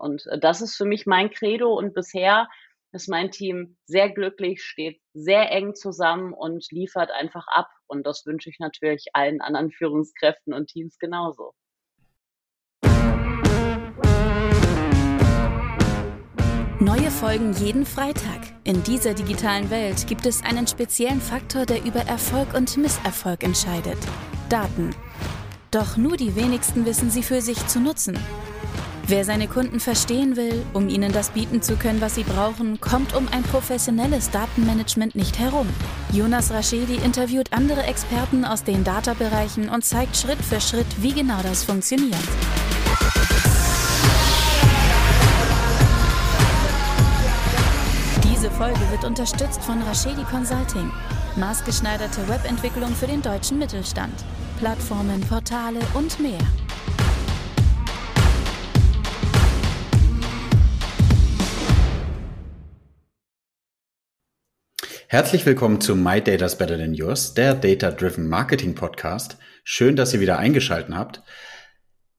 Und 0.00 0.26
äh, 0.26 0.38
das 0.38 0.62
ist 0.62 0.76
für 0.76 0.86
mich 0.86 1.06
mein 1.06 1.30
Credo 1.30 1.74
und 1.74 1.94
bisher 1.94 2.48
ist 2.92 3.08
mein 3.08 3.30
Team 3.30 3.76
sehr 3.84 4.10
glücklich, 4.10 4.62
steht 4.62 5.00
sehr 5.12 5.52
eng 5.52 5.74
zusammen 5.74 6.32
und 6.32 6.66
liefert 6.72 7.10
einfach 7.12 7.46
ab. 7.46 7.68
Und 7.86 8.06
das 8.06 8.26
wünsche 8.26 8.50
ich 8.50 8.58
natürlich 8.58 9.06
allen 9.12 9.40
anderen 9.40 9.70
Führungskräften 9.70 10.52
und 10.52 10.68
Teams 10.68 10.98
genauso. 10.98 11.52
Neue 16.80 17.10
Folgen 17.10 17.52
jeden 17.52 17.84
Freitag. 17.84 18.40
In 18.64 18.82
dieser 18.82 19.12
digitalen 19.12 19.70
Welt 19.70 20.06
gibt 20.08 20.24
es 20.24 20.42
einen 20.42 20.66
speziellen 20.66 21.20
Faktor, 21.20 21.66
der 21.66 21.84
über 21.84 22.00
Erfolg 22.00 22.54
und 22.54 22.76
Misserfolg 22.78 23.44
entscheidet. 23.44 23.98
Daten. 24.48 24.96
Doch 25.70 25.96
nur 25.98 26.16
die 26.16 26.34
wenigsten 26.34 26.86
wissen 26.86 27.10
sie 27.10 27.22
für 27.22 27.42
sich 27.42 27.64
zu 27.68 27.80
nutzen. 27.80 28.18
Wer 29.10 29.24
seine 29.24 29.48
Kunden 29.48 29.80
verstehen 29.80 30.36
will, 30.36 30.64
um 30.72 30.88
ihnen 30.88 31.10
das 31.10 31.30
bieten 31.30 31.62
zu 31.62 31.74
können, 31.74 32.00
was 32.00 32.14
sie 32.14 32.22
brauchen, 32.22 32.80
kommt 32.80 33.12
um 33.12 33.26
ein 33.32 33.42
professionelles 33.42 34.30
Datenmanagement 34.30 35.16
nicht 35.16 35.36
herum. 35.40 35.66
Jonas 36.12 36.52
Raschedi 36.52 36.94
interviewt 36.94 37.52
andere 37.52 37.82
Experten 37.82 38.44
aus 38.44 38.62
den 38.62 38.84
Data-Bereichen 38.84 39.68
und 39.68 39.84
zeigt 39.84 40.16
Schritt 40.16 40.38
für 40.40 40.60
Schritt, 40.60 40.86
wie 41.02 41.12
genau 41.12 41.42
das 41.42 41.64
funktioniert. 41.64 42.14
Diese 48.22 48.48
Folge 48.52 48.78
wird 48.92 49.02
unterstützt 49.02 49.60
von 49.64 49.82
Rashedi 49.82 50.22
Consulting. 50.30 50.88
Maßgeschneiderte 51.34 52.28
Webentwicklung 52.28 52.94
für 52.94 53.08
den 53.08 53.22
deutschen 53.22 53.58
Mittelstand. 53.58 54.14
Plattformen, 54.60 55.20
Portale 55.22 55.80
und 55.94 56.20
mehr. 56.20 56.38
Herzlich 65.12 65.44
willkommen 65.44 65.80
zu 65.80 65.96
My 65.96 66.22
Data's 66.22 66.56
Better 66.56 66.78
Than 66.78 66.94
Yours, 66.94 67.34
der 67.34 67.54
Data 67.54 67.90
Driven 67.90 68.28
Marketing 68.28 68.76
Podcast. 68.76 69.38
Schön, 69.64 69.96
dass 69.96 70.14
ihr 70.14 70.20
wieder 70.20 70.38
eingeschaltet 70.38 70.94
habt. 70.94 71.24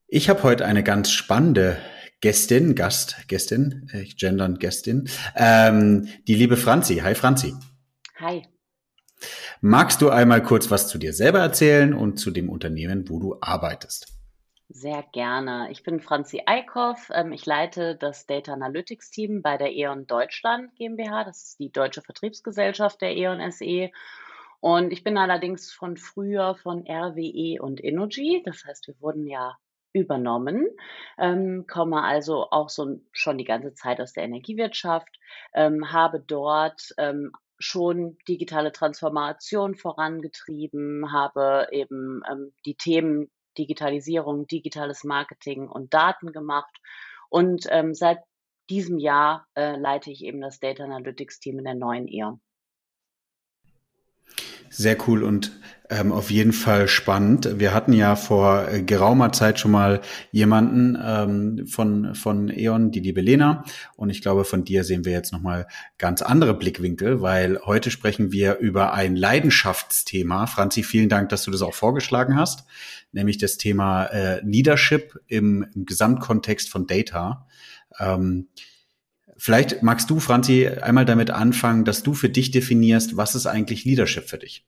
Ich 0.08 0.28
habe 0.28 0.44
heute 0.44 0.66
eine 0.66 0.84
ganz 0.84 1.10
spannende 1.10 1.78
Gästin, 2.20 2.76
Gast, 2.76 3.30
Gästin, 3.30 3.88
äh, 3.94 4.02
ich 4.02 4.18
gendern 4.18 4.60
Gästin, 4.60 5.08
ähm, 5.38 6.10
die 6.28 6.36
liebe 6.36 6.58
Franzi. 6.58 6.98
Hi 6.98 7.16
Franzi. 7.16 7.54
Hi. 8.20 8.42
Magst 9.62 10.02
du 10.02 10.10
einmal 10.10 10.44
kurz 10.44 10.70
was 10.70 10.90
zu 10.90 10.98
dir 10.98 11.14
selber 11.14 11.40
erzählen 11.40 11.94
und 11.94 12.20
zu 12.20 12.30
dem 12.30 12.50
Unternehmen, 12.50 13.08
wo 13.08 13.22
du 13.22 13.38
arbeitest? 13.40 14.12
Sehr 14.74 15.04
gerne. 15.12 15.70
Ich 15.70 15.84
bin 15.84 16.00
Franzi 16.00 16.44
Eickhoff. 16.46 17.10
Ähm, 17.14 17.34
ich 17.34 17.46
leite 17.46 17.98
das 17.98 18.26
Data 18.26 18.54
Analytics 18.54 19.12
Team 19.12 19.42
bei 19.42 19.58
der 19.58 19.74
E.ON 19.74 20.08
Deutschland 20.08 20.74
GmbH. 20.76 21.26
Das 21.26 21.44
ist 21.44 21.60
die 21.60 21.72
deutsche 21.72 22.02
Vertriebsgesellschaft 22.02 23.02
der 23.02 23.16
E.ON 23.18 23.52
SE. 23.52 23.92
Und 24.62 24.94
ich 24.94 25.04
bin 25.04 25.18
allerdings 25.18 25.74
von 25.74 25.98
früher 25.98 26.56
von 26.56 26.86
RWE 26.88 27.62
und 27.62 27.84
Energy. 27.84 28.44
Das 28.46 28.64
heißt, 28.64 28.88
wir 28.88 28.96
wurden 29.02 29.28
ja 29.28 29.58
übernommen, 29.94 30.68
ähm, 31.18 31.66
komme 31.68 32.02
also 32.02 32.50
auch 32.52 32.70
so 32.70 33.02
schon 33.12 33.38
die 33.38 33.44
ganze 33.44 33.74
Zeit 33.74 34.00
aus 34.00 34.14
der 34.14 34.24
Energiewirtschaft, 34.24 35.20
ähm, 35.54 35.92
habe 35.92 36.22
dort 36.22 36.94
ähm, 36.98 37.34
schon 37.60 38.18
digitale 38.26 38.72
Transformation 38.72 39.76
vorangetrieben, 39.76 41.12
habe 41.12 41.68
eben 41.72 42.22
ähm, 42.32 42.54
die 42.66 42.76
Themen 42.76 43.30
Digitalisierung, 43.58 44.48
digitales 44.48 45.04
Marketing 45.04 45.68
und 45.68 45.94
Daten 45.94 46.32
gemacht. 46.32 46.76
Und 47.30 47.68
ähm, 47.70 47.94
seit 47.94 48.20
diesem 48.70 48.98
Jahr 49.00 49.48
äh, 49.56 49.76
leite 49.76 50.12
ich 50.12 50.24
eben 50.24 50.42
das 50.42 50.60
Data 50.60 50.84
Analytics 50.84 51.40
Team 51.40 51.60
in 51.60 51.66
der 51.66 51.76
neuen 51.76 52.08
E.ON. 52.08 52.42
Sehr 54.74 54.98
cool 55.06 55.24
und 55.24 55.52
ähm, 55.90 56.14
auf 56.14 56.32
jeden 56.32 56.54
Fall 56.54 56.88
spannend. 56.88 57.60
Wir 57.60 57.74
hatten 57.74 57.92
ja 57.92 58.16
vor 58.16 58.70
äh, 58.70 58.82
geraumer 58.82 59.34
Zeit 59.34 59.60
schon 59.60 59.72
mal 59.72 60.00
jemanden 60.32 60.98
ähm, 61.04 61.68
von, 61.68 62.16
von 62.16 62.48
E.ON, 62.48 62.92
die 62.92 63.02
liebe 63.02 63.20
Lena. 63.20 63.66
Und 63.98 64.10
ich 64.10 64.22
glaube, 64.22 64.46
von 64.46 64.64
dir 64.64 64.86
sehen 64.86 65.04
wir 65.04 65.12
jetzt 65.12 65.34
nochmal 65.34 65.68
ganz 65.98 66.22
andere 66.22 66.54
Blickwinkel, 66.54 67.22
weil 67.22 67.60
heute 67.66 67.92
sprechen 67.92 68.32
wir 68.32 68.60
über 68.60 68.94
ein 68.94 69.18
Leidenschaftsthema. 69.18 70.48
Franzi, 70.48 70.84
vielen 70.84 71.10
Dank, 71.10 71.28
dass 71.28 71.44
du 71.44 71.52
das 71.52 71.62
auch 71.62 71.74
vorgeschlagen 71.74 72.38
hast, 72.38 72.64
nämlich 73.12 73.38
das 73.38 73.58
Thema 73.58 74.06
äh, 74.06 74.40
Leadership 74.46 75.20
im, 75.28 75.68
im 75.76 75.86
Gesamtkontext 75.86 76.70
von 76.70 76.88
Data. 76.88 77.46
Ähm, 78.00 78.48
Vielleicht 79.44 79.82
magst 79.82 80.08
du, 80.12 80.20
Franzi, 80.20 80.68
einmal 80.68 81.04
damit 81.04 81.32
anfangen, 81.32 81.84
dass 81.84 82.04
du 82.04 82.14
für 82.14 82.30
dich 82.30 82.52
definierst, 82.52 83.18
was 83.18 83.34
ist 83.34 83.48
eigentlich 83.48 83.86
Leadership 83.86 84.26
für 84.26 84.38
dich? 84.38 84.68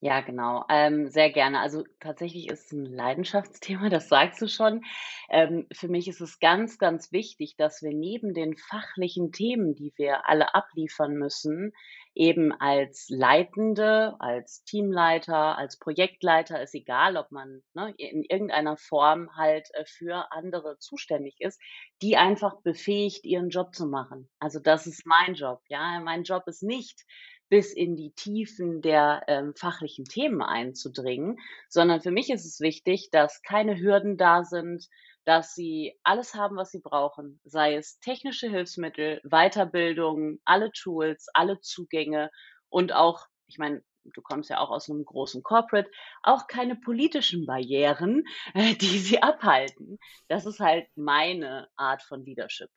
Ja, 0.00 0.20
genau. 0.20 0.66
Ähm, 0.68 1.08
sehr 1.08 1.30
gerne. 1.30 1.60
Also 1.60 1.84
tatsächlich 2.00 2.50
ist 2.50 2.66
es 2.66 2.72
ein 2.72 2.84
Leidenschaftsthema, 2.84 3.88
das 3.88 4.10
sagst 4.10 4.42
du 4.42 4.46
schon. 4.46 4.82
Ähm, 5.30 5.66
für 5.72 5.88
mich 5.88 6.06
ist 6.06 6.20
es 6.20 6.38
ganz, 6.38 6.76
ganz 6.76 7.12
wichtig, 7.12 7.56
dass 7.56 7.80
wir 7.80 7.94
neben 7.94 8.34
den 8.34 8.56
fachlichen 8.58 9.32
Themen, 9.32 9.74
die 9.74 9.94
wir 9.96 10.28
alle 10.28 10.54
abliefern 10.54 11.14
müssen, 11.14 11.72
eben 12.14 12.52
als 12.52 13.06
Leitende, 13.08 14.16
als 14.18 14.64
Teamleiter, 14.64 15.56
als 15.56 15.78
Projektleiter, 15.78 16.62
ist 16.62 16.74
egal, 16.74 17.16
ob 17.16 17.30
man 17.30 17.62
ne, 17.74 17.94
in 17.96 18.24
irgendeiner 18.24 18.76
Form 18.76 19.34
halt 19.36 19.68
äh, 19.74 19.84
für 19.86 20.30
andere 20.32 20.78
zuständig 20.78 21.36
ist, 21.40 21.60
die 22.02 22.16
einfach 22.16 22.60
befähigt, 22.62 23.24
ihren 23.24 23.50
Job 23.50 23.74
zu 23.74 23.86
machen. 23.86 24.28
Also 24.38 24.60
das 24.60 24.86
ist 24.86 25.06
mein 25.06 25.34
Job. 25.34 25.60
Ja, 25.68 26.00
mein 26.00 26.24
Job 26.24 26.44
ist 26.46 26.62
nicht, 26.62 27.04
bis 27.48 27.72
in 27.74 27.96
die 27.96 28.12
Tiefen 28.12 28.80
der 28.80 29.24
ähm, 29.26 29.54
fachlichen 29.54 30.06
Themen 30.06 30.40
einzudringen, 30.40 31.38
sondern 31.68 32.00
für 32.00 32.10
mich 32.10 32.30
ist 32.30 32.46
es 32.46 32.60
wichtig, 32.60 33.10
dass 33.10 33.42
keine 33.42 33.78
Hürden 33.78 34.16
da 34.16 34.42
sind, 34.42 34.88
dass 35.24 35.54
sie 35.54 35.98
alles 36.02 36.34
haben, 36.34 36.56
was 36.56 36.70
sie 36.70 36.80
brauchen, 36.80 37.40
sei 37.44 37.76
es 37.76 37.98
technische 38.00 38.48
Hilfsmittel, 38.48 39.20
Weiterbildung, 39.24 40.38
alle 40.44 40.72
Tools, 40.72 41.26
alle 41.34 41.60
Zugänge 41.60 42.30
und 42.68 42.92
auch, 42.92 43.26
ich 43.46 43.58
meine, 43.58 43.82
du 44.04 44.20
kommst 44.22 44.50
ja 44.50 44.58
auch 44.58 44.70
aus 44.70 44.90
einem 44.90 45.04
großen 45.04 45.42
Corporate, 45.42 45.90
auch 46.22 46.46
keine 46.48 46.76
politischen 46.76 47.46
Barrieren, 47.46 48.24
äh, 48.54 48.74
die 48.74 48.98
sie 48.98 49.22
abhalten. 49.22 49.98
Das 50.28 50.46
ist 50.46 50.60
halt 50.60 50.86
meine 50.96 51.68
Art 51.76 52.02
von 52.02 52.24
Leadership. 52.24 52.68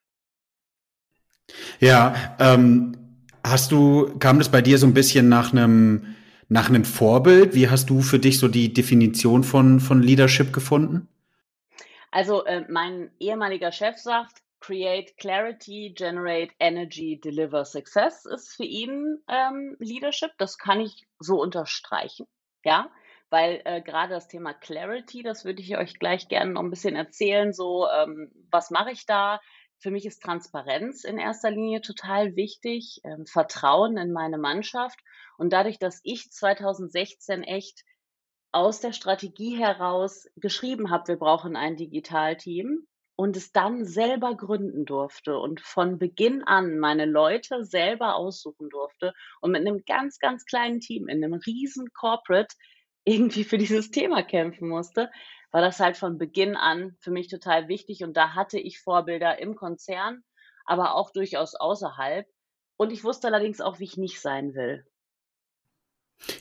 Ja, 1.80 2.36
ähm, 2.40 3.06
Hast 3.46 3.72
du, 3.72 4.12
kam 4.18 4.40
das 4.40 4.50
bei 4.50 4.64
dir 4.64 4.80
so 4.80 4.88
ein 4.88 4.96
bisschen 4.96 5.30
nach 5.30 5.54
einem, 5.54 6.16
nach 6.50 6.68
einem 6.68 6.84
Vorbild? 6.84 7.54
Wie 7.54 7.70
hast 7.70 7.92
du 7.92 8.02
für 8.02 8.18
dich 8.18 8.40
so 8.40 8.48
die 8.48 8.74
Definition 8.74 9.44
von, 9.44 9.80
von 9.80 10.02
Leadership 10.02 10.52
gefunden? 10.52 11.08
Also, 12.16 12.46
äh, 12.46 12.64
mein 12.70 13.12
ehemaliger 13.20 13.74
Chef 13.74 13.98
sagt, 13.98 14.42
Create 14.62 15.18
Clarity, 15.18 15.94
Generate 15.94 16.56
Energy, 16.62 17.20
Deliver 17.20 17.66
Success 17.66 18.24
ist 18.24 18.56
für 18.56 18.64
ihn 18.64 19.22
ähm, 19.28 19.76
Leadership. 19.80 20.32
Das 20.38 20.58
kann 20.58 20.80
ich 20.80 21.06
so 21.20 21.42
unterstreichen, 21.42 22.26
ja, 22.64 22.90
weil 23.30 23.62
äh, 23.66 23.82
gerade 23.82 24.14
das 24.14 24.30
Thema 24.30 24.54
Clarity, 24.54 25.24
das 25.24 25.44
würde 25.44 25.62
ich 25.62 25.78
euch 25.78 26.00
gleich 26.00 26.30
gerne 26.30 26.54
noch 26.54 26.62
ein 26.62 26.70
bisschen 26.70 26.96
erzählen. 26.96 27.52
So, 27.52 27.86
ähm, 27.90 28.32
was 28.50 28.72
mache 28.72 28.92
ich 28.92 29.06
da? 29.06 29.42
Für 29.80 29.92
mich 29.92 30.06
ist 30.06 30.24
Transparenz 30.24 31.04
in 31.04 31.18
erster 31.18 31.52
Linie 31.52 31.82
total 31.82 32.38
wichtig, 32.38 33.02
ähm, 33.04 33.26
Vertrauen 33.26 33.98
in 33.98 34.14
meine 34.14 34.38
Mannschaft. 34.38 35.02
Und 35.38 35.52
dadurch, 35.52 35.80
dass 35.80 36.00
ich 36.06 36.32
2016 36.32 37.44
echt 37.44 37.84
aus 38.56 38.80
der 38.80 38.94
Strategie 38.94 39.58
heraus 39.58 40.30
geschrieben 40.38 40.90
habe, 40.90 41.10
wir 41.10 41.16
brauchen 41.18 41.58
ein 41.58 41.76
Digitalteam 41.76 42.88
und 43.18 43.36
es 43.36 43.52
dann 43.52 43.84
selber 43.84 44.38
gründen 44.38 44.86
durfte 44.86 45.38
und 45.38 45.60
von 45.60 46.00
Beginn 46.00 46.42
an 46.42 46.80
meine 46.80 47.06
Leute 47.06 47.66
selber 47.66 48.16
aussuchen 48.16 48.70
durfte 48.70 49.14
und 49.42 49.52
mit 49.52 49.60
einem 49.60 49.84
ganz, 49.86 50.20
ganz 50.20 50.46
kleinen 50.46 50.80
Team 50.80 51.10
in 51.10 51.22
einem 51.22 51.34
riesen 51.34 51.92
Corporate 51.94 52.56
irgendwie 53.04 53.44
für 53.44 53.58
dieses 53.58 53.92
Thema 53.92 54.24
kämpfen 54.24 54.70
musste, 54.70 55.12
war 55.52 55.60
das 55.60 55.82
halt 55.82 55.98
von 55.98 56.18
Beginn 56.18 56.56
an 56.56 56.96
für 57.02 57.12
mich 57.12 57.28
total 57.28 57.68
wichtig 57.68 58.06
und 58.06 58.16
da 58.16 58.36
hatte 58.36 58.58
ich 58.58 58.80
Vorbilder 58.80 59.38
im 59.38 59.56
Konzern, 59.56 60.24
aber 60.66 60.96
auch 60.96 61.12
durchaus 61.12 61.56
außerhalb. 61.56 62.26
Und 62.78 62.94
ich 62.94 63.04
wusste 63.04 63.28
allerdings 63.28 63.60
auch, 63.60 63.80
wie 63.80 63.86
ich 63.86 63.98
nicht 63.98 64.22
sein 64.22 64.54
will. 64.54 64.86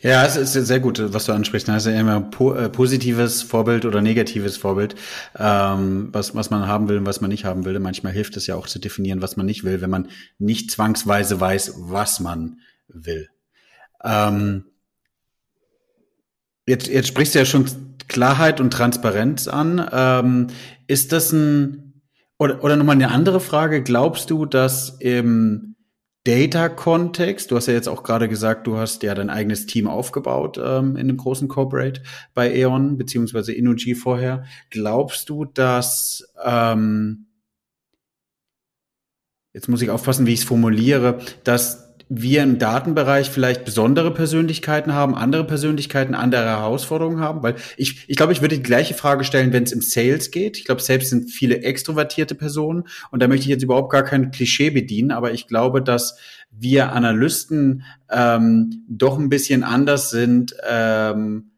Ja, 0.03 0.25
es 0.25 0.37
ist 0.37 0.53
sehr 0.53 0.81
gut, 0.81 1.01
was 1.13 1.27
du 1.27 1.33
ansprichst. 1.33 1.69
Also 1.69 1.91
immer 1.91 2.21
po 2.21 2.55
äh, 2.55 2.69
positives 2.69 3.43
Vorbild 3.43 3.85
oder 3.85 4.01
negatives 4.01 4.57
Vorbild, 4.57 4.95
ähm, 5.37 6.09
was, 6.13 6.35
was 6.35 6.51
man 6.51 6.67
haben 6.67 6.89
will 6.89 6.99
und 6.99 7.07
was 7.07 7.21
man 7.21 7.31
nicht 7.31 7.45
haben 7.45 7.65
will. 7.65 7.79
Manchmal 7.81 8.13
hilft 8.13 8.37
es 8.37 8.47
ja 8.47 8.55
auch 8.55 8.67
zu 8.67 8.79
definieren, 8.79 9.21
was 9.21 9.37
man 9.37 9.47
nicht 9.47 9.65
will, 9.65 9.81
wenn 9.81 9.91
man 9.91 10.09
nicht 10.39 10.71
zwangsweise 10.71 11.41
weiß, 11.41 11.75
was 11.79 12.21
man 12.21 12.61
will. 12.89 13.29
Ähm, 14.03 14.65
jetzt, 16.67 16.87
jetzt 16.87 17.09
sprichst 17.09 17.35
du 17.35 17.41
ja 17.41 17.45
schon 17.45 17.67
Klarheit 18.09 18.61
und 18.61 18.73
Transparenz 18.73 19.49
an. 19.49 19.87
Ähm, 19.93 20.47
ist 20.87 21.13
das 21.13 21.33
ein, 21.33 22.01
Oder, 22.39 22.65
oder 22.65 22.77
nochmal 22.77 22.97
eine 22.97 23.11
andere 23.11 23.41
Frage. 23.41 23.83
Glaubst 23.83 24.31
du, 24.31 24.45
dass 24.45 24.97
im 24.99 25.74
Data-Kontext, 26.25 27.51
du 27.51 27.57
hast 27.57 27.67
ja 27.67 27.75
jetzt 27.75 27.89
auch 27.89 28.03
gerade 28.03 28.29
gesagt, 28.29 28.67
du 28.67 28.79
hast 28.79 29.03
ja 29.03 29.15
dein 29.15 29.29
eigenes 29.29 29.67
Team 29.67 29.87
aufgebaut 29.87 30.59
ähm, 30.63 30.97
in 30.97 31.07
dem 31.07 31.19
großen 31.19 31.49
Corporate 31.49 32.03
bei 32.33 32.55
E.ON, 32.55 32.97
beziehungsweise 32.97 33.53
Innogy 33.53 33.95
vorher. 33.95 34.45
Glaubst 34.71 35.29
du, 35.29 35.45
dass 35.45 36.33
ähm, 36.43 37.27
jetzt 39.53 39.69
muss 39.69 39.83
ich 39.83 39.91
aufpassen, 39.91 40.27
wie 40.27 40.33
ich 40.33 40.41
es 40.41 40.47
formuliere, 40.47 41.19
dass 41.45 41.84
wir 42.09 42.43
im 42.43 42.59
Datenbereich 42.59 43.31
vielleicht 43.31 43.65
besondere 43.65 44.13
Persönlichkeiten 44.13 44.93
haben, 44.93 45.15
andere 45.15 45.45
Persönlichkeiten, 45.45 46.15
andere 46.15 46.45
Herausforderungen 46.45 47.21
haben? 47.21 47.43
Weil 47.43 47.57
ich, 47.77 48.05
ich 48.09 48.17
glaube, 48.17 48.33
ich 48.33 48.41
würde 48.41 48.57
die 48.57 48.63
gleiche 48.63 48.95
Frage 48.95 49.25
stellen, 49.25 49.53
wenn 49.53 49.65
es 49.65 49.73
im 49.73 49.81
Sales 49.81 50.31
geht. 50.31 50.59
Ich 50.59 50.65
glaube, 50.65 50.83
selbst 50.83 51.11
sind 51.11 51.31
viele 51.31 51.63
extrovertierte 51.63 52.35
Personen 52.35 52.85
und 53.11 53.23
da 53.23 53.29
möchte 53.29 53.45
ich 53.45 53.51
jetzt 53.51 53.63
überhaupt 53.63 53.91
gar 53.91 54.03
kein 54.05 54.31
Klischee 54.31 54.71
bedienen, 54.71 55.11
aber 55.11 55.33
ich 55.33 55.47
glaube, 55.47 55.83
dass 55.83 56.19
wir 56.51 56.93
Analysten 56.93 57.85
ähm, 58.11 58.85
doch 58.89 59.19
ein 59.19 59.29
bisschen 59.29 59.65
anders 59.65 60.11
sind 60.11 60.55
ähm, 60.69 61.51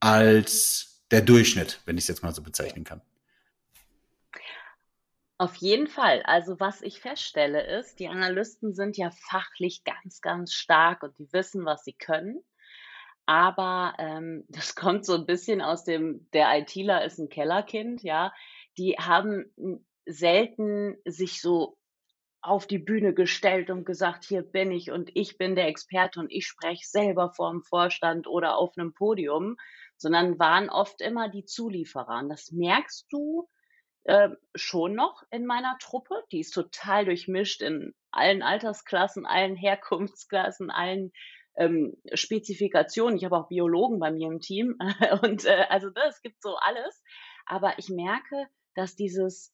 als 0.00 1.02
der 1.10 1.22
Durchschnitt, 1.22 1.80
wenn 1.86 1.96
ich 1.96 2.04
es 2.04 2.08
jetzt 2.08 2.22
mal 2.22 2.34
so 2.34 2.42
bezeichnen 2.42 2.84
kann. 2.84 3.00
Auf 5.38 5.56
jeden 5.56 5.86
Fall. 5.86 6.22
Also 6.22 6.58
was 6.60 6.80
ich 6.80 7.00
feststelle 7.00 7.78
ist, 7.78 7.98
die 7.98 8.08
Analysten 8.08 8.74
sind 8.74 8.96
ja 8.96 9.10
fachlich 9.10 9.84
ganz, 9.84 10.20
ganz 10.22 10.54
stark 10.54 11.02
und 11.02 11.18
die 11.18 11.30
wissen, 11.32 11.66
was 11.66 11.84
sie 11.84 11.92
können. 11.92 12.42
Aber 13.26 13.94
ähm, 13.98 14.44
das 14.48 14.74
kommt 14.74 15.04
so 15.04 15.14
ein 15.14 15.26
bisschen 15.26 15.60
aus 15.60 15.84
dem, 15.84 16.28
der 16.32 16.58
ITler 16.58 17.04
ist 17.04 17.18
ein 17.18 17.28
Kellerkind, 17.28 18.02
ja. 18.02 18.32
Die 18.78 18.94
haben 18.98 19.52
selten 20.06 20.96
sich 21.04 21.40
so 21.40 21.76
auf 22.40 22.66
die 22.66 22.78
Bühne 22.78 23.12
gestellt 23.12 23.70
und 23.70 23.84
gesagt, 23.84 24.24
hier 24.24 24.42
bin 24.42 24.70
ich 24.70 24.92
und 24.92 25.10
ich 25.14 25.36
bin 25.36 25.56
der 25.56 25.66
Experte 25.66 26.20
und 26.20 26.30
ich 26.30 26.46
spreche 26.46 26.86
selber 26.86 27.32
vor 27.34 27.50
dem 27.50 27.62
Vorstand 27.62 28.28
oder 28.28 28.56
auf 28.56 28.72
einem 28.76 28.94
Podium, 28.94 29.56
sondern 29.96 30.38
waren 30.38 30.70
oft 30.70 31.00
immer 31.00 31.28
die 31.28 31.44
Zulieferer. 31.44 32.20
Und 32.20 32.28
das 32.28 32.52
merkst 32.52 33.06
du 33.10 33.48
äh, 34.06 34.30
schon 34.54 34.94
noch 34.94 35.24
in 35.30 35.46
meiner 35.46 35.76
Truppe. 35.80 36.22
Die 36.30 36.38
ist 36.40 36.52
total 36.52 37.04
durchmischt 37.04 37.60
in 37.60 37.92
allen 38.12 38.42
Altersklassen, 38.42 39.26
allen 39.26 39.56
Herkunftsklassen, 39.56 40.70
allen 40.70 41.12
ähm, 41.56 41.96
Spezifikationen. 42.14 43.16
Ich 43.16 43.24
habe 43.24 43.36
auch 43.36 43.48
Biologen 43.48 43.98
bei 43.98 44.12
mir 44.12 44.28
im 44.28 44.40
Team 44.40 44.78
und 45.22 45.44
äh, 45.44 45.66
also 45.68 45.90
das 45.90 46.16
ne, 46.16 46.20
gibt 46.22 46.40
so 46.40 46.56
alles. 46.56 47.02
Aber 47.46 47.78
ich 47.78 47.88
merke, 47.88 48.46
dass 48.74 48.94
dieses 48.94 49.52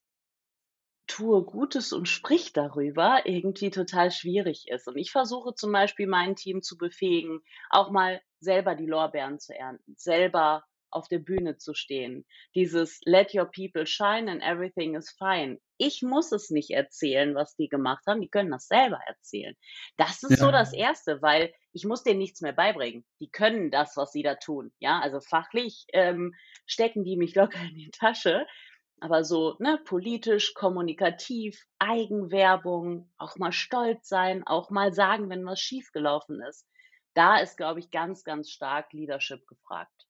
tue 1.06 1.42
Gutes 1.44 1.92
und 1.92 2.06
sprich 2.06 2.52
darüber 2.52 3.22
irgendwie 3.24 3.70
total 3.70 4.10
schwierig 4.10 4.68
ist. 4.68 4.86
Und 4.86 4.98
ich 4.98 5.12
versuche 5.12 5.54
zum 5.54 5.72
Beispiel 5.72 6.06
mein 6.06 6.36
Team 6.36 6.62
zu 6.62 6.76
befähigen, 6.76 7.40
auch 7.70 7.90
mal 7.90 8.20
selber 8.40 8.74
die 8.74 8.86
Lorbeeren 8.86 9.38
zu 9.38 9.54
ernten, 9.54 9.94
selber 9.96 10.64
auf 10.92 11.08
der 11.08 11.18
Bühne 11.18 11.56
zu 11.56 11.74
stehen. 11.74 12.24
Dieses 12.54 13.00
Let 13.04 13.34
your 13.34 13.46
people 13.46 13.86
shine 13.86 14.30
and 14.30 14.42
everything 14.42 14.94
is 14.94 15.14
fine. 15.18 15.58
Ich 15.78 16.02
muss 16.02 16.32
es 16.32 16.50
nicht 16.50 16.70
erzählen, 16.70 17.34
was 17.34 17.56
die 17.56 17.68
gemacht 17.68 18.04
haben. 18.06 18.20
Die 18.20 18.28
können 18.28 18.50
das 18.50 18.68
selber 18.68 19.00
erzählen. 19.06 19.56
Das 19.96 20.22
ist 20.22 20.30
ja. 20.30 20.36
so 20.36 20.50
das 20.50 20.72
Erste, 20.72 21.22
weil 21.22 21.52
ich 21.72 21.84
muss 21.84 22.02
denen 22.04 22.18
nichts 22.18 22.40
mehr 22.40 22.52
beibringen. 22.52 23.04
Die 23.20 23.30
können 23.30 23.70
das, 23.70 23.96
was 23.96 24.12
sie 24.12 24.22
da 24.22 24.36
tun. 24.36 24.72
Ja, 24.78 25.00
also 25.00 25.20
fachlich 25.20 25.86
ähm, 25.92 26.34
stecken 26.66 27.04
die 27.04 27.16
mich 27.16 27.34
locker 27.34 27.60
in 27.60 27.76
die 27.76 27.90
Tasche. 27.90 28.46
Aber 29.00 29.24
so 29.24 29.56
ne, 29.58 29.80
politisch, 29.84 30.54
kommunikativ, 30.54 31.60
Eigenwerbung, 31.80 33.10
auch 33.18 33.36
mal 33.36 33.50
stolz 33.50 34.08
sein, 34.08 34.46
auch 34.46 34.70
mal 34.70 34.92
sagen, 34.92 35.28
wenn 35.28 35.44
was 35.44 35.58
schiefgelaufen 35.58 36.40
ist. 36.42 36.68
Da 37.14 37.38
ist, 37.38 37.56
glaube 37.56 37.80
ich, 37.80 37.90
ganz, 37.90 38.22
ganz 38.22 38.50
stark 38.50 38.92
Leadership 38.92 39.46
gefragt. 39.48 40.06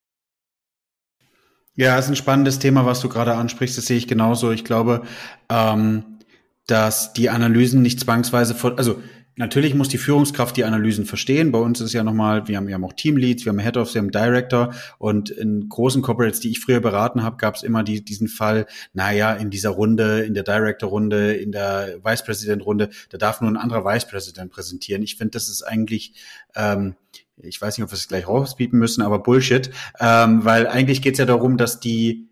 Ja, 1.74 1.98
ist 1.98 2.08
ein 2.08 2.16
spannendes 2.16 2.58
Thema, 2.58 2.84
was 2.84 3.00
du 3.00 3.08
gerade 3.08 3.34
ansprichst. 3.34 3.78
Das 3.78 3.86
sehe 3.86 3.96
ich 3.96 4.06
genauso. 4.06 4.50
Ich 4.50 4.64
glaube, 4.64 5.02
ähm, 5.48 6.18
dass 6.66 7.12
die 7.14 7.30
Analysen 7.30 7.80
nicht 7.80 7.98
zwangsweise 7.98 8.54
von, 8.54 8.76
also 8.76 9.00
natürlich 9.36 9.74
muss 9.74 9.88
die 9.88 9.96
Führungskraft 9.96 10.54
die 10.56 10.64
Analysen 10.64 11.06
verstehen. 11.06 11.50
Bei 11.50 11.58
uns 11.58 11.80
ist 11.80 11.94
ja 11.94 12.04
nochmal, 12.04 12.46
wir 12.46 12.58
haben, 12.58 12.66
wir 12.66 12.74
haben 12.74 12.84
auch 12.84 12.92
Teamleads, 12.92 13.46
wir 13.46 13.50
haben 13.50 13.58
Head-Offs, 13.58 13.94
wir 13.94 14.02
haben 14.02 14.10
Director 14.10 14.74
und 14.98 15.30
in 15.30 15.68
großen 15.70 16.02
Corporates, 16.02 16.40
die 16.40 16.50
ich 16.50 16.60
früher 16.60 16.80
beraten 16.80 17.22
habe, 17.22 17.38
gab 17.38 17.54
es 17.54 17.62
immer 17.62 17.82
die, 17.82 18.04
diesen 18.04 18.28
Fall, 18.28 18.66
naja, 18.92 19.32
in 19.32 19.48
dieser 19.48 19.70
Runde, 19.70 20.24
in 20.24 20.34
der 20.34 20.44
Director-Runde, 20.44 21.32
in 21.32 21.52
der 21.52 22.00
Vice 22.04 22.24
President-Runde, 22.24 22.90
da 23.08 23.18
darf 23.18 23.40
nur 23.40 23.50
ein 23.50 23.56
anderer 23.56 23.84
Vice 23.84 24.06
President 24.06 24.52
präsentieren. 24.52 25.02
Ich 25.02 25.16
finde, 25.16 25.30
das 25.32 25.48
ist 25.48 25.62
eigentlich 25.62 26.14
ähm, 26.54 26.96
ich 27.36 27.60
weiß 27.60 27.76
nicht, 27.76 27.84
ob 27.84 27.90
wir 27.90 27.96
es 27.96 28.08
gleich 28.08 28.26
rausbieten 28.26 28.78
müssen, 28.78 29.02
aber 29.02 29.20
Bullshit, 29.20 29.70
ähm, 30.00 30.44
weil 30.44 30.66
eigentlich 30.66 31.02
geht 31.02 31.14
es 31.14 31.18
ja 31.18 31.24
darum, 31.24 31.56
dass 31.56 31.80
die, 31.80 32.28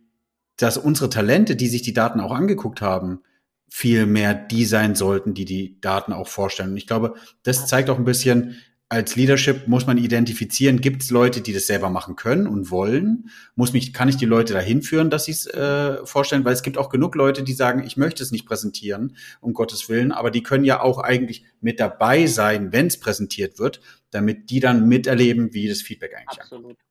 dass 0.57 0.77
unsere 0.77 1.11
Talente, 1.11 1.57
die 1.57 1.69
sich 1.69 1.83
die 1.83 1.95
Daten 1.95 2.21
auch 2.21 2.33
angeguckt 2.33 2.81
haben, 2.81 3.21
viel 3.69 4.07
mehr 4.07 4.35
die 4.35 4.65
sein 4.65 4.95
sollten, 4.95 5.33
die 5.33 5.45
die 5.45 5.81
Daten 5.81 6.13
auch 6.13 6.29
vorstellen. 6.29 6.71
Und 6.71 6.77
ich 6.77 6.87
glaube, 6.87 7.15
das 7.45 7.67
zeigt 7.67 7.89
auch 7.89 7.99
ein 7.99 8.05
bisschen, 8.05 8.57
als 8.91 9.15
Leadership 9.15 9.69
muss 9.69 9.87
man 9.87 9.99
identifizieren, 9.99 10.81
gibt 10.81 11.03
es 11.03 11.11
Leute, 11.11 11.41
die 11.41 11.53
das 11.53 11.69
selber 11.69 11.91
machen 11.91 12.17
können 12.17 12.49
und 12.49 12.73
wollen? 12.73 13.31
Muss 13.55 13.73
mich, 13.73 13.95
kann 13.95 14.09
ich 14.09 14.17
die 14.17 14.27
Leute 14.27 14.53
dahin 14.53 14.83
führen, 14.83 15.11
dass 15.11 15.27
sie 15.27 15.31
es 15.31 15.47
äh, 15.47 16.05
vorstellen? 16.05 16.45
Weil 16.45 16.55
es 16.55 16.65
gibt 16.65 16.77
auch 16.77 16.89
genug 16.89 17.15
Leute, 17.15 17.45
die 17.45 17.53
sagen, 17.53 17.85
ich 17.87 17.97
möchte 17.97 18.25
es 18.25 18.33
nicht 18.33 18.47
präsentieren, 18.47 19.17
um 19.41 19.55
Gottes 19.55 19.89
Willen, 19.89 20.11
aber 20.11 20.33
die 20.33 20.43
können 20.43 20.65
ja 20.65 20.83
auch 20.83 20.99
eigentlich 20.99 21.45
mit 21.61 21.79
dabei 21.79 22.27
sein, 22.27 22.73
wenn 22.73 22.89
es 22.89 22.99
präsentiert 22.99 23.61
wird, 23.61 23.81
damit 24.11 24.51
die 24.51 24.59
dann 24.59 24.89
miterleben, 24.89 25.55
wie 25.55 25.69
das 25.69 25.83
Feedback 25.83 26.17
eigentlich 26.17 26.41
Absolut. 26.41 26.65
Ankommt. 26.65 26.90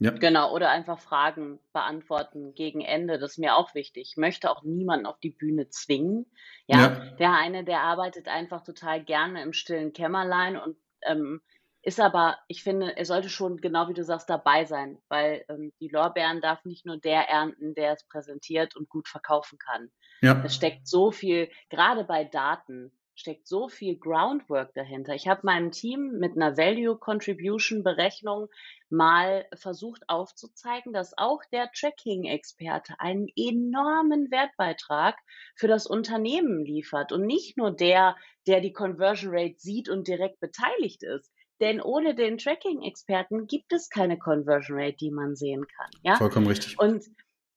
Ja. 0.00 0.12
Genau, 0.12 0.54
oder 0.54 0.70
einfach 0.70 1.00
Fragen 1.00 1.58
beantworten 1.72 2.54
gegen 2.54 2.80
Ende. 2.80 3.18
Das 3.18 3.32
ist 3.32 3.38
mir 3.38 3.56
auch 3.56 3.74
wichtig. 3.74 4.10
Ich 4.12 4.16
möchte 4.16 4.50
auch 4.50 4.62
niemanden 4.62 5.06
auf 5.06 5.18
die 5.18 5.30
Bühne 5.30 5.68
zwingen. 5.70 6.26
Ja, 6.66 6.78
ja. 6.78 6.88
der 7.16 7.32
eine, 7.32 7.64
der 7.64 7.80
arbeitet 7.80 8.28
einfach 8.28 8.62
total 8.62 9.02
gerne 9.02 9.42
im 9.42 9.52
stillen 9.52 9.92
Kämmerlein 9.92 10.56
und 10.56 10.76
ähm, 11.02 11.40
ist 11.82 12.00
aber, 12.00 12.38
ich 12.48 12.62
finde, 12.62 12.96
er 12.96 13.04
sollte 13.04 13.28
schon, 13.28 13.56
genau 13.58 13.88
wie 13.88 13.94
du 13.94 14.04
sagst, 14.04 14.28
dabei 14.28 14.64
sein, 14.64 14.98
weil 15.08 15.44
ähm, 15.48 15.72
die 15.80 15.88
Lorbeeren 15.88 16.40
darf 16.40 16.64
nicht 16.64 16.84
nur 16.84 16.98
der 16.98 17.28
ernten, 17.28 17.74
der 17.74 17.92
es 17.92 18.06
präsentiert 18.08 18.76
und 18.76 18.88
gut 18.88 19.08
verkaufen 19.08 19.58
kann. 19.58 19.90
Ja. 20.20 20.42
Es 20.44 20.54
steckt 20.54 20.86
so 20.86 21.10
viel, 21.10 21.48
gerade 21.70 22.04
bei 22.04 22.24
Daten, 22.24 22.92
steckt 23.18 23.48
so 23.48 23.68
viel 23.68 23.98
Groundwork 23.98 24.72
dahinter. 24.74 25.14
Ich 25.14 25.26
habe 25.26 25.40
meinem 25.42 25.72
Team 25.72 26.18
mit 26.18 26.36
einer 26.36 26.56
Value 26.56 26.96
Contribution 26.96 27.82
Berechnung 27.82 28.46
mal 28.90 29.46
versucht 29.54 30.08
aufzuzeigen, 30.08 30.92
dass 30.92 31.18
auch 31.18 31.40
der 31.52 31.70
Tracking-Experte 31.72 32.94
einen 32.98 33.26
enormen 33.36 34.30
Wertbeitrag 34.30 35.16
für 35.56 35.66
das 35.66 35.86
Unternehmen 35.86 36.64
liefert 36.64 37.10
und 37.12 37.26
nicht 37.26 37.56
nur 37.56 37.72
der, 37.72 38.16
der 38.46 38.60
die 38.60 38.72
Conversion 38.72 39.32
Rate 39.34 39.58
sieht 39.58 39.88
und 39.88 40.06
direkt 40.06 40.38
beteiligt 40.40 41.02
ist. 41.02 41.32
Denn 41.60 41.80
ohne 41.80 42.14
den 42.14 42.38
Tracking-Experten 42.38 43.48
gibt 43.48 43.72
es 43.72 43.90
keine 43.90 44.16
Conversion 44.16 44.78
Rate, 44.78 44.96
die 44.96 45.10
man 45.10 45.34
sehen 45.34 45.66
kann. 45.66 45.90
Ja? 46.02 46.16
Vollkommen 46.16 46.46
richtig. 46.46 46.78
Und 46.78 47.04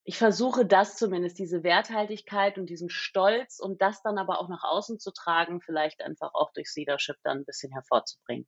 ich 0.04 0.18
versuche 0.18 0.66
das 0.66 0.96
zumindest, 0.96 1.38
diese 1.38 1.62
Werthaltigkeit 1.62 2.58
und 2.58 2.66
diesen 2.66 2.90
Stolz 2.90 3.60
und 3.60 3.80
das 3.80 4.02
dann 4.02 4.18
aber 4.18 4.40
auch 4.40 4.48
nach 4.48 4.64
außen 4.64 4.98
zu 4.98 5.12
tragen, 5.12 5.60
vielleicht 5.60 6.02
einfach 6.02 6.30
auch 6.34 6.52
durch 6.52 6.72
Leadership 6.74 7.16
dann 7.22 7.38
ein 7.38 7.44
bisschen 7.44 7.72
hervorzubringen. 7.72 8.46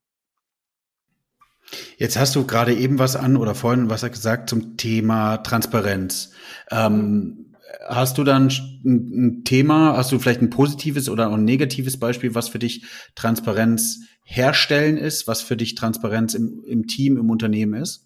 Jetzt 1.96 2.18
hast 2.18 2.34
du 2.34 2.46
gerade 2.46 2.74
eben 2.74 2.98
was 2.98 3.16
an 3.16 3.36
oder 3.36 3.54
vorhin 3.54 3.88
was 3.88 4.02
gesagt 4.02 4.50
zum 4.50 4.76
Thema 4.76 5.38
Transparenz. 5.38 6.32
Ähm, 6.70 7.54
hast 7.88 8.18
du 8.18 8.24
dann 8.24 8.52
ein, 8.84 9.44
Thema, 9.44 9.96
hast 9.96 10.12
du 10.12 10.18
vielleicht 10.18 10.42
ein 10.42 10.50
positives 10.50 11.08
oder 11.08 11.30
ein 11.30 11.44
negatives 11.44 11.98
Beispiel, 11.98 12.34
was 12.34 12.48
für 12.48 12.58
dich 12.58 12.84
Transparenz 13.14 14.00
herstellen 14.24 14.98
ist, 14.98 15.26
was 15.26 15.40
für 15.40 15.56
dich 15.56 15.74
Transparenz 15.74 16.34
im, 16.34 16.64
im 16.64 16.86
Team, 16.86 17.16
im 17.16 17.30
Unternehmen 17.30 17.80
ist? 17.80 18.03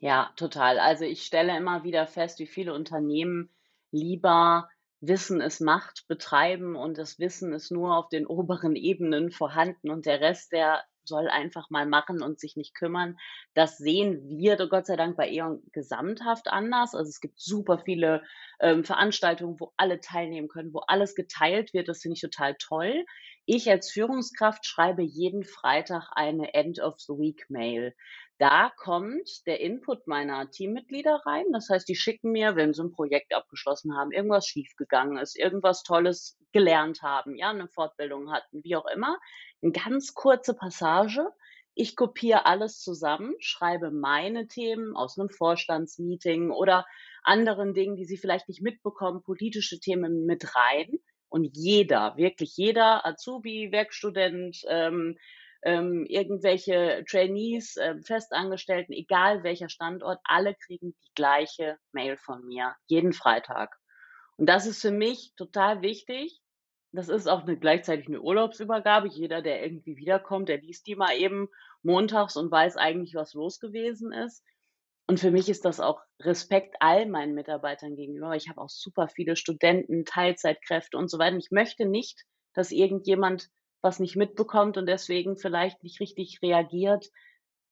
Ja, 0.00 0.32
total. 0.36 0.78
Also 0.78 1.04
ich 1.04 1.22
stelle 1.24 1.56
immer 1.56 1.84
wieder 1.84 2.06
fest, 2.06 2.38
wie 2.38 2.46
viele 2.46 2.74
Unternehmen 2.74 3.50
lieber 3.92 4.68
Wissen 5.02 5.40
ist 5.40 5.60
Macht 5.60 6.06
betreiben 6.08 6.76
und 6.76 6.98
das 6.98 7.18
Wissen 7.18 7.52
ist 7.52 7.70
nur 7.70 7.96
auf 7.96 8.08
den 8.08 8.26
oberen 8.26 8.76
Ebenen 8.76 9.30
vorhanden 9.30 9.90
und 9.90 10.06
der 10.06 10.20
Rest, 10.20 10.52
der 10.52 10.82
soll 11.04 11.28
einfach 11.28 11.70
mal 11.70 11.86
machen 11.86 12.22
und 12.22 12.38
sich 12.38 12.56
nicht 12.56 12.74
kümmern. 12.74 13.18
Das 13.54 13.78
sehen 13.78 14.22
wir 14.28 14.56
Gott 14.68 14.86
sei 14.86 14.96
Dank 14.96 15.16
bei 15.16 15.30
E.ON 15.30 15.62
gesamthaft 15.72 16.48
anders. 16.48 16.94
Also 16.94 17.08
es 17.08 17.20
gibt 17.20 17.40
super 17.40 17.78
viele 17.78 18.22
ähm, 18.60 18.84
Veranstaltungen, 18.84 19.58
wo 19.58 19.72
alle 19.76 20.00
teilnehmen 20.00 20.48
können, 20.48 20.72
wo 20.74 20.80
alles 20.86 21.14
geteilt 21.14 21.72
wird. 21.74 21.88
Das 21.88 22.02
finde 22.02 22.14
ich 22.14 22.20
total 22.20 22.54
toll. 22.56 23.04
Ich 23.46 23.68
als 23.70 23.90
Führungskraft 23.90 24.66
schreibe 24.66 25.02
jeden 25.02 25.44
Freitag 25.44 26.10
eine 26.12 26.54
End 26.54 26.78
of 26.80 27.00
the 27.00 27.14
Week 27.14 27.46
Mail. 27.48 27.94
Da 28.40 28.72
kommt 28.78 29.46
der 29.46 29.60
Input 29.60 30.06
meiner 30.06 30.50
Teammitglieder 30.50 31.20
rein. 31.26 31.44
Das 31.52 31.68
heißt, 31.68 31.86
die 31.86 31.94
schicken 31.94 32.32
mir, 32.32 32.56
wenn 32.56 32.72
sie 32.72 32.82
ein 32.82 32.90
Projekt 32.90 33.34
abgeschlossen 33.34 33.94
haben, 33.94 34.12
irgendwas 34.12 34.46
schiefgegangen 34.46 35.18
ist, 35.18 35.38
irgendwas 35.38 35.82
Tolles 35.82 36.38
gelernt 36.52 37.02
haben, 37.02 37.36
ja, 37.36 37.50
eine 37.50 37.68
Fortbildung 37.68 38.32
hatten, 38.32 38.64
wie 38.64 38.76
auch 38.76 38.86
immer, 38.86 39.18
eine 39.60 39.72
ganz 39.72 40.14
kurze 40.14 40.54
Passage. 40.54 41.28
Ich 41.74 41.96
kopiere 41.96 42.46
alles 42.46 42.80
zusammen, 42.80 43.34
schreibe 43.40 43.90
meine 43.90 44.46
Themen 44.46 44.96
aus 44.96 45.18
einem 45.18 45.28
Vorstandsmeeting 45.28 46.50
oder 46.50 46.86
anderen 47.22 47.74
Dingen, 47.74 47.96
die 47.96 48.06
sie 48.06 48.16
vielleicht 48.16 48.48
nicht 48.48 48.62
mitbekommen, 48.62 49.22
politische 49.22 49.80
Themen 49.80 50.24
mit 50.24 50.56
rein. 50.56 50.98
Und 51.28 51.58
jeder, 51.58 52.16
wirklich 52.16 52.56
jeder 52.56 53.06
Azubi, 53.06 53.70
Werkstudent, 53.70 54.62
ähm, 54.66 55.18
ähm, 55.62 56.06
irgendwelche 56.06 57.04
Trainees, 57.08 57.76
äh, 57.76 58.00
Festangestellten, 58.02 58.92
egal 58.92 59.42
welcher 59.42 59.68
Standort, 59.68 60.18
alle 60.24 60.54
kriegen 60.54 60.94
die 61.04 61.10
gleiche 61.14 61.78
Mail 61.92 62.16
von 62.16 62.46
mir, 62.46 62.74
jeden 62.86 63.12
Freitag. 63.12 63.76
Und 64.36 64.46
das 64.46 64.66
ist 64.66 64.80
für 64.80 64.90
mich 64.90 65.34
total 65.36 65.82
wichtig. 65.82 66.40
Das 66.92 67.08
ist 67.08 67.28
auch 67.28 67.42
eine, 67.42 67.58
gleichzeitig 67.58 68.08
eine 68.08 68.20
Urlaubsübergabe. 68.20 69.08
Jeder, 69.08 69.42
der 69.42 69.62
irgendwie 69.62 69.96
wiederkommt, 69.96 70.48
der 70.48 70.60
liest 70.60 70.86
die 70.86 70.96
mal 70.96 71.14
eben 71.16 71.48
montags 71.82 72.36
und 72.36 72.50
weiß 72.50 72.76
eigentlich, 72.76 73.14
was 73.14 73.34
los 73.34 73.60
gewesen 73.60 74.12
ist. 74.12 74.42
Und 75.06 75.20
für 75.20 75.30
mich 75.30 75.48
ist 75.48 75.64
das 75.64 75.80
auch 75.80 76.00
Respekt 76.20 76.76
all 76.80 77.06
meinen 77.06 77.34
Mitarbeitern 77.34 77.96
gegenüber. 77.96 78.34
Ich 78.34 78.48
habe 78.48 78.60
auch 78.60 78.68
super 78.68 79.08
viele 79.08 79.36
Studenten, 79.36 80.04
Teilzeitkräfte 80.04 80.96
und 80.96 81.10
so 81.10 81.18
weiter. 81.18 81.36
Ich 81.36 81.50
möchte 81.50 81.84
nicht, 81.84 82.24
dass 82.54 82.70
irgendjemand 82.70 83.50
was 83.82 84.00
nicht 84.00 84.16
mitbekommt 84.16 84.76
und 84.76 84.86
deswegen 84.86 85.36
vielleicht 85.36 85.82
nicht 85.82 86.00
richtig 86.00 86.40
reagiert. 86.42 87.10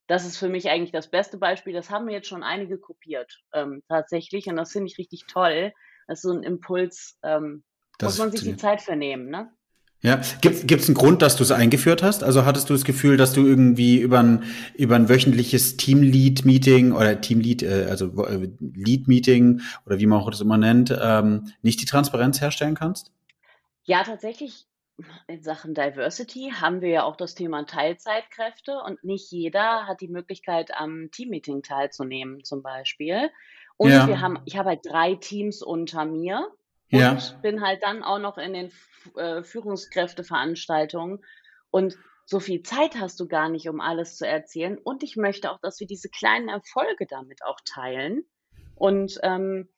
Das 0.06 0.24
ist 0.24 0.38
für 0.38 0.48
mich 0.48 0.70
eigentlich 0.70 0.92
das 0.92 1.10
beste 1.10 1.36
Beispiel. 1.36 1.74
Das 1.74 1.90
haben 1.90 2.06
mir 2.06 2.12
jetzt 2.12 2.28
schon 2.28 2.42
einige 2.42 2.78
kopiert, 2.78 3.42
ähm, 3.52 3.82
tatsächlich. 3.88 4.46
Und 4.46 4.56
das 4.56 4.72
finde 4.72 4.90
ich 4.90 4.98
richtig 4.98 5.26
toll. 5.26 5.72
Das 6.06 6.18
ist 6.18 6.22
so 6.22 6.32
ein 6.32 6.42
Impuls, 6.42 7.18
ähm, 7.22 7.62
muss 8.00 8.18
man 8.18 8.30
sich 8.30 8.42
die 8.42 8.56
Zeit 8.56 8.80
vernehmen, 8.80 9.28
ne? 9.28 9.52
Ja, 10.00 10.20
gibt 10.40 10.70
es 10.70 10.88
einen 10.88 10.94
Grund, 10.94 11.22
dass 11.22 11.34
du 11.34 11.42
es 11.42 11.50
eingeführt 11.50 12.04
hast? 12.04 12.22
Also 12.22 12.44
hattest 12.44 12.70
du 12.70 12.74
das 12.74 12.84
Gefühl, 12.84 13.16
dass 13.16 13.32
du 13.32 13.44
irgendwie 13.44 13.98
über 13.98 14.20
ein, 14.20 14.44
über 14.76 14.94
ein 14.94 15.08
wöchentliches 15.08 15.76
Teamlead-Meeting 15.76 16.92
oder 16.92 17.20
Teamlead, 17.20 17.64
äh, 17.64 17.86
also 17.90 18.24
äh, 18.24 18.48
Lead-Meeting 18.60 19.60
oder 19.86 19.98
wie 19.98 20.06
man 20.06 20.20
auch 20.20 20.30
das 20.30 20.40
immer 20.40 20.56
nennt, 20.56 20.96
ähm, 21.02 21.52
nicht 21.62 21.80
die 21.80 21.84
Transparenz 21.84 22.40
herstellen 22.40 22.76
kannst? 22.76 23.10
Ja, 23.86 24.04
tatsächlich 24.04 24.67
in 25.26 25.42
Sachen 25.42 25.74
Diversity 25.74 26.52
haben 26.54 26.80
wir 26.80 26.88
ja 26.88 27.02
auch 27.04 27.16
das 27.16 27.34
Thema 27.34 27.64
Teilzeitkräfte 27.64 28.80
und 28.84 29.02
nicht 29.04 29.30
jeder 29.30 29.86
hat 29.86 30.00
die 30.00 30.08
Möglichkeit, 30.08 30.74
am 30.74 31.10
Teammeeting 31.10 31.62
teilzunehmen, 31.62 32.44
zum 32.44 32.62
Beispiel. 32.62 33.30
Und 33.76 33.90
ja. 33.90 34.08
wir 34.08 34.20
haben, 34.20 34.40
ich 34.44 34.56
habe 34.56 34.70
halt 34.70 34.80
drei 34.84 35.14
Teams 35.14 35.62
unter 35.62 36.04
mir 36.04 36.48
und 36.90 37.00
ja. 37.00 37.18
bin 37.42 37.62
halt 37.62 37.82
dann 37.82 38.02
auch 38.02 38.18
noch 38.18 38.38
in 38.38 38.52
den 38.52 38.72
äh, 39.16 39.42
Führungskräfteveranstaltungen 39.42 41.24
und 41.70 41.96
so 42.24 42.40
viel 42.40 42.62
Zeit 42.62 43.00
hast 43.00 43.20
du 43.20 43.26
gar 43.26 43.48
nicht, 43.48 43.70
um 43.70 43.80
alles 43.80 44.18
zu 44.18 44.26
erzählen. 44.26 44.76
Und 44.76 45.02
ich 45.02 45.16
möchte 45.16 45.50
auch, 45.50 45.60
dass 45.60 45.80
wir 45.80 45.86
diese 45.86 46.10
kleinen 46.10 46.50
Erfolge 46.50 47.06
damit 47.08 47.42
auch 47.42 47.58
teilen. 47.64 48.22
Und 48.74 49.18
ähm, 49.22 49.70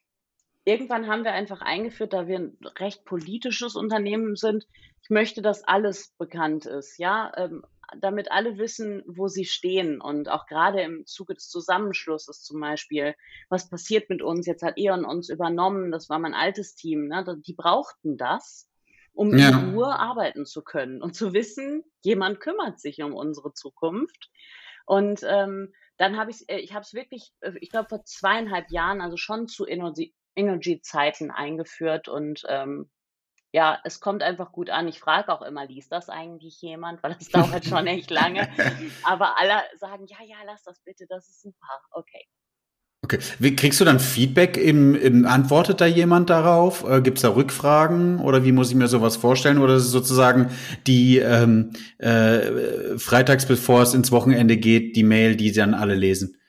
irgendwann 0.65 1.07
haben 1.07 1.23
wir 1.23 1.33
einfach 1.33 1.61
eingeführt, 1.61 2.12
da 2.12 2.27
wir 2.27 2.41
ein 2.41 2.59
recht 2.77 3.05
politisches 3.05 3.77
Unternehmen 3.77 4.35
sind, 4.35 4.67
ich 5.11 5.12
möchte, 5.12 5.43
dass 5.43 5.64
alles 5.64 6.14
bekannt 6.19 6.67
ist, 6.67 6.97
ja, 6.99 7.33
ähm, 7.37 7.64
damit 8.00 8.31
alle 8.31 8.59
wissen, 8.59 9.02
wo 9.09 9.26
sie 9.26 9.45
stehen 9.45 10.00
und 10.00 10.29
auch 10.29 10.47
gerade 10.47 10.83
im 10.83 11.05
Zuge 11.05 11.35
des 11.35 11.49
Zusammenschlusses 11.49 12.45
zum 12.45 12.61
Beispiel, 12.61 13.17
was 13.49 13.69
passiert 13.69 14.09
mit 14.09 14.23
uns? 14.23 14.47
Jetzt 14.47 14.62
hat 14.62 14.79
E.ON 14.79 15.05
uns 15.05 15.29
übernommen, 15.29 15.90
das 15.90 16.09
war 16.11 16.21
mein 16.21 16.33
altes 16.33 16.76
Team, 16.76 17.09
ne? 17.09 17.25
die 17.45 17.55
brauchten 17.55 18.19
das, 18.19 18.71
um 19.12 19.37
ja. 19.37 19.49
in 19.49 19.75
Ruhe 19.75 19.99
arbeiten 19.99 20.47
zu 20.47 20.62
können 20.62 21.02
und 21.02 21.17
zu 21.17 21.33
wissen, 21.33 21.83
jemand 22.02 22.38
kümmert 22.38 22.79
sich 22.79 23.02
um 23.02 23.12
unsere 23.12 23.52
Zukunft. 23.52 24.31
Und 24.87 25.23
ähm, 25.25 25.73
dann 25.97 26.19
habe 26.19 26.31
ich, 26.31 26.49
äh, 26.49 26.61
ich 26.61 26.73
habe 26.73 26.85
es 26.85 26.95
wirklich, 26.95 27.33
äh, 27.40 27.55
ich 27.61 27.71
glaube 27.71 27.88
vor 27.88 28.05
zweieinhalb 28.05 28.71
Jahren, 28.71 29.00
also 29.00 29.17
schon 29.17 29.49
zu 29.49 29.67
Energy-Zeiten 29.67 31.33
eingeführt 31.33 32.07
und 32.07 32.45
ähm, 32.49 32.88
ja, 33.52 33.78
es 33.85 34.00
kommt 34.00 34.23
einfach 34.23 34.52
gut 34.52 34.71
an. 34.71 34.87
Ich 34.88 35.00
frage 35.00 35.33
auch 35.33 35.42
immer, 35.42 35.66
liest 35.66 35.90
das 35.90 36.09
eigentlich 36.09 36.61
jemand? 36.62 37.02
Weil 37.02 37.14
das 37.14 37.28
dauert 37.28 37.64
schon 37.64 37.87
echt 37.87 38.11
lange. 38.11 38.49
Aber 39.02 39.38
alle 39.38 39.62
sagen, 39.78 40.07
ja, 40.07 40.19
ja, 40.25 40.37
lass 40.47 40.62
das 40.62 40.80
bitte, 40.80 41.07
das 41.09 41.28
ist 41.28 41.42
super. 41.42 41.80
Okay. 41.90 42.26
Okay. 43.02 43.19
Wie, 43.38 43.57
kriegst 43.57 43.80
du 43.80 43.85
dann 43.85 43.99
Feedback? 43.99 44.57
Im, 44.57 44.95
im, 44.95 45.26
antwortet 45.26 45.80
da 45.80 45.87
jemand 45.87 46.30
darauf? 46.30 46.88
Äh, 46.88 47.00
Gibt 47.00 47.19
es 47.19 47.23
da 47.23 47.30
Rückfragen? 47.30 48.21
Oder 48.21 48.45
wie 48.45 48.52
muss 48.52 48.69
ich 48.69 48.76
mir 48.76 48.88
sowas 48.88 49.16
vorstellen? 49.16 49.59
Oder 49.59 49.75
ist 49.75 49.85
es 49.85 49.90
sozusagen 49.90 50.50
die 50.87 51.19
ähm, 51.19 51.73
äh, 51.99 52.99
freitags, 52.99 53.47
bevor 53.47 53.83
es 53.83 53.95
ins 53.95 54.12
Wochenende 54.12 54.59
geht, 54.59 54.97
die 54.97 55.02
Mail, 55.02 55.35
die 55.35 55.50
dann 55.50 55.75
alle 55.75 55.95
lesen? 55.95 56.39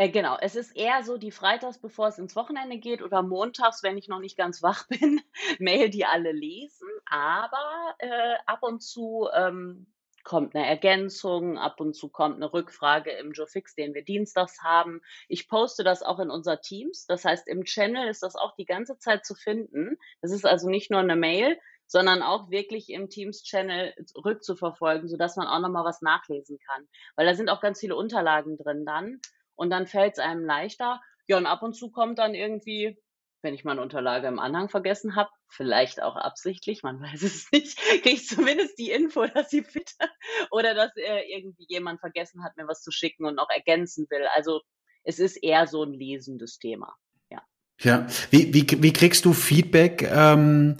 Äh, 0.00 0.08
genau, 0.08 0.38
es 0.40 0.56
ist 0.56 0.74
eher 0.74 1.02
so 1.04 1.18
die 1.18 1.30
freitags, 1.30 1.76
bevor 1.76 2.08
es 2.08 2.18
ins 2.18 2.34
Wochenende 2.34 2.78
geht 2.78 3.02
oder 3.02 3.20
montags, 3.20 3.82
wenn 3.82 3.98
ich 3.98 4.08
noch 4.08 4.18
nicht 4.18 4.38
ganz 4.38 4.62
wach 4.62 4.86
bin, 4.88 5.20
Mail, 5.58 5.90
die 5.90 6.06
alle 6.06 6.32
lesen. 6.32 6.88
Aber 7.04 7.94
äh, 7.98 8.36
ab 8.46 8.62
und 8.62 8.82
zu 8.82 9.28
ähm, 9.34 9.86
kommt 10.24 10.54
eine 10.54 10.66
Ergänzung, 10.66 11.58
ab 11.58 11.80
und 11.80 11.92
zu 11.92 12.08
kommt 12.08 12.36
eine 12.36 12.50
Rückfrage 12.50 13.10
im 13.10 13.32
Joe 13.32 13.46
Fix, 13.46 13.74
den 13.74 13.92
wir 13.92 14.02
dienstags 14.02 14.62
haben. 14.62 15.02
Ich 15.28 15.50
poste 15.50 15.84
das 15.84 16.02
auch 16.02 16.18
in 16.18 16.30
unser 16.30 16.62
Teams. 16.62 17.04
Das 17.04 17.26
heißt, 17.26 17.46
im 17.46 17.64
Channel 17.64 18.08
ist 18.08 18.22
das 18.22 18.36
auch 18.36 18.54
die 18.56 18.64
ganze 18.64 18.96
Zeit 18.96 19.26
zu 19.26 19.34
finden. 19.34 19.98
Das 20.22 20.32
ist 20.32 20.46
also 20.46 20.70
nicht 20.70 20.90
nur 20.90 21.00
eine 21.00 21.16
Mail, 21.16 21.58
sondern 21.86 22.22
auch 22.22 22.50
wirklich 22.50 22.88
im 22.88 23.10
Teams-Channel 23.10 23.92
rückzuverfolgen, 24.24 25.10
sodass 25.10 25.36
man 25.36 25.46
auch 25.46 25.60
nochmal 25.60 25.84
was 25.84 26.00
nachlesen 26.00 26.58
kann. 26.58 26.88
Weil 27.16 27.26
da 27.26 27.34
sind 27.34 27.50
auch 27.50 27.60
ganz 27.60 27.80
viele 27.80 27.96
Unterlagen 27.96 28.56
drin 28.56 28.86
dann. 28.86 29.20
Und 29.60 29.68
dann 29.68 29.86
fällt 29.86 30.14
es 30.14 30.18
einem 30.18 30.42
leichter. 30.42 31.02
Ja, 31.28 31.36
und 31.36 31.44
ab 31.44 31.62
und 31.62 31.74
zu 31.74 31.90
kommt 31.90 32.18
dann 32.18 32.34
irgendwie, 32.34 32.96
wenn 33.42 33.52
ich 33.52 33.62
meine 33.62 33.82
Unterlage 33.82 34.26
im 34.26 34.38
Anhang 34.38 34.70
vergessen 34.70 35.16
habe, 35.16 35.28
vielleicht 35.50 36.02
auch 36.02 36.16
absichtlich, 36.16 36.82
man 36.82 36.98
weiß 37.02 37.22
es 37.22 37.52
nicht, 37.52 37.76
kriege 37.76 38.08
ich 38.08 38.26
zumindest 38.26 38.78
die 38.78 38.90
Info, 38.90 39.26
dass 39.26 39.50
sie 39.50 39.60
bitte 39.60 39.92
oder 40.50 40.74
dass 40.74 40.96
äh, 40.96 41.30
irgendwie 41.30 41.66
jemand 41.68 42.00
vergessen 42.00 42.42
hat, 42.42 42.56
mir 42.56 42.66
was 42.68 42.80
zu 42.80 42.90
schicken 42.90 43.26
und 43.26 43.34
noch 43.34 43.50
ergänzen 43.50 44.06
will. 44.08 44.26
Also 44.34 44.62
es 45.04 45.18
ist 45.18 45.36
eher 45.36 45.66
so 45.66 45.82
ein 45.82 45.92
lesendes 45.92 46.58
Thema. 46.58 46.96
Ja. 47.30 47.42
Ja. 47.82 48.06
Wie, 48.30 48.54
wie, 48.54 48.82
wie 48.82 48.92
kriegst 48.94 49.26
du 49.26 49.34
Feedback? 49.34 50.10
Ähm 50.10 50.78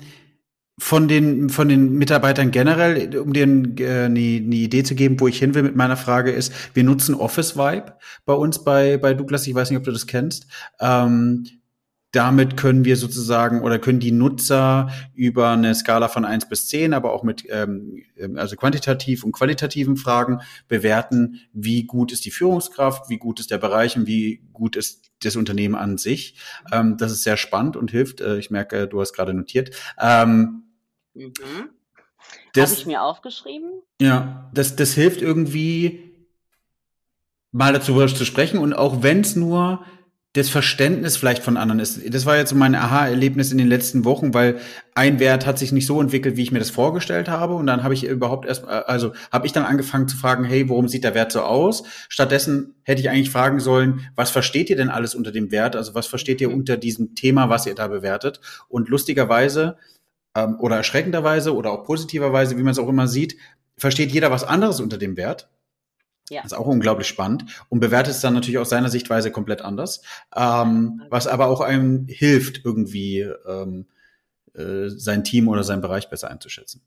von 0.81 1.09
den, 1.09 1.51
von 1.51 1.69
den 1.69 1.93
Mitarbeitern 1.93 2.51
generell, 2.51 3.17
um 3.19 3.33
dir 3.35 3.43
äh, 3.43 4.07
eine, 4.07 4.07
eine 4.07 4.17
Idee 4.17 4.83
zu 4.83 4.95
geben, 4.95 5.21
wo 5.21 5.29
ich 5.29 5.39
hin 5.39 5.55
will 5.55 5.63
mit 5.63 5.77
meiner 5.77 5.97
Frage 5.97 6.31
ist, 6.31 6.53
wir 6.75 6.85
nutzen 6.85 7.15
Office 7.15 7.57
Vibe 7.57 7.95
bei 8.25 8.33
uns 8.33 8.65
bei, 8.65 8.97
bei 8.97 9.13
Douglas. 9.13 9.47
Ich 9.47 9.55
weiß 9.55 9.71
nicht, 9.71 9.79
ob 9.79 9.85
du 9.85 9.93
das 9.93 10.07
kennst. 10.07 10.47
Ähm, 10.81 11.45
damit 12.13 12.57
können 12.57 12.85
wir 12.85 12.97
sozusagen 12.97 13.61
oder 13.61 13.79
können 13.79 14.01
die 14.01 14.11
Nutzer 14.11 14.91
über 15.15 15.51
eine 15.51 15.75
Skala 15.75 16.09
von 16.09 16.25
eins 16.25 16.49
bis 16.49 16.67
zehn, 16.67 16.93
aber 16.93 17.13
auch 17.13 17.23
mit 17.23 17.45
ähm, 17.51 18.03
also 18.37 18.57
quantitativ 18.57 19.23
und 19.23 19.33
qualitativen 19.33 19.97
Fragen 19.97 20.41
bewerten, 20.67 21.41
wie 21.53 21.85
gut 21.85 22.11
ist 22.11 22.25
die 22.25 22.33
Führungskraft, 22.33 23.11
wie 23.11 23.19
gut 23.19 23.39
ist 23.39 23.51
der 23.51 23.59
Bereich 23.59 23.97
und 23.97 24.07
wie 24.07 24.43
gut 24.53 24.77
ist 24.77 25.11
das 25.23 25.37
Unternehmen 25.37 25.75
an 25.75 25.99
sich. 25.99 26.37
Ähm, 26.73 26.97
das 26.97 27.13
ist 27.13 27.23
sehr 27.23 27.37
spannend 27.37 27.77
und 27.77 27.91
hilft. 27.91 28.21
Äh, 28.23 28.39
ich 28.39 28.51
merke, 28.51 28.89
du 28.89 29.01
hast 29.01 29.13
gerade 29.13 29.35
notiert. 29.35 29.71
Ähm, 30.01 30.65
Mhm. 31.15 31.71
Habe 32.57 32.73
ich 32.73 32.87
mir 32.87 33.03
aufgeschrieben? 33.03 33.83
Ja, 34.01 34.51
das, 34.55 34.77
das 34.77 34.95
hilft 34.95 35.23
irgendwie 35.23 36.11
mal 37.53 37.73
dazu 37.73 38.05
zu 38.07 38.25
sprechen 38.25 38.59
und 38.59 38.75
auch 38.75 39.03
wenn 39.03 39.21
es 39.21 39.37
nur 39.37 39.85
das 40.35 40.49
Verständnis 40.49 41.17
vielleicht 41.17 41.43
von 41.43 41.57
anderen 41.57 41.81
ist. 41.81 42.15
Das 42.15 42.25
war 42.25 42.37
jetzt 42.37 42.51
so 42.51 42.57
mein 42.57 42.77
Aha-Erlebnis 42.77 43.51
in 43.51 43.59
den 43.59 43.67
letzten 43.67 44.05
Wochen, 44.05 44.33
weil 44.33 44.61
ein 44.95 45.19
Wert 45.19 45.45
hat 45.45 45.59
sich 45.59 45.73
nicht 45.73 45.87
so 45.87 46.01
entwickelt, 46.01 46.37
wie 46.37 46.43
ich 46.43 46.53
mir 46.53 46.61
das 46.61 46.71
vorgestellt 46.71 47.29
habe. 47.29 47.57
Und 47.57 47.67
dann 47.67 47.83
habe 47.83 47.95
ich 47.95 48.05
überhaupt 48.05 48.47
erst, 48.47 48.65
also 48.65 49.13
habe 49.33 49.47
ich 49.47 49.53
dann 49.53 49.65
angefangen 49.65 50.07
zu 50.07 50.17
fragen, 50.17 50.45
hey, 50.45 50.69
warum 50.69 50.87
sieht 50.87 51.03
der 51.03 51.17
Wert 51.17 51.33
so 51.33 51.41
aus? 51.41 51.83
Stattdessen 52.09 52.77
hätte 52.85 53.01
ich 53.01 53.11
eigentlich 53.11 53.31
fragen 53.31 53.59
sollen, 53.59 54.09
was 54.15 54.31
versteht 54.31 54.71
ihr 54.71 54.77
denn 54.77 54.89
alles 54.89 55.17
unter 55.17 55.33
dem 55.33 55.51
Wert? 55.51 55.75
Also 55.75 55.97
was 55.97 56.07
versteht 56.07 56.41
ihr 56.41 56.51
mhm. 56.51 56.59
unter 56.59 56.77
diesem 56.77 57.17
Thema, 57.17 57.49
was 57.49 57.67
ihr 57.67 57.75
da 57.75 57.89
bewertet? 57.89 58.41
Und 58.69 58.89
lustigerweise 58.89 59.79
ähm, 60.35 60.57
oder 60.61 60.77
erschreckenderweise 60.77 61.55
oder 61.55 61.73
auch 61.73 61.85
positiverweise, 61.85 62.57
wie 62.57 62.63
man 62.63 62.73
es 62.73 62.79
auch 62.79 62.89
immer 62.89 63.09
sieht, 63.09 63.37
versteht 63.77 64.13
jeder 64.13 64.31
was 64.31 64.45
anderes 64.45 64.81
unter 64.81 64.99
dem 64.99 65.17
Wert. 65.17 65.49
Ja. 66.29 66.43
Das 66.43 66.53
ist 66.53 66.59
auch 66.59 66.67
unglaublich 66.67 67.09
spannend 67.09 67.65
und 67.69 67.81
bewertet 67.81 68.15
es 68.15 68.21
dann 68.21 68.35
natürlich 68.35 68.59
aus 68.59 68.71
seiner 68.71 68.89
Sichtweise 68.89 69.33
komplett 69.33 69.63
anders, 69.63 70.03
ähm, 70.35 71.03
was 71.11 71.27
aber 71.27 71.49
auch 71.49 71.61
einem 71.61 72.07
hilft, 72.07 72.65
irgendwie 72.65 73.21
ähm, 73.47 73.87
äh, 74.55 74.89
sein 74.89 75.25
Team 75.25 75.49
oder 75.49 75.65
seinen 75.65 75.81
Bereich 75.81 76.09
besser 76.09 76.31
einzuschätzen. 76.31 76.83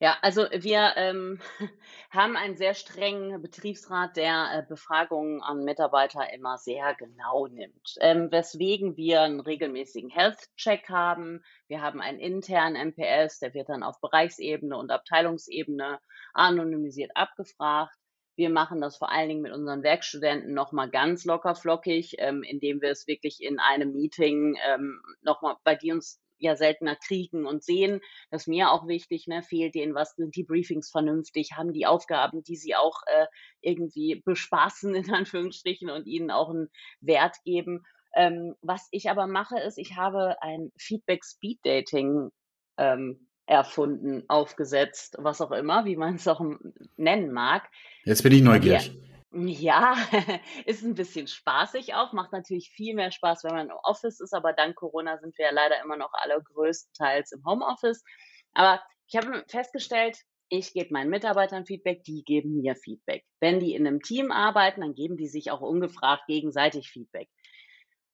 Ja, 0.00 0.16
also 0.22 0.42
wir 0.52 0.92
ähm, 0.96 1.40
haben 2.10 2.36
einen 2.36 2.56
sehr 2.56 2.74
strengen 2.74 3.42
Betriebsrat, 3.42 4.16
der 4.16 4.48
äh, 4.52 4.62
Befragungen 4.68 5.42
an 5.42 5.64
Mitarbeiter 5.64 6.32
immer 6.32 6.56
sehr 6.56 6.94
genau 6.94 7.48
nimmt. 7.48 7.96
Ähm, 8.00 8.30
weswegen 8.30 8.96
wir 8.96 9.22
einen 9.22 9.40
regelmäßigen 9.40 10.08
Health-Check 10.08 10.88
haben. 10.88 11.42
Wir 11.66 11.82
haben 11.82 12.00
einen 12.00 12.20
internen 12.20 12.76
MPS, 12.90 13.40
der 13.40 13.54
wird 13.54 13.70
dann 13.70 13.82
auf 13.82 14.00
Bereichsebene 14.00 14.76
und 14.76 14.92
Abteilungsebene 14.92 15.98
anonymisiert 16.32 17.10
abgefragt. 17.16 17.92
Wir 18.36 18.50
machen 18.50 18.80
das 18.80 18.96
vor 18.98 19.10
allen 19.10 19.28
Dingen 19.28 19.42
mit 19.42 19.52
unseren 19.52 19.82
Werkstudenten 19.82 20.54
nochmal 20.54 20.90
ganz 20.90 21.24
locker 21.24 21.56
flockig, 21.56 22.14
ähm, 22.18 22.44
indem 22.44 22.80
wir 22.80 22.90
es 22.90 23.08
wirklich 23.08 23.42
in 23.42 23.58
einem 23.58 23.94
Meeting 23.94 24.56
ähm, 24.64 25.02
nochmal 25.22 25.56
bei 25.64 25.74
die 25.74 25.90
uns 25.90 26.20
ja 26.38 26.56
seltener 26.56 26.96
kriegen 26.96 27.46
und 27.46 27.62
sehen. 27.62 28.00
Das 28.30 28.42
ist 28.42 28.48
mir 28.48 28.70
auch 28.70 28.86
wichtig, 28.86 29.26
ne? 29.26 29.42
fehlt 29.42 29.74
denen 29.74 29.94
was, 29.94 30.14
sind 30.14 30.36
die 30.36 30.44
Briefings 30.44 30.90
vernünftig, 30.90 31.52
haben 31.56 31.72
die 31.72 31.86
Aufgaben, 31.86 32.42
die 32.42 32.56
sie 32.56 32.74
auch 32.74 33.02
äh, 33.06 33.26
irgendwie 33.60 34.22
bespaßen, 34.24 34.94
in 34.94 35.12
Anführungsstrichen, 35.12 35.90
und 35.90 36.06
ihnen 36.06 36.30
auch 36.30 36.50
einen 36.50 36.68
Wert 37.00 37.36
geben. 37.44 37.84
Ähm, 38.14 38.54
was 38.62 38.88
ich 38.90 39.10
aber 39.10 39.26
mache, 39.26 39.58
ist, 39.58 39.78
ich 39.78 39.96
habe 39.96 40.40
ein 40.42 40.72
Feedback 40.76 41.24
Speed 41.24 41.60
Dating 41.62 42.30
ähm, 42.78 43.28
erfunden, 43.46 44.24
aufgesetzt, 44.28 45.16
was 45.18 45.40
auch 45.40 45.52
immer, 45.52 45.84
wie 45.86 45.96
man 45.96 46.16
es 46.16 46.28
auch 46.28 46.40
nennen 46.96 47.32
mag. 47.32 47.68
Jetzt 48.04 48.22
bin 48.22 48.32
ich 48.32 48.42
neugierig. 48.42 48.88
Ja, 48.88 49.07
ist 50.64 50.82
ein 50.82 50.94
bisschen 50.94 51.26
spaßig 51.26 51.94
auch, 51.94 52.12
macht 52.12 52.32
natürlich 52.32 52.70
viel 52.70 52.94
mehr 52.94 53.10
Spaß, 53.10 53.44
wenn 53.44 53.54
man 53.54 53.70
im 53.70 53.76
Office 53.82 54.20
ist, 54.20 54.32
aber 54.32 54.52
dank 54.52 54.76
Corona 54.76 55.18
sind 55.18 55.36
wir 55.36 55.46
ja 55.46 55.52
leider 55.52 55.82
immer 55.82 55.96
noch 55.96 56.12
alle 56.12 56.42
größtenteils 56.42 57.32
im 57.32 57.44
Homeoffice. 57.44 58.02
Aber 58.54 58.82
ich 59.06 59.16
habe 59.16 59.44
festgestellt, 59.48 60.18
ich 60.48 60.72
gebe 60.72 60.92
meinen 60.92 61.10
Mitarbeitern 61.10 61.66
Feedback, 61.66 62.04
die 62.04 62.24
geben 62.24 62.60
mir 62.60 62.74
Feedback. 62.74 63.24
Wenn 63.38 63.60
die 63.60 63.74
in 63.74 63.86
einem 63.86 64.00
Team 64.00 64.30
arbeiten, 64.30 64.80
dann 64.80 64.94
geben 64.94 65.16
die 65.16 65.28
sich 65.28 65.50
auch 65.50 65.60
ungefragt 65.60 66.22
gegenseitig 66.26 66.90
Feedback. 66.90 67.28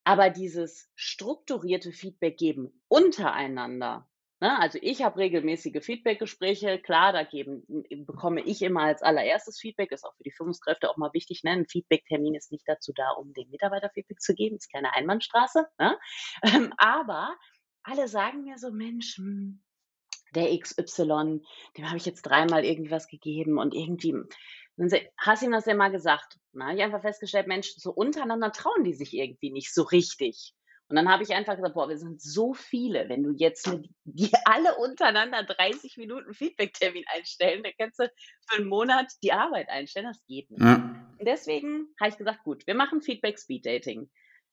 Aber 0.02 0.30
dieses 0.30 0.90
strukturierte 0.97 1.92
Feedback 1.92 2.37
geben 2.37 2.83
untereinander, 2.88 4.09
Ne? 4.45 4.61
Also 4.61 4.79
ich 4.83 5.03
habe 5.03 5.21
regelmäßige 5.21 5.83
Feedbackgespräche. 5.83 6.79
Klar, 6.79 7.15
da 7.15 7.23
geben, 7.23 7.65
bekomme 8.05 8.43
ich 8.43 8.61
immer 8.61 8.83
als 8.83 9.01
allererstes 9.01 9.59
Feedback. 9.59 9.91
Ist 9.91 10.05
auch 10.05 10.15
für 10.17 10.23
die 10.23 10.33
Führungskräfte 10.33 10.91
auch 10.91 10.99
mal 10.99 11.15
wichtig. 11.15 11.45
Ne? 11.45 11.53
Ein 11.53 11.67
Feedbacktermin 11.67 12.35
ist 12.35 12.53
nicht 12.53 12.65
dazu 12.67 12.93
da, 12.95 13.13
um 13.13 13.33
dem 13.33 13.49
Mitarbeiter 13.49 13.89
Feedback 13.89 14.21
zu 14.21 14.35
geben. 14.35 14.57
Ist 14.57 14.71
keine 14.71 14.95
Einbahnstraße. 14.95 15.67
Ne? 15.79 15.99
Ähm, 16.55 16.75
aber 16.77 17.35
alle 17.85 18.07
sagen 18.07 18.45
mir 18.45 18.59
so, 18.59 18.71
Mensch, 18.71 19.17
hm, 19.17 19.63
der 20.35 20.55
XY, 20.59 21.41
dem 21.79 21.87
habe 21.87 21.97
ich 21.97 22.05
jetzt 22.05 22.23
dreimal 22.23 22.67
irgendwie 22.67 22.91
was 22.91 23.09
gegeben 23.09 23.57
und 23.57 23.75
irgendwie, 23.75 24.15
hast 25.17 25.41
du 25.41 25.47
ihm 25.47 25.53
das 25.53 25.65
ja 25.65 25.75
mal 25.75 25.91
gesagt? 25.91 26.39
Na, 26.53 26.75
ich 26.75 26.83
einfach 26.83 27.01
festgestellt, 27.01 27.47
Mensch, 27.47 27.73
so 27.77 27.93
untereinander 27.93 28.53
trauen 28.53 28.85
die 28.85 28.93
sich 28.93 29.15
irgendwie 29.15 29.51
nicht 29.51 29.73
so 29.73 29.85
richtig. 29.85 30.55
Und 30.95 30.99
dann 30.99 31.09
habe 31.09 31.25
ich 31.25 31.35
einfach 31.35 31.57
gesagt, 31.57 31.75
boah, 31.75 31.89
wir 31.89 31.99
sind 31.99 32.23
so 32.23 32.55
viele, 32.55 33.09
wenn 33.09 33.25
du 33.25 33.33
jetzt 33.33 33.67
mit 33.67 33.91
die 34.05 34.31
alle 34.45 34.77
untereinander 34.77 35.43
30 35.43 35.97
Minuten 35.97 36.33
Feedback-Termin 36.33 37.03
einstellen, 37.13 37.65
dann 37.65 37.73
kannst 37.77 37.99
du 37.99 38.09
für 38.49 38.59
einen 38.59 38.69
Monat 38.69 39.11
die 39.25 39.33
Arbeit 39.33 39.69
einstellen, 39.71 40.07
das 40.07 40.25
geht 40.29 40.49
nicht. 40.53 40.63
Ja. 40.63 40.77
Und 41.19 41.27
deswegen 41.27 41.89
habe 41.99 42.11
ich 42.11 42.17
gesagt, 42.17 42.45
gut, 42.45 42.65
wir 42.69 42.77
machen 42.77 43.03
Feedback-Speed-Dating. 43.03 44.09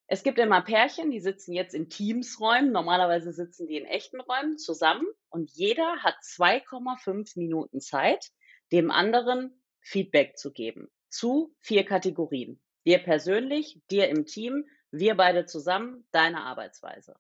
Es 0.08 0.24
gibt 0.24 0.40
immer 0.40 0.62
Pärchen, 0.62 1.12
die 1.12 1.20
sitzen 1.20 1.54
jetzt 1.54 1.76
in 1.76 1.90
Teams-Räumen, 1.90 2.72
normalerweise 2.72 3.34
sitzen 3.34 3.68
die 3.68 3.78
in 3.78 3.86
echten 3.86 4.20
Räumen 4.20 4.58
zusammen 4.58 5.06
und 5.30 5.52
jeder 5.52 5.98
hat 5.98 6.16
2,5 6.24 7.38
Minuten 7.38 7.82
Zeit, 7.82 8.32
dem 8.72 8.90
anderen 8.90 9.62
Feedback 9.82 10.40
zu 10.40 10.52
geben 10.52 10.90
zu 11.12 11.54
vier 11.60 11.86
Kategorien. 11.86 12.60
Dir 12.88 12.98
persönlich, 12.98 13.80
dir 13.92 14.10
im 14.10 14.26
Team, 14.26 14.66
wir 14.92 15.16
beide 15.16 15.46
zusammen, 15.46 16.06
deine 16.12 16.44
Arbeitsweise. 16.44 17.16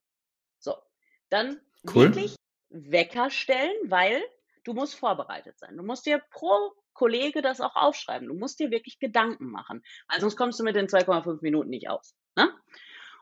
So, 0.60 0.76
dann 1.30 1.60
cool. 1.88 2.06
wirklich 2.06 2.36
Wecker 2.70 3.30
stellen, 3.30 3.74
weil 3.86 4.22
du 4.64 4.74
musst 4.74 4.96
vorbereitet 4.96 5.58
sein. 5.60 5.78
Du 5.78 5.84
musst 5.84 6.06
dir 6.06 6.22
pro 6.32 6.74
Kollege 6.94 7.42
das 7.42 7.62
auch 7.62 7.76
aufschreiben. 7.76 8.28
Du 8.28 8.36
musst 8.36 8.60
dir 8.60 8.70
wirklich 8.70 9.00
Gedanken 9.00 9.50
machen, 9.50 9.84
weil 10.08 10.20
sonst 10.20 10.36
kommst 10.36 10.60
du 10.60 10.64
mit 10.64 10.76
den 10.76 10.88
2,5 10.88 11.40
Minuten 11.42 11.70
nicht 11.70 11.90
aus. 11.90 12.16
Ne? 12.36 12.50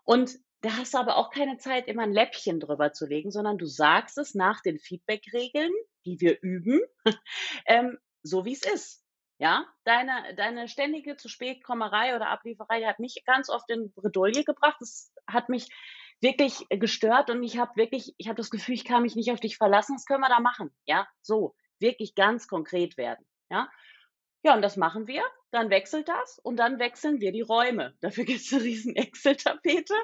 Und 0.03 0.37
da 0.61 0.75
hast 0.77 0.93
du 0.93 0.97
aber 0.97 1.15
auch 1.17 1.29
keine 1.29 1.57
Zeit, 1.57 1.87
immer 1.87 2.03
ein 2.03 2.11
Läppchen 2.11 2.59
drüber 2.59 2.91
zu 2.91 3.05
legen, 3.05 3.31
sondern 3.31 3.57
du 3.57 3.65
sagst 3.65 4.17
es 4.17 4.35
nach 4.35 4.61
den 4.61 4.79
Feedback-Regeln, 4.79 5.71
die 6.05 6.19
wir 6.19 6.41
üben, 6.41 6.81
ähm, 7.65 7.97
so 8.23 8.43
wie 8.43 8.53
es 8.53 8.63
ist. 8.63 9.05
Ja, 9.39 9.65
deine, 9.85 10.35
deine 10.35 10.67
ständige 10.67 11.15
zu 11.15 11.29
spät 11.29 11.63
Kommerei 11.63 12.13
oder 12.13 12.29
Ablieferei 12.29 12.83
hat 12.83 12.99
mich 12.99 13.23
ganz 13.25 13.49
oft 13.49 13.69
in 13.71 13.93
Bredouille 13.93 14.43
gebracht. 14.43 14.75
Das 14.81 15.13
hat 15.27 15.47
mich 15.47 15.69
wirklich 16.19 16.67
gestört 16.69 17.29
und 17.29 17.41
ich 17.41 17.57
habe 17.57 17.71
wirklich, 17.77 18.13
ich 18.17 18.27
habe 18.27 18.35
das 18.35 18.49
Gefühl, 18.49 18.75
ich 18.75 18.83
kann 18.83 19.01
mich 19.01 19.15
nicht 19.15 19.31
auf 19.31 19.39
dich 19.39 19.55
verlassen. 19.55 19.95
Was 19.95 20.05
können 20.05 20.19
wir 20.19 20.27
da 20.27 20.41
machen? 20.41 20.75
Ja, 20.85 21.07
so, 21.21 21.55
wirklich 21.79 22.15
ganz 22.15 22.49
konkret 22.49 22.97
werden. 22.97 23.25
Ja, 23.49 23.69
ja, 24.43 24.55
und 24.55 24.61
das 24.61 24.77
machen 24.77 25.07
wir. 25.07 25.23
Dann 25.51 25.69
wechselt 25.69 26.07
das 26.07 26.39
und 26.39 26.57
dann 26.57 26.77
wechseln 26.77 27.21
wir 27.21 27.31
die 27.31 27.41
Räume. 27.41 27.95
Dafür 28.01 28.25
gibt 28.25 28.41
es 28.41 28.53
eine 28.53 28.63
riesen 28.63 28.95
Excel-Tapete 28.95 29.95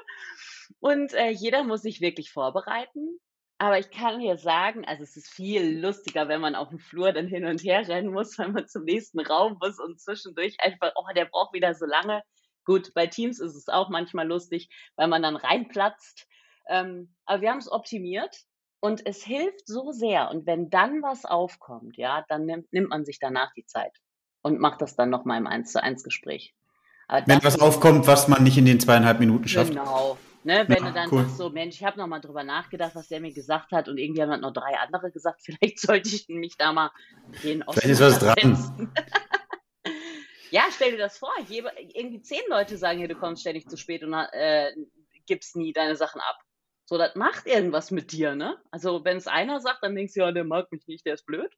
und 0.80 1.12
äh, 1.12 1.28
jeder 1.30 1.62
muss 1.62 1.82
sich 1.82 2.00
wirklich 2.00 2.30
vorbereiten. 2.30 3.20
Aber 3.58 3.78
ich 3.78 3.90
kann 3.90 4.20
dir 4.20 4.36
sagen, 4.36 4.84
also 4.84 5.02
es 5.02 5.16
ist 5.16 5.28
viel 5.28 5.80
lustiger, 5.80 6.28
wenn 6.28 6.42
man 6.42 6.54
auf 6.54 6.68
dem 6.68 6.78
Flur 6.78 7.12
dann 7.12 7.26
hin 7.26 7.46
und 7.46 7.62
her 7.62 7.88
rennen 7.88 8.12
muss, 8.12 8.38
wenn 8.38 8.52
man 8.52 8.68
zum 8.68 8.84
nächsten 8.84 9.20
Raum 9.20 9.56
muss 9.60 9.78
und 9.78 10.00
zwischendurch 10.00 10.56
einfach, 10.60 10.92
oh, 10.94 11.12
der 11.14 11.24
braucht 11.24 11.54
wieder 11.54 11.74
so 11.74 11.86
lange. 11.86 12.22
Gut, 12.64 12.92
bei 12.94 13.06
Teams 13.06 13.40
ist 13.40 13.54
es 13.54 13.68
auch 13.68 13.88
manchmal 13.88 14.26
lustig, 14.26 14.68
weil 14.96 15.08
man 15.08 15.22
dann 15.22 15.36
reinplatzt. 15.36 16.26
Ähm, 16.68 17.14
aber 17.24 17.40
wir 17.40 17.50
haben 17.50 17.58
es 17.58 17.70
optimiert 17.70 18.36
und 18.80 19.06
es 19.06 19.24
hilft 19.24 19.66
so 19.66 19.92
sehr. 19.92 20.30
Und 20.30 20.46
wenn 20.46 20.68
dann 20.68 21.00
was 21.02 21.24
aufkommt, 21.24 21.96
ja, 21.96 22.24
dann 22.28 22.44
nimmt, 22.44 22.72
nimmt 22.72 22.90
man 22.90 23.04
sich 23.04 23.18
danach 23.20 23.52
die 23.54 23.64
Zeit 23.64 23.96
und 24.42 24.60
macht 24.60 24.82
das 24.82 24.96
dann 24.96 25.08
nochmal 25.10 25.38
im 25.38 25.46
1 25.46 25.72
zu 25.72 25.82
1 25.82 26.02
Gespräch. 26.02 26.54
wenn 27.08 27.42
was 27.42 27.58
aufkommt, 27.60 28.06
was 28.06 28.28
man 28.28 28.42
nicht 28.42 28.58
in 28.58 28.66
den 28.66 28.80
zweieinhalb 28.80 29.20
Minuten 29.20 29.48
schafft. 29.48 29.70
Genau, 29.70 30.18
Ne, 30.46 30.64
wenn 30.68 30.84
ja, 30.84 30.88
du 30.90 30.94
dann 30.94 31.10
cool. 31.10 31.24
sagst, 31.24 31.38
so, 31.38 31.50
Mensch, 31.50 31.74
ich 31.74 31.84
habe 31.84 31.98
noch 31.98 32.06
mal 32.06 32.20
drüber 32.20 32.44
nachgedacht, 32.44 32.94
was 32.94 33.08
der 33.08 33.20
mir 33.20 33.32
gesagt 33.32 33.72
hat 33.72 33.88
und 33.88 33.98
irgendwie 33.98 34.22
haben 34.22 34.40
noch 34.40 34.52
drei 34.52 34.78
andere 34.78 35.10
gesagt, 35.10 35.40
vielleicht 35.44 35.80
sollte 35.80 36.08
ich 36.08 36.28
mich 36.28 36.56
da 36.56 36.72
mal 36.72 36.92
den 37.42 37.64
Vielleicht 37.68 37.88
ist 37.88 38.00
was 38.00 38.20
dran. 38.20 38.94
ja, 40.52 40.62
stell 40.70 40.92
dir 40.92 40.98
das 40.98 41.18
vor, 41.18 41.32
gebe, 41.48 41.72
irgendwie 41.92 42.22
zehn 42.22 42.42
Leute 42.48 42.78
sagen 42.78 43.00
hier, 43.00 43.08
du 43.08 43.16
kommst 43.16 43.40
ständig 43.40 43.68
zu 43.68 43.76
spät 43.76 44.04
und 44.04 44.14
äh, 44.14 44.70
gibst 45.26 45.56
nie 45.56 45.72
deine 45.72 45.96
Sachen 45.96 46.20
ab. 46.20 46.38
So, 46.84 46.96
das 46.96 47.16
macht 47.16 47.48
irgendwas 47.48 47.90
mit 47.90 48.12
dir, 48.12 48.36
ne? 48.36 48.56
Also, 48.70 49.04
wenn 49.04 49.16
es 49.16 49.26
einer 49.26 49.58
sagt, 49.58 49.82
dann 49.82 49.96
denkst 49.96 50.14
du, 50.14 50.20
ja, 50.20 50.30
der 50.30 50.44
mag 50.44 50.70
mich 50.70 50.86
nicht, 50.86 51.04
der 51.04 51.14
ist 51.14 51.26
blöd. 51.26 51.52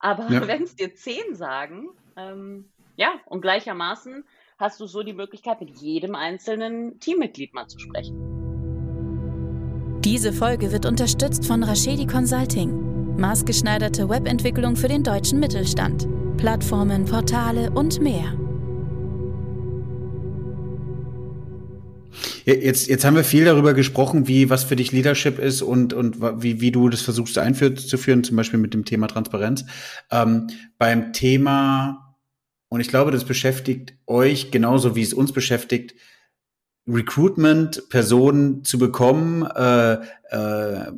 Aber 0.00 0.28
ja. 0.28 0.44
wenn 0.48 0.64
es 0.64 0.74
dir 0.74 0.92
zehn 0.92 1.36
sagen, 1.36 1.90
ähm, 2.16 2.72
ja, 2.96 3.20
und 3.26 3.42
gleichermaßen 3.42 4.24
hast 4.58 4.80
du 4.80 4.86
so 4.86 5.02
die 5.02 5.12
Möglichkeit, 5.12 5.60
mit 5.60 5.78
jedem 5.78 6.14
einzelnen 6.14 6.98
Teammitglied 6.98 7.54
mal 7.54 7.68
zu 7.68 7.78
sprechen. 7.78 8.16
Diese 10.04 10.32
Folge 10.32 10.72
wird 10.72 10.86
unterstützt 10.86 11.46
von 11.46 11.62
Rashedi 11.62 12.06
Consulting. 12.06 13.16
Maßgeschneiderte 13.18 14.08
Webentwicklung 14.08 14.76
für 14.76 14.88
den 14.88 15.02
deutschen 15.02 15.40
Mittelstand. 15.40 16.08
Plattformen, 16.36 17.04
Portale 17.04 17.70
und 17.70 18.00
mehr. 18.00 18.34
Jetzt, 22.44 22.88
jetzt 22.88 23.04
haben 23.04 23.16
wir 23.16 23.24
viel 23.24 23.44
darüber 23.44 23.74
gesprochen, 23.74 24.26
wie 24.26 24.48
was 24.48 24.64
für 24.64 24.76
dich 24.76 24.90
Leadership 24.90 25.38
ist 25.38 25.60
und, 25.60 25.92
und 25.92 26.22
wie, 26.42 26.60
wie 26.60 26.70
du 26.70 26.88
das 26.88 27.02
versuchst 27.02 27.36
einzuführen, 27.36 28.24
zum 28.24 28.36
Beispiel 28.36 28.58
mit 28.58 28.72
dem 28.72 28.84
Thema 28.84 29.06
Transparenz. 29.06 29.66
Ähm, 30.10 30.46
beim 30.78 31.12
Thema 31.12 32.07
und 32.68 32.80
ich 32.80 32.88
glaube, 32.88 33.10
das 33.10 33.24
beschäftigt 33.24 33.94
euch 34.06 34.50
genauso 34.50 34.94
wie 34.94 35.02
es 35.02 35.14
uns 35.14 35.32
beschäftigt, 35.32 35.94
Recruitment, 36.86 37.88
Personen 37.90 38.64
zu 38.64 38.78
bekommen, 38.78 39.44
äh, 39.44 39.94
äh, 40.30 40.92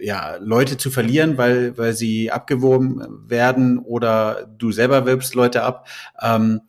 ja, 0.00 0.36
Leute 0.36 0.76
zu 0.76 0.90
verlieren, 0.90 1.38
weil, 1.38 1.76
weil 1.78 1.92
sie 1.92 2.30
abgeworben 2.30 3.02
werden 3.28 3.78
oder 3.78 4.48
du 4.58 4.72
selber 4.72 5.06
wirbst 5.06 5.34
Leute 5.34 5.62
ab. 5.62 5.88
Ähm, 6.20 6.60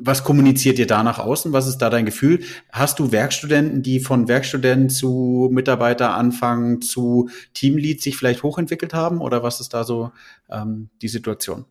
was 0.00 0.22
kommuniziert 0.22 0.78
ihr 0.78 0.86
da 0.86 1.02
nach 1.02 1.18
außen? 1.18 1.52
Was 1.52 1.66
ist 1.66 1.78
da 1.78 1.90
dein 1.90 2.06
Gefühl? 2.06 2.40
Hast 2.70 2.98
du 3.00 3.10
Werkstudenten, 3.10 3.82
die 3.82 3.98
von 3.98 4.28
Werkstudent 4.28 4.92
zu 4.92 5.48
Mitarbeiter 5.52 6.14
anfangen, 6.14 6.82
zu 6.82 7.28
Teamlead 7.54 8.00
sich 8.00 8.16
vielleicht 8.16 8.44
hochentwickelt 8.44 8.94
haben? 8.94 9.20
Oder 9.20 9.42
was 9.42 9.60
ist 9.60 9.74
da 9.74 9.82
so 9.82 10.12
ähm, 10.50 10.88
die 11.02 11.08
Situation? 11.08 11.64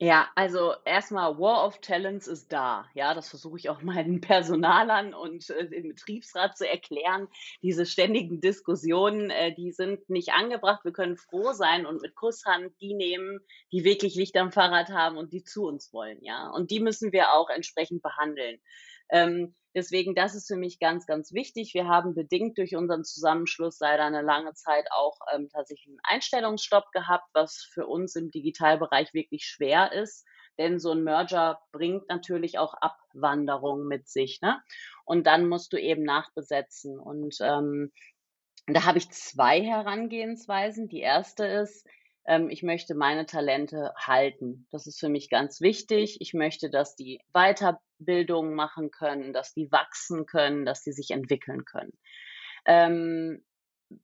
Ja, 0.00 0.28
also 0.34 0.74
erstmal 0.84 1.38
War 1.38 1.64
of 1.66 1.78
Talents 1.80 2.26
ist 2.26 2.52
da. 2.52 2.88
Ja, 2.94 3.14
das 3.14 3.28
versuche 3.28 3.58
ich 3.58 3.68
auch 3.70 3.80
meinen 3.82 4.20
Personalern 4.20 5.14
und, 5.14 5.48
äh, 5.50 5.68
dem 5.68 5.88
Betriebsrat 5.88 6.56
zu 6.56 6.68
erklären. 6.68 7.28
Diese 7.62 7.86
ständigen 7.86 8.40
Diskussionen, 8.40 9.30
äh, 9.30 9.54
die 9.54 9.70
sind 9.70 10.08
nicht 10.10 10.32
angebracht. 10.32 10.84
Wir 10.84 10.92
können 10.92 11.16
froh 11.16 11.52
sein 11.52 11.86
und 11.86 12.02
mit 12.02 12.16
Kusshand 12.16 12.72
die 12.80 12.94
nehmen, 12.94 13.38
die 13.72 13.84
wirklich 13.84 14.16
Licht 14.16 14.36
am 14.36 14.50
Fahrrad 14.52 14.88
haben 14.90 15.16
und 15.16 15.32
die 15.32 15.44
zu 15.44 15.64
uns 15.64 15.92
wollen, 15.92 16.18
ja? 16.22 16.50
Und 16.50 16.70
die 16.72 16.80
müssen 16.80 17.12
wir 17.12 17.32
auch 17.32 17.48
entsprechend 17.48 18.02
behandeln. 18.02 18.60
Ähm, 19.10 19.54
deswegen, 19.74 20.14
das 20.14 20.34
ist 20.34 20.46
für 20.46 20.56
mich 20.56 20.78
ganz, 20.78 21.06
ganz 21.06 21.32
wichtig. 21.32 21.74
Wir 21.74 21.88
haben 21.88 22.14
bedingt 22.14 22.58
durch 22.58 22.76
unseren 22.76 23.04
Zusammenschluss 23.04 23.78
leider 23.80 24.04
eine 24.04 24.22
lange 24.22 24.54
Zeit 24.54 24.86
auch 24.90 25.18
ähm, 25.34 25.48
tatsächlich 25.52 25.88
einen 25.88 26.00
Einstellungsstopp 26.02 26.90
gehabt, 26.92 27.28
was 27.32 27.68
für 27.72 27.86
uns 27.86 28.16
im 28.16 28.30
Digitalbereich 28.30 29.12
wirklich 29.14 29.44
schwer 29.44 29.92
ist. 29.92 30.26
Denn 30.58 30.78
so 30.78 30.92
ein 30.92 31.02
Merger 31.02 31.60
bringt 31.72 32.08
natürlich 32.08 32.58
auch 32.58 32.74
Abwanderung 32.74 33.86
mit 33.86 34.08
sich. 34.08 34.40
Ne? 34.40 34.62
Und 35.04 35.26
dann 35.26 35.48
musst 35.48 35.72
du 35.72 35.80
eben 35.80 36.04
nachbesetzen. 36.04 36.98
Und 36.98 37.36
ähm, 37.40 37.92
da 38.66 38.84
habe 38.84 38.98
ich 38.98 39.10
zwei 39.10 39.62
Herangehensweisen. 39.62 40.88
Die 40.88 41.00
erste 41.00 41.44
ist, 41.46 41.86
ähm, 42.26 42.48
ich 42.50 42.62
möchte 42.62 42.94
meine 42.94 43.26
Talente 43.26 43.92
halten. 43.96 44.66
Das 44.70 44.86
ist 44.86 44.98
für 44.98 45.08
mich 45.08 45.30
ganz 45.30 45.60
wichtig. 45.60 46.18
Ich 46.20 46.34
möchte, 46.34 46.70
dass 46.70 46.96
die 46.96 47.20
Weiterbildung 47.32 48.54
machen 48.54 48.90
können, 48.90 49.32
dass 49.32 49.52
die 49.54 49.70
wachsen 49.70 50.26
können, 50.26 50.64
dass 50.64 50.82
die 50.82 50.92
sich 50.92 51.10
entwickeln 51.10 51.64
können. 51.64 51.92
Ähm, 52.66 53.44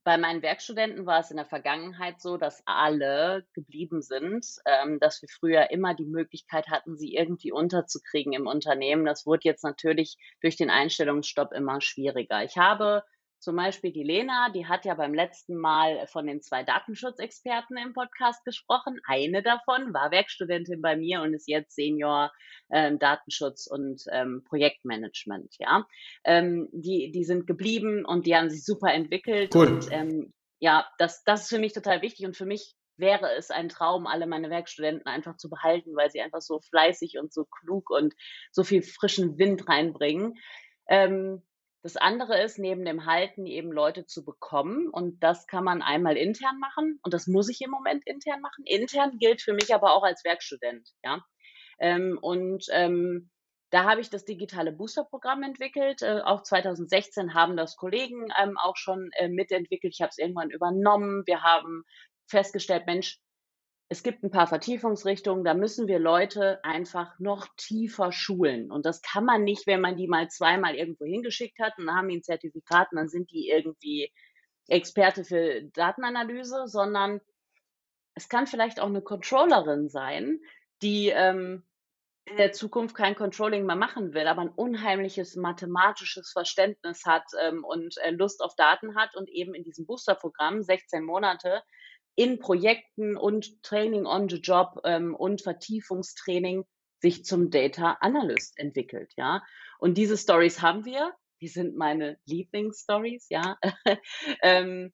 bei 0.04 0.18
meinen 0.18 0.42
Werkstudenten 0.42 1.06
war 1.06 1.20
es 1.20 1.30
in 1.30 1.36
der 1.36 1.46
Vergangenheit 1.46 2.20
so, 2.20 2.36
dass 2.36 2.62
alle 2.66 3.46
geblieben 3.54 4.02
sind, 4.02 4.46
ähm, 4.66 5.00
dass 5.00 5.22
wir 5.22 5.28
früher 5.28 5.70
immer 5.70 5.94
die 5.94 6.06
Möglichkeit 6.06 6.68
hatten, 6.68 6.96
sie 6.96 7.14
irgendwie 7.14 7.52
unterzukriegen 7.52 8.32
im 8.32 8.46
Unternehmen. 8.46 9.04
Das 9.04 9.26
wurde 9.26 9.42
jetzt 9.44 9.64
natürlich 9.64 10.16
durch 10.42 10.56
den 10.56 10.70
Einstellungsstopp 10.70 11.52
immer 11.52 11.80
schwieriger. 11.80 12.44
Ich 12.44 12.56
habe 12.56 13.02
zum 13.40 13.56
Beispiel 13.56 13.90
die 13.90 14.02
Lena, 14.02 14.50
die 14.54 14.66
hat 14.66 14.84
ja 14.84 14.94
beim 14.94 15.14
letzten 15.14 15.56
Mal 15.56 16.06
von 16.06 16.26
den 16.26 16.42
zwei 16.42 16.62
Datenschutzexperten 16.62 17.76
im 17.78 17.94
Podcast 17.94 18.44
gesprochen. 18.44 19.00
Eine 19.06 19.42
davon 19.42 19.94
war 19.94 20.10
Werkstudentin 20.10 20.82
bei 20.82 20.96
mir 20.96 21.22
und 21.22 21.32
ist 21.32 21.48
jetzt 21.48 21.74
Senior 21.74 22.30
ähm, 22.70 22.98
Datenschutz 22.98 23.66
und 23.66 24.04
ähm, 24.12 24.44
Projektmanagement. 24.46 25.54
Ja, 25.58 25.86
ähm, 26.24 26.68
die 26.72 27.10
die 27.12 27.24
sind 27.24 27.46
geblieben 27.46 28.04
und 28.04 28.26
die 28.26 28.36
haben 28.36 28.50
sich 28.50 28.64
super 28.64 28.92
entwickelt. 28.92 29.54
Cool. 29.54 29.68
Und 29.68 29.88
ähm, 29.90 30.34
ja, 30.58 30.86
das 30.98 31.24
das 31.24 31.42
ist 31.42 31.48
für 31.48 31.58
mich 31.58 31.72
total 31.72 32.02
wichtig 32.02 32.26
und 32.26 32.36
für 32.36 32.46
mich 32.46 32.74
wäre 32.98 33.34
es 33.34 33.50
ein 33.50 33.70
Traum, 33.70 34.06
alle 34.06 34.26
meine 34.26 34.50
Werkstudenten 34.50 35.06
einfach 35.06 35.38
zu 35.38 35.48
behalten, 35.48 35.96
weil 35.96 36.10
sie 36.10 36.20
einfach 36.20 36.42
so 36.42 36.60
fleißig 36.60 37.18
und 37.18 37.32
so 37.32 37.46
klug 37.46 37.88
und 37.88 38.14
so 38.52 38.62
viel 38.62 38.82
frischen 38.82 39.38
Wind 39.38 39.66
reinbringen. 39.66 40.34
Ähm, 40.86 41.42
das 41.82 41.96
andere 41.96 42.42
ist, 42.42 42.58
neben 42.58 42.84
dem 42.84 43.06
Halten 43.06 43.46
eben 43.46 43.72
Leute 43.72 44.04
zu 44.06 44.24
bekommen. 44.24 44.88
Und 44.90 45.22
das 45.22 45.46
kann 45.46 45.64
man 45.64 45.82
einmal 45.82 46.16
intern 46.16 46.58
machen. 46.58 47.00
Und 47.02 47.14
das 47.14 47.26
muss 47.26 47.48
ich 47.48 47.60
im 47.62 47.70
Moment 47.70 48.06
intern 48.06 48.40
machen. 48.40 48.64
Intern 48.66 49.18
gilt 49.18 49.40
für 49.40 49.54
mich 49.54 49.74
aber 49.74 49.94
auch 49.94 50.02
als 50.02 50.24
Werkstudent. 50.24 50.88
Ja. 51.02 51.24
Ähm, 51.78 52.18
und 52.20 52.66
ähm, 52.70 53.30
da 53.70 53.84
habe 53.84 54.00
ich 54.00 54.10
das 54.10 54.24
digitale 54.24 54.72
Booster-Programm 54.72 55.42
entwickelt. 55.42 56.02
Äh, 56.02 56.20
auch 56.22 56.42
2016 56.42 57.34
haben 57.34 57.56
das 57.56 57.76
Kollegen 57.76 58.28
ähm, 58.40 58.58
auch 58.58 58.76
schon 58.76 59.10
äh, 59.12 59.28
mitentwickelt. 59.28 59.94
Ich 59.94 60.02
habe 60.02 60.10
es 60.10 60.18
irgendwann 60.18 60.50
übernommen. 60.50 61.22
Wir 61.26 61.42
haben 61.42 61.84
festgestellt, 62.28 62.86
Mensch, 62.86 63.18
es 63.92 64.04
gibt 64.04 64.22
ein 64.22 64.30
paar 64.30 64.46
Vertiefungsrichtungen, 64.46 65.42
da 65.42 65.52
müssen 65.52 65.88
wir 65.88 65.98
Leute 65.98 66.64
einfach 66.64 67.18
noch 67.18 67.48
tiefer 67.56 68.12
schulen. 68.12 68.70
Und 68.70 68.86
das 68.86 69.02
kann 69.02 69.24
man 69.24 69.42
nicht, 69.42 69.66
wenn 69.66 69.80
man 69.80 69.96
die 69.96 70.06
mal 70.06 70.28
zweimal 70.30 70.76
irgendwo 70.76 71.04
hingeschickt 71.04 71.58
hat 71.58 71.76
und 71.76 71.92
haben 71.92 72.08
die 72.08 72.18
ein 72.18 72.22
Zertifikat 72.22 72.92
und 72.92 72.98
dann 72.98 73.08
sind 73.08 73.32
die 73.32 73.48
irgendwie 73.48 74.12
Experte 74.68 75.24
für 75.24 75.62
Datenanalyse, 75.74 76.68
sondern 76.68 77.20
es 78.14 78.28
kann 78.28 78.46
vielleicht 78.46 78.78
auch 78.78 78.86
eine 78.86 79.02
Controllerin 79.02 79.88
sein, 79.88 80.38
die 80.82 81.08
ähm, 81.08 81.64
in 82.26 82.36
der 82.36 82.52
Zukunft 82.52 82.94
kein 82.94 83.16
Controlling 83.16 83.66
mehr 83.66 83.74
machen 83.74 84.14
will, 84.14 84.28
aber 84.28 84.42
ein 84.42 84.50
unheimliches 84.50 85.34
mathematisches 85.34 86.30
Verständnis 86.30 87.06
hat 87.06 87.24
ähm, 87.42 87.64
und 87.64 87.96
äh, 87.98 88.12
Lust 88.12 88.40
auf 88.40 88.54
Daten 88.54 88.94
hat 88.94 89.16
und 89.16 89.28
eben 89.28 89.52
in 89.52 89.64
diesem 89.64 89.84
Boosterprogramm 89.84 90.62
16 90.62 91.04
Monate 91.04 91.64
in 92.20 92.38
Projekten 92.38 93.16
und 93.16 93.62
Training 93.62 94.04
on 94.04 94.28
the 94.28 94.36
Job 94.36 94.78
ähm, 94.84 95.14
und 95.14 95.40
Vertiefungstraining 95.40 96.66
sich 97.00 97.24
zum 97.24 97.48
Data 97.48 97.96
Analyst 98.02 98.58
entwickelt, 98.58 99.10
ja. 99.16 99.42
Und 99.78 99.96
diese 99.96 100.18
Stories 100.18 100.60
haben 100.60 100.84
wir. 100.84 101.14
Die 101.40 101.48
sind 101.48 101.78
meine 101.78 102.18
Lieblingsstories, 102.26 103.26
ja. 103.30 103.56
ähm, 104.42 104.92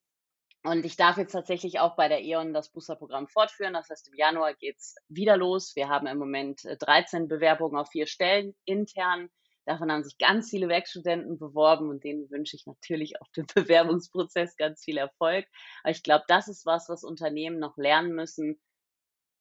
und 0.62 0.86
ich 0.86 0.96
darf 0.96 1.16
jetzt 1.16 1.32
tatsächlich 1.32 1.80
auch 1.80 1.96
bei 1.96 2.06
der 2.06 2.22
E.ON 2.22 2.54
das 2.54 2.70
Boosterprogramm 2.70 3.26
fortführen. 3.26 3.72
Das 3.72 3.90
heißt, 3.90 4.06
im 4.06 4.14
Januar 4.14 4.54
geht's 4.54 4.94
wieder 5.08 5.36
los. 5.36 5.72
Wir 5.74 5.88
haben 5.88 6.06
im 6.06 6.18
Moment 6.18 6.62
13 6.78 7.24
äh, 7.24 7.26
Bewerbungen 7.26 7.76
auf 7.76 7.88
vier 7.88 8.06
Stellen 8.06 8.54
intern. 8.64 9.30
Davon 9.66 9.90
haben 9.90 10.04
sich 10.04 10.16
ganz 10.16 10.48
viele 10.48 10.68
Werkstudenten 10.68 11.38
beworben 11.38 11.90
und 11.90 12.04
denen 12.04 12.30
wünsche 12.30 12.56
ich 12.56 12.66
natürlich 12.66 13.20
auf 13.20 13.28
dem 13.32 13.46
Bewerbungsprozess 13.54 14.56
ganz 14.56 14.82
viel 14.82 14.96
Erfolg. 14.96 15.46
Aber 15.82 15.90
ich 15.90 16.02
glaube, 16.02 16.24
das 16.28 16.48
ist 16.48 16.64
was, 16.64 16.88
was 16.88 17.04
Unternehmen 17.04 17.58
noch 17.58 17.76
lernen 17.76 18.14
müssen. 18.14 18.60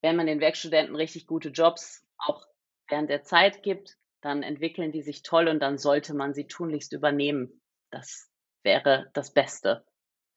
Wenn 0.01 0.15
man 0.15 0.25
den 0.25 0.41
Werkstudenten 0.41 0.95
richtig 0.95 1.27
gute 1.27 1.49
Jobs 1.49 2.03
auch 2.17 2.45
während 2.89 3.09
der 3.09 3.23
Zeit 3.23 3.63
gibt, 3.63 3.97
dann 4.21 4.41
entwickeln 4.41 4.91
die 4.91 5.03
sich 5.03 5.21
toll 5.21 5.47
und 5.47 5.59
dann 5.59 5.77
sollte 5.77 6.15
man 6.15 6.33
sie 6.33 6.47
tunlichst 6.47 6.91
übernehmen. 6.93 7.61
Das 7.91 8.27
wäre 8.63 9.11
das 9.13 9.31
Beste. 9.31 9.85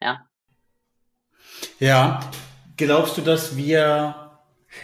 Ja. 0.03 0.29
Ja. 1.79 2.21
Glaubst 2.77 3.17
du, 3.17 3.23
dass 3.23 3.57
wir 3.57 4.28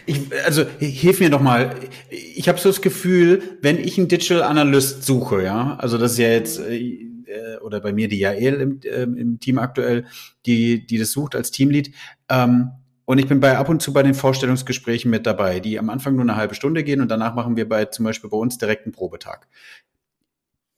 ich, 0.05 0.21
also 0.45 0.65
hilf 0.79 1.19
mir 1.19 1.29
doch 1.29 1.41
mal. 1.41 1.75
Ich 2.09 2.47
habe 2.47 2.59
so 2.59 2.69
das 2.69 2.81
Gefühl, 2.81 3.57
wenn 3.61 3.77
ich 3.77 3.97
einen 3.97 4.07
Digital 4.07 4.43
Analyst 4.43 5.03
suche, 5.03 5.43
ja, 5.43 5.75
also 5.77 5.97
das 5.97 6.13
ist 6.13 6.17
ja 6.19 6.29
jetzt 6.29 6.59
äh, 6.59 7.57
oder 7.61 7.81
bei 7.81 7.93
mir 7.93 8.07
die 8.07 8.19
Jael 8.19 8.61
im, 8.61 8.79
äh, 8.83 9.03
im 9.03 9.39
Team 9.39 9.57
aktuell, 9.57 10.05
die 10.45 10.85
die 10.85 10.97
das 10.97 11.11
sucht 11.11 11.35
als 11.35 11.51
Teamlead. 11.51 11.91
Ähm, 12.29 12.71
und 13.05 13.19
ich 13.19 13.27
bin 13.27 13.39
bei 13.39 13.57
ab 13.57 13.69
und 13.69 13.81
zu 13.81 13.93
bei 13.93 14.01
den 14.01 14.15
Vorstellungsgesprächen 14.15 15.11
mit 15.11 15.25
dabei, 15.25 15.59
die 15.59 15.77
am 15.77 15.89
Anfang 15.89 16.15
nur 16.15 16.23
eine 16.23 16.35
halbe 16.35 16.55
Stunde 16.55 16.83
gehen 16.83 17.01
und 17.01 17.09
danach 17.09 17.35
machen 17.35 17.55
wir 17.55 17.69
bei 17.69 17.85
zum 17.85 18.05
Beispiel 18.05 18.29
bei 18.29 18.37
uns 18.37 18.57
direkt 18.57 18.85
einen 18.85 18.93
Probetag. 18.93 19.47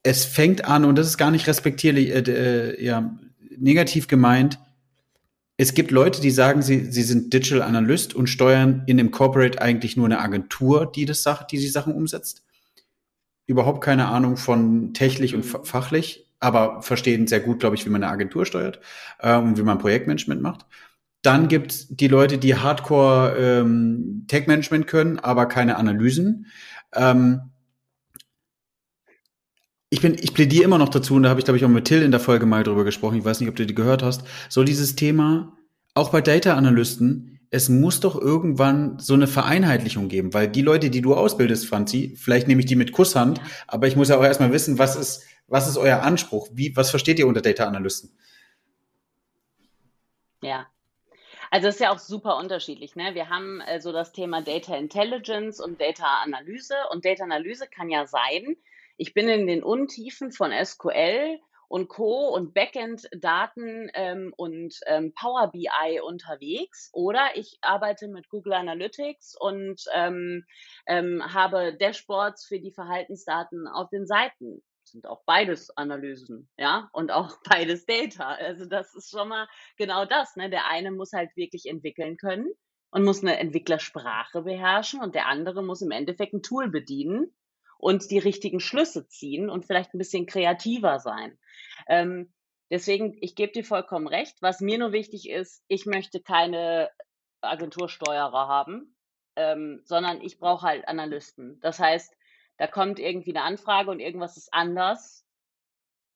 Es 0.04 0.26
fängt 0.26 0.66
an 0.66 0.86
und 0.86 0.98
das 0.98 1.08
ist 1.08 1.18
gar 1.18 1.32
nicht 1.32 1.48
respektierlich, 1.48 2.10
äh, 2.10 2.20
äh, 2.20 2.84
ja 2.84 3.18
negativ 3.58 4.08
gemeint 4.08 4.60
es 5.58 5.74
gibt 5.74 5.90
Leute, 5.90 6.22
die 6.22 6.30
sagen, 6.30 6.62
sie, 6.62 6.92
sie 6.92 7.02
sind 7.02 7.34
Digital 7.34 7.64
Analyst 7.64 8.14
und 8.14 8.28
steuern 8.28 8.84
in 8.86 8.98
dem 8.98 9.10
Corporate 9.10 9.60
eigentlich 9.60 9.98
nur 9.98 10.06
eine 10.06 10.20
Agentur, 10.20 10.92
die 10.92 11.06
das 11.06 11.24
Sache, 11.24 11.48
die 11.50 11.58
die 11.58 11.68
Sachen 11.68 11.94
umsetzt. 11.94 12.44
Überhaupt 13.48 13.84
keine 13.84 14.08
Ahnung 14.08 14.38
von 14.38 14.94
technisch 14.94 15.34
und 15.34 15.44
fachlich, 15.44 16.30
aber 16.40 16.84
verstehen 16.84 17.26
sehr 17.26 17.40
gut, 17.40 17.60
glaube 17.60 17.76
ich, 17.76 17.86
wie 17.86 17.90
man 17.90 18.04
eine 18.04 18.12
Agentur 18.12 18.46
steuert 18.46 18.80
äh, 19.20 19.36
und 19.36 19.58
wie 19.58 19.64
man 19.64 19.80
Projektmanagement 19.80 20.42
macht. 20.42 20.68
Dann 21.24 21.48
gibt 21.48 21.72
es 21.72 21.88
die 21.90 22.08
Leute, 22.08 22.38
die 22.38 22.56
Hardcore 22.56 23.36
ähm, 23.38 24.26
Tech-Management 24.28 24.86
können, 24.86 25.18
aber 25.18 25.48
keine 25.48 25.78
Analysen. 25.78 26.46
Ähm, 26.94 27.42
ich 29.90 30.02
bin, 30.02 30.16
ich 30.20 30.34
plädiere 30.34 30.66
immer 30.66 30.78
noch 30.78 30.90
dazu, 30.90 31.16
und 31.16 31.24
da 31.24 31.30
habe 31.30 31.40
ich, 31.40 31.46
glaube 31.46 31.58
ich, 31.58 31.66
auch 31.66 31.70
mit 31.70 31.86
Till 31.86 32.02
in 32.02 32.12
der 32.12 32.20
Folge 32.20 32.46
mal 32.46 32.64
drüber 32.64 32.84
gesprochen, 32.84 33.18
ich 33.18 33.26
weiß 33.26 33.40
nicht, 33.40 33.50
ob 33.50 33.56
du 33.56 33.66
die 33.66 33.76
gehört 33.76 34.04
hast, 34.04 34.24
so 34.50 34.64
dieses 34.64 34.96
Thema, 34.96 35.58
auch 35.94 36.10
bei 36.10 36.22
Data-Analysten, 36.22 37.40
es 37.50 37.70
muss 37.70 38.02
doch 38.02 38.20
irgendwann 38.20 39.00
so 39.00 39.14
eine 39.14 39.28
Vereinheitlichung 39.28 40.10
geben, 40.10 40.34
weil 40.34 40.50
die 40.50 40.62
Leute, 40.62 40.90
die 40.90 41.02
du 41.02 41.16
ausbildest, 41.16 41.66
Franzi, 41.68 42.16
vielleicht 42.18 42.48
nehme 42.48 42.60
ich 42.60 42.66
die 42.66 42.76
mit 42.76 42.92
Kusshand, 42.92 43.40
aber 43.68 43.88
ich 43.88 43.96
muss 43.96 44.10
ja 44.10 44.18
auch 44.18 44.24
erstmal 44.24 44.52
wissen, 44.52 44.78
was 44.78 44.98
ist, 44.98 45.24
was 45.48 45.70
ist 45.70 45.78
euer 45.78 46.02
Anspruch? 46.02 46.50
Wie, 46.52 46.76
was 46.76 46.90
versteht 46.90 47.20
ihr 47.20 47.28
unter 47.28 47.42
Data-Analysten? 47.42 48.12
Ja, 50.42 50.68
also 51.50 51.68
es 51.68 51.76
ist 51.76 51.82
ja 51.82 51.92
auch 51.92 52.00
super 52.00 52.38
unterschiedlich. 52.38 52.96
Ne? 52.96 53.16
Wir 53.16 53.30
haben 53.30 53.62
äh, 53.62 53.80
so 53.80 53.92
das 53.92 54.12
Thema 54.12 54.42
Data 54.42 54.76
Intelligence 54.76 55.60
und 55.60 55.80
Data 55.80 56.22
Analyse. 56.24 56.76
Und 56.92 57.06
Data 57.06 57.24
Analyse 57.24 57.68
kann 57.68 57.90
ja 57.90 58.06
sein, 58.06 58.58
ich 58.98 59.14
bin 59.14 59.30
in 59.30 59.48
den 59.48 59.64
Untiefen 59.64 60.32
von 60.32 60.52
SQL 60.52 61.40
und 61.70 61.88
Co. 61.88 62.30
und 62.30 62.54
Backend-Daten 62.54 63.92
ähm, 63.94 64.34
und 64.38 64.80
ähm, 64.86 65.14
Power 65.14 65.52
BI 65.52 66.00
unterwegs 66.02 66.90
oder 66.94 67.30
ich 67.36 67.58
arbeite 67.62 68.08
mit 68.08 68.30
Google 68.30 68.54
Analytics 68.54 69.36
und 69.40 69.84
ähm, 69.94 70.46
ähm, 70.88 71.22
habe 71.34 71.76
Dashboards 71.76 72.46
für 72.46 72.60
die 72.60 72.72
Verhaltensdaten 72.72 73.68
auf 73.68 73.90
den 73.90 74.08
Seiten. 74.08 74.64
Sind 74.84 75.06
auch 75.06 75.24
beides 75.26 75.70
Analysen, 75.76 76.50
ja, 76.58 76.90
und 76.94 77.12
auch 77.12 77.38
beides 77.50 77.86
Data. 77.86 78.30
Also 78.30 78.66
das 78.66 78.96
ist 78.96 79.12
schon 79.12 79.28
mal 79.28 79.48
genau 79.78 80.06
das. 80.06 80.38
Ne? 80.38 80.50
Der 80.50 80.68
eine 80.70 80.92
muss 80.92 81.12
halt 81.12 81.36
wirklich 81.36 81.66
entwickeln 81.66 82.16
können 82.16 82.50
und 82.92 83.04
muss 83.04 83.22
eine 83.22 83.38
Entwicklersprache 83.38 84.44
beherrschen 84.44 85.02
und 85.02 85.14
der 85.14 85.28
andere 85.28 85.62
muss 85.62 85.82
im 85.82 85.92
Endeffekt 85.92 86.34
ein 86.34 86.42
Tool 86.42 86.70
bedienen 86.70 87.34
und 87.78 88.10
die 88.12 88.20
richtigen 88.20 88.60
Schlüsse 88.60 89.08
ziehen 89.08 89.50
und 89.50 89.66
vielleicht 89.66 89.94
ein 89.94 89.98
bisschen 89.98 90.26
kreativer 90.26 91.00
sein. 91.00 91.38
Ähm, 91.88 92.34
deswegen, 92.70 93.18
ich 93.22 93.36
gebe 93.36 93.52
dir 93.52 93.64
vollkommen 93.64 94.08
recht. 94.08 94.42
Was 94.42 94.62
mir 94.62 94.78
nur 94.78 94.92
wichtig 94.92 95.30
ist, 95.30 95.64
ich 95.68 95.86
möchte 95.86 96.22
keine 96.22 96.90
Agentursteuerer 97.42 98.48
haben, 98.48 98.96
ähm, 99.36 99.82
sondern 99.86 100.22
ich 100.22 100.40
brauche 100.40 100.66
halt 100.66 100.88
Analysten. 100.88 101.60
Das 101.62 101.80
heißt, 101.80 102.14
da 102.58 102.68
kommt 102.68 103.00
irgendwie 103.00 103.36
eine 103.36 103.44
Anfrage 103.44 103.92
und 103.92 104.00
irgendwas 104.00 104.38
ist 104.38 104.54
anders. 104.54 105.24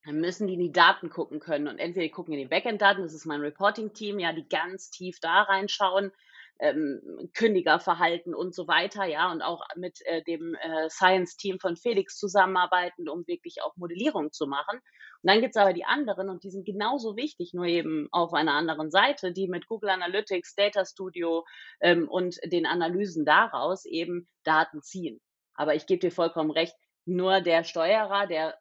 Dann 0.04 0.20
müssen 0.20 0.48
die 0.48 0.56
in 0.56 0.60
die 0.60 0.72
Daten 0.72 1.12
gucken 1.12 1.40
können 1.40 1.68
und 1.68 1.78
entweder 1.78 2.06
die 2.06 2.12
gucken 2.12 2.34
in 2.34 2.40
die 2.40 2.48
Backend-Daten, 2.48 3.04
das 3.04 3.14
ist 3.14 3.28
mein 3.28 3.42
Reporting-Team, 3.42 4.18
ja, 4.18 4.34
die 4.34 4.50
ganz 4.50 4.90
tief 4.90 5.20
da 5.20 5.44
reinschauen 5.44 6.12
ähm, 6.62 7.02
Kündigerverhalten 7.34 8.36
und 8.36 8.54
so 8.54 8.68
weiter, 8.68 9.06
ja, 9.06 9.32
und 9.32 9.42
auch 9.42 9.62
mit 9.76 10.00
äh, 10.06 10.22
dem 10.24 10.56
äh, 10.56 10.90
Science-Team 10.90 11.60
von 11.60 11.76
Felix 11.76 12.18
zusammenarbeiten, 12.18 13.10
um 13.10 13.26
wirklich 13.28 13.58
auch 13.64 13.76
Modellierung 13.76 14.32
zu 14.32 14.46
machen. 14.46 14.78
Und 14.78 15.30
dann 15.30 15.42
gibt's 15.42 15.58
aber 15.58 15.74
die 15.74 15.86
anderen 15.86 16.30
und 16.30 16.44
die 16.44 16.52
sind 16.52 16.66
genauso 16.66 17.16
wichtig, 17.18 17.54
nur 17.54 17.66
eben 17.66 18.08
auf 18.12 18.34
einer 18.34 18.54
anderen 18.54 18.92
Seite, 18.92 19.34
die 19.34 19.48
mit 19.48 19.68
Google 19.68 19.90
Analytics, 19.90 20.56
Data 20.56 20.86
Studio 20.86 21.46
ähm, 21.82 22.08
und 22.08 22.38
den 22.46 22.66
Analysen 22.66 23.26
daraus 23.26 23.86
eben 23.86 24.28
Daten 24.44 24.82
ziehen. 24.82 25.20
Aber 25.56 25.76
ich 25.76 25.88
gebe 25.88 26.00
dir 26.00 26.12
vollkommen 26.12 26.52
recht, 26.52 26.76
nur 27.06 27.42
der 27.42 27.64
Steuerer, 27.64 28.28
der 28.28 28.56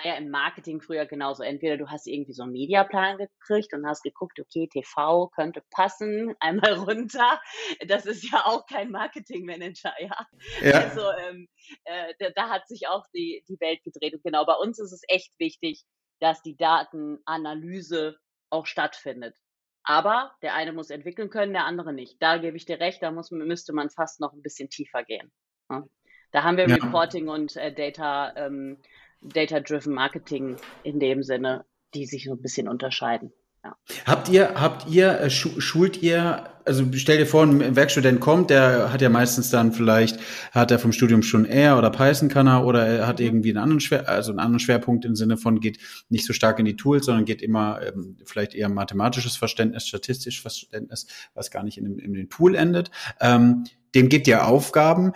war 0.00 0.12
ja 0.12 0.18
im 0.18 0.30
Marketing 0.30 0.80
früher 0.80 1.06
genauso. 1.06 1.42
Entweder 1.42 1.76
du 1.76 1.88
hast 1.88 2.06
irgendwie 2.06 2.32
so 2.32 2.42
einen 2.42 2.52
Mediaplan 2.52 3.18
gekriegt 3.18 3.72
und 3.74 3.86
hast 3.86 4.02
geguckt, 4.02 4.40
okay, 4.40 4.68
TV 4.68 5.28
könnte 5.28 5.62
passen, 5.70 6.34
einmal 6.40 6.74
runter. 6.74 7.40
Das 7.86 8.06
ist 8.06 8.30
ja 8.30 8.44
auch 8.46 8.66
kein 8.66 8.90
Marketingmanager, 8.90 9.92
ja. 10.00 10.26
ja. 10.62 10.72
Also 10.72 11.02
ähm, 11.28 11.48
äh, 11.84 12.14
da, 12.18 12.30
da, 12.30 12.48
hat 12.48 12.66
sich 12.68 12.88
auch 12.88 13.04
die, 13.14 13.44
die 13.48 13.60
Welt 13.60 13.82
gedreht. 13.84 14.14
Und 14.14 14.22
genau, 14.22 14.44
bei 14.44 14.54
uns 14.54 14.78
ist 14.78 14.92
es 14.92 15.02
echt 15.08 15.32
wichtig, 15.38 15.84
dass 16.20 16.42
die 16.42 16.56
Datenanalyse 16.56 18.16
auch 18.50 18.66
stattfindet. 18.66 19.36
Aber 19.82 20.32
der 20.42 20.54
eine 20.54 20.72
muss 20.72 20.90
entwickeln 20.90 21.30
können, 21.30 21.52
der 21.52 21.64
andere 21.64 21.92
nicht. 21.92 22.20
Da 22.20 22.36
gebe 22.38 22.56
ich 22.56 22.66
dir 22.66 22.80
recht, 22.80 23.02
da 23.02 23.10
muss, 23.10 23.30
müsste 23.30 23.72
man 23.72 23.90
fast 23.90 24.20
noch 24.20 24.32
ein 24.32 24.42
bisschen 24.42 24.68
tiefer 24.68 25.04
gehen. 25.04 25.32
Ja. 25.70 25.84
Da 26.32 26.44
haben 26.44 26.56
wir 26.56 26.68
ja. 26.68 26.76
Reporting 26.76 27.28
und 27.28 27.56
äh, 27.56 27.72
Data 27.72 28.34
ähm, 28.36 28.78
Data-Driven 29.20 29.94
Marketing 29.94 30.56
in 30.82 31.00
dem 31.00 31.22
Sinne, 31.22 31.64
die 31.94 32.06
sich 32.06 32.24
so 32.24 32.32
ein 32.32 32.42
bisschen 32.42 32.68
unterscheiden. 32.68 33.32
Ja. 33.62 33.76
Habt 34.06 34.30
ihr, 34.30 34.54
habt 34.54 34.88
ihr, 34.88 35.20
äh, 35.20 35.28
schult 35.28 36.02
ihr, 36.02 36.48
also 36.64 36.86
stell 36.94 37.18
dir 37.18 37.26
vor, 37.26 37.42
ein 37.42 37.76
Werkstudent 37.76 38.18
kommt, 38.18 38.48
der 38.48 38.90
hat 38.90 39.02
ja 39.02 39.10
meistens 39.10 39.50
dann 39.50 39.72
vielleicht, 39.72 40.18
hat 40.52 40.70
er 40.70 40.78
vom 40.78 40.92
Studium 40.92 41.22
schon 41.22 41.44
R 41.44 41.76
oder 41.76 41.90
Python 41.90 42.30
kann 42.30 42.46
er 42.46 42.64
oder 42.64 42.86
er 42.86 43.06
hat 43.06 43.20
irgendwie 43.20 43.50
einen 43.50 43.58
anderen 43.58 43.80
Schwer, 43.80 44.08
also 44.08 44.30
einen 44.30 44.38
anderen 44.38 44.60
Schwerpunkt 44.60 45.04
im 45.04 45.14
Sinne 45.14 45.36
von 45.36 45.60
geht 45.60 45.78
nicht 46.08 46.24
so 46.24 46.32
stark 46.32 46.58
in 46.58 46.64
die 46.64 46.76
Tools, 46.76 47.04
sondern 47.04 47.26
geht 47.26 47.42
immer 47.42 47.82
ähm, 47.82 48.16
vielleicht 48.24 48.54
eher 48.54 48.70
mathematisches 48.70 49.36
Verständnis, 49.36 49.86
statistisches 49.86 50.40
Verständnis, 50.40 51.06
was 51.34 51.50
gar 51.50 51.62
nicht 51.62 51.76
in 51.76 51.84
dem, 51.84 51.98
in 51.98 52.14
dem 52.14 52.30
Tool 52.30 52.54
endet. 52.54 52.90
Ähm, 53.20 53.64
dem 53.94 54.08
gibt 54.08 54.26
ihr 54.26 54.46
Aufgaben 54.46 55.12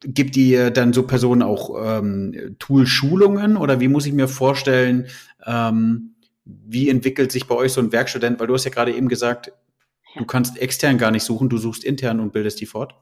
gibt 0.00 0.36
ihr 0.36 0.70
dann 0.70 0.92
so 0.92 1.06
Personen 1.06 1.42
auch 1.42 1.98
ähm, 1.98 2.56
Tool-Schulungen 2.58 3.56
oder 3.56 3.80
wie 3.80 3.88
muss 3.88 4.06
ich 4.06 4.12
mir 4.12 4.28
vorstellen, 4.28 5.08
ähm, 5.44 6.14
wie 6.44 6.88
entwickelt 6.88 7.32
sich 7.32 7.46
bei 7.46 7.54
euch 7.54 7.72
so 7.72 7.80
ein 7.80 7.92
Werkstudent? 7.92 8.40
Weil 8.40 8.46
du 8.46 8.54
hast 8.54 8.64
ja 8.64 8.70
gerade 8.70 8.94
eben 8.94 9.08
gesagt, 9.08 9.52
du 10.16 10.24
kannst 10.24 10.58
extern 10.58 10.98
gar 10.98 11.10
nicht 11.10 11.24
suchen, 11.24 11.48
du 11.48 11.58
suchst 11.58 11.84
intern 11.84 12.20
und 12.20 12.32
bildest 12.32 12.60
die 12.60 12.66
fort. 12.66 12.94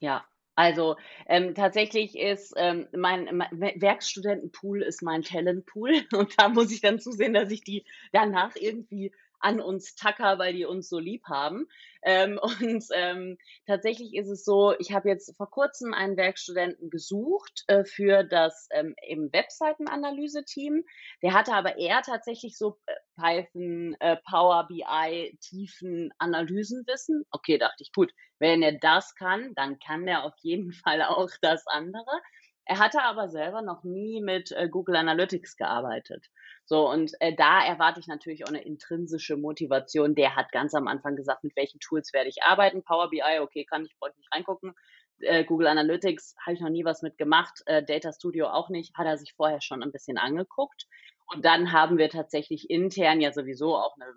Ja, 0.00 0.24
also 0.54 0.96
ähm, 1.26 1.54
tatsächlich 1.54 2.18
ist 2.18 2.52
ähm, 2.56 2.88
mein, 2.96 3.28
mein 3.36 3.80
Werkstudentenpool 3.80 4.82
ist 4.82 5.02
mein 5.02 5.22
Talentpool 5.22 5.92
und 6.12 6.34
da 6.36 6.48
muss 6.48 6.72
ich 6.72 6.80
dann 6.80 6.98
zusehen, 6.98 7.32
dass 7.32 7.52
ich 7.52 7.62
die 7.62 7.84
danach 8.12 8.56
irgendwie 8.56 9.12
an 9.40 9.60
uns 9.60 9.94
Tacker, 9.94 10.38
weil 10.38 10.52
die 10.52 10.64
uns 10.64 10.88
so 10.88 10.98
lieb 10.98 11.24
haben. 11.28 11.66
Ähm, 12.02 12.38
und 12.42 12.84
ähm, 12.94 13.38
tatsächlich 13.66 14.14
ist 14.14 14.28
es 14.28 14.44
so, 14.44 14.74
ich 14.78 14.92
habe 14.92 15.08
jetzt 15.08 15.36
vor 15.36 15.50
kurzem 15.50 15.94
einen 15.94 16.16
Werkstudenten 16.16 16.90
gesucht 16.90 17.64
äh, 17.66 17.84
für 17.84 18.24
das 18.24 18.68
ähm, 18.72 18.94
Webseitenanalyse-Team. 19.32 20.84
Der 21.22 21.32
hatte 21.34 21.54
aber 21.54 21.78
eher 21.78 22.02
tatsächlich 22.02 22.56
so 22.56 22.78
äh, 22.86 22.94
Python, 23.16 23.96
äh, 24.00 24.16
Power 24.28 24.66
BI, 24.68 25.38
tiefen 25.40 26.12
Analysenwissen. 26.18 27.24
Okay, 27.30 27.58
dachte 27.58 27.82
ich, 27.82 27.92
gut, 27.92 28.12
wenn 28.38 28.62
er 28.62 28.78
das 28.78 29.14
kann, 29.14 29.52
dann 29.54 29.78
kann 29.78 30.06
er 30.06 30.24
auf 30.24 30.34
jeden 30.40 30.72
Fall 30.84 31.02
auch 31.02 31.30
das 31.42 31.66
andere. 31.66 32.20
Er 32.64 32.78
hatte 32.78 33.02
aber 33.02 33.28
selber 33.28 33.62
noch 33.62 33.82
nie 33.82 34.20
mit 34.20 34.52
äh, 34.52 34.68
Google 34.68 34.96
Analytics 34.96 35.56
gearbeitet. 35.56 36.26
So, 36.68 36.86
und 36.86 37.12
äh, 37.20 37.34
da 37.34 37.64
erwarte 37.64 37.98
ich 37.98 38.08
natürlich 38.08 38.44
auch 38.44 38.50
eine 38.50 38.62
intrinsische 38.62 39.38
Motivation. 39.38 40.14
Der 40.14 40.36
hat 40.36 40.52
ganz 40.52 40.74
am 40.74 40.86
Anfang 40.86 41.16
gesagt, 41.16 41.42
mit 41.42 41.56
welchen 41.56 41.80
Tools 41.80 42.12
werde 42.12 42.28
ich 42.28 42.42
arbeiten. 42.42 42.82
Power 42.82 43.08
BI, 43.08 43.22
okay, 43.40 43.64
kann 43.64 43.86
ich, 43.86 43.96
wollte 44.02 44.18
nicht 44.18 44.30
reingucken. 44.34 44.74
Äh, 45.20 45.44
Google 45.44 45.68
Analytics 45.68 46.36
habe 46.44 46.56
ich 46.56 46.60
noch 46.60 46.68
nie 46.68 46.84
was 46.84 47.00
mitgemacht. 47.00 47.62
Äh, 47.64 47.82
Data 47.82 48.12
Studio 48.12 48.48
auch 48.48 48.68
nicht. 48.68 48.94
Hat 48.98 49.06
er 49.06 49.16
sich 49.16 49.32
vorher 49.32 49.62
schon 49.62 49.82
ein 49.82 49.92
bisschen 49.92 50.18
angeguckt. 50.18 50.86
Und 51.28 51.46
dann 51.46 51.72
haben 51.72 51.96
wir 51.96 52.10
tatsächlich 52.10 52.68
intern 52.68 53.22
ja 53.22 53.32
sowieso 53.32 53.74
auch 53.74 53.96
eine 53.98 54.12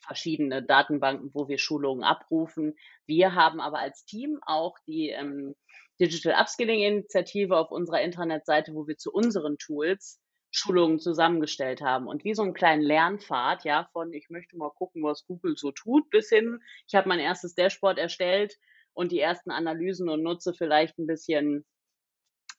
verschiedene 0.00 0.62
Datenbanken, 0.62 1.30
wo 1.32 1.48
wir 1.48 1.56
Schulungen 1.56 2.04
abrufen. 2.04 2.74
Wir 3.06 3.34
haben 3.34 3.62
aber 3.62 3.78
als 3.78 4.04
Team 4.04 4.38
auch 4.44 4.76
die 4.86 5.08
ähm, 5.08 5.54
Digital 5.98 6.38
Upskilling 6.38 6.82
Initiative 6.82 7.56
auf 7.56 7.70
unserer 7.70 8.02
Internetseite, 8.02 8.74
wo 8.74 8.86
wir 8.86 8.98
zu 8.98 9.10
unseren 9.10 9.56
Tools 9.56 10.20
Schulungen 10.54 11.00
zusammengestellt 11.00 11.80
haben 11.80 12.06
und 12.06 12.22
wie 12.22 12.32
so 12.32 12.42
einen 12.42 12.54
kleinen 12.54 12.82
Lernpfad, 12.82 13.64
ja, 13.64 13.88
von 13.92 14.12
ich 14.12 14.30
möchte 14.30 14.56
mal 14.56 14.70
gucken, 14.70 15.02
was 15.02 15.26
Google 15.26 15.56
so 15.56 15.72
tut, 15.72 16.08
bis 16.10 16.28
hin, 16.28 16.60
ich 16.86 16.94
habe 16.94 17.08
mein 17.08 17.18
erstes 17.18 17.56
Dashboard 17.56 17.98
erstellt 17.98 18.54
und 18.92 19.10
die 19.10 19.18
ersten 19.18 19.50
Analysen 19.50 20.08
und 20.08 20.22
nutze 20.22 20.54
vielleicht 20.54 20.96
ein 20.96 21.08
bisschen, 21.08 21.64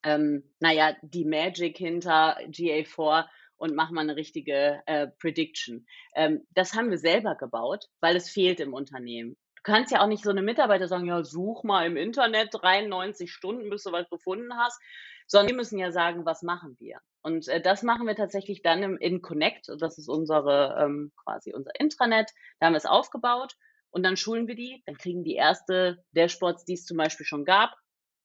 ähm, 0.03 0.43
naja, 0.59 0.97
die 1.03 1.23
Magic 1.23 1.77
hinter 1.77 2.37
GA4 2.49 3.27
und 3.55 3.75
mache 3.75 3.93
mal 3.93 4.01
eine 4.01 4.17
richtige 4.17 4.81
äh, 4.87 5.07
Prediction. 5.07 5.87
Ähm, 6.15 6.45
das 6.49 6.73
haben 6.73 6.91
wir 6.91 6.97
selber 6.97 7.35
gebaut, 7.35 7.85
weil 8.01 8.17
es 8.17 8.29
fehlt 8.29 8.59
im 8.59 8.73
Unternehmen. 8.73 9.37
Du 9.55 9.71
kannst 9.71 9.93
ja 9.93 10.01
auch 10.01 10.07
nicht 10.07 10.23
so 10.25 10.31
eine 10.31 10.41
Mitarbeiter 10.41 10.89
sagen, 10.89 11.05
ja, 11.05 11.23
such 11.23 11.63
mal 11.63 11.85
im 11.85 11.95
Internet 11.95 12.49
93 12.51 13.31
Stunden, 13.31 13.69
bis 13.69 13.83
du 13.83 13.93
was 13.93 14.09
gefunden 14.09 14.53
hast 14.57 14.81
sondern 15.27 15.49
wir 15.49 15.55
müssen 15.55 15.79
ja 15.79 15.91
sagen, 15.91 16.25
was 16.25 16.41
machen 16.41 16.75
wir. 16.79 16.99
Und 17.21 17.47
äh, 17.47 17.61
das 17.61 17.83
machen 17.83 18.07
wir 18.07 18.15
tatsächlich 18.15 18.61
dann 18.61 18.83
im, 18.83 18.97
in 18.97 19.21
Connect. 19.21 19.71
Das 19.79 19.97
ist 19.97 20.07
unsere 20.07 20.77
ähm, 20.79 21.11
quasi 21.23 21.53
unser 21.53 21.71
Intranet. 21.79 22.29
Da 22.59 22.67
haben 22.67 22.73
wir 22.73 22.77
es 22.77 22.85
aufgebaut 22.85 23.55
und 23.89 24.03
dann 24.03 24.17
schulen 24.17 24.47
wir 24.47 24.55
die. 24.55 24.83
Dann 24.85 24.97
kriegen 24.97 25.23
die 25.23 25.35
erste 25.35 26.03
Dashboards, 26.11 26.65
die 26.65 26.73
es 26.73 26.85
zum 26.85 26.97
Beispiel 26.97 27.25
schon 27.25 27.45
gab. 27.45 27.75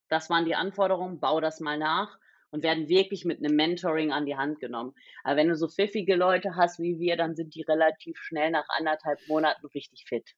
Das 0.08 0.28
waren 0.28 0.44
die 0.44 0.54
Anforderungen. 0.54 1.20
Bau 1.20 1.40
das 1.40 1.60
mal 1.60 1.78
nach 1.78 2.18
und 2.50 2.62
werden 2.62 2.88
wirklich 2.88 3.24
mit 3.24 3.38
einem 3.38 3.56
Mentoring 3.56 4.12
an 4.12 4.26
die 4.26 4.36
Hand 4.36 4.60
genommen. 4.60 4.92
Aber 5.24 5.36
wenn 5.36 5.48
du 5.48 5.56
so 5.56 5.68
pfiffige 5.68 6.16
Leute 6.16 6.56
hast 6.56 6.78
wie 6.80 6.98
wir, 6.98 7.16
dann 7.16 7.36
sind 7.36 7.54
die 7.54 7.62
relativ 7.62 8.18
schnell 8.18 8.50
nach 8.50 8.66
anderthalb 8.68 9.20
Monaten 9.28 9.66
richtig 9.68 10.04
fit. 10.08 10.28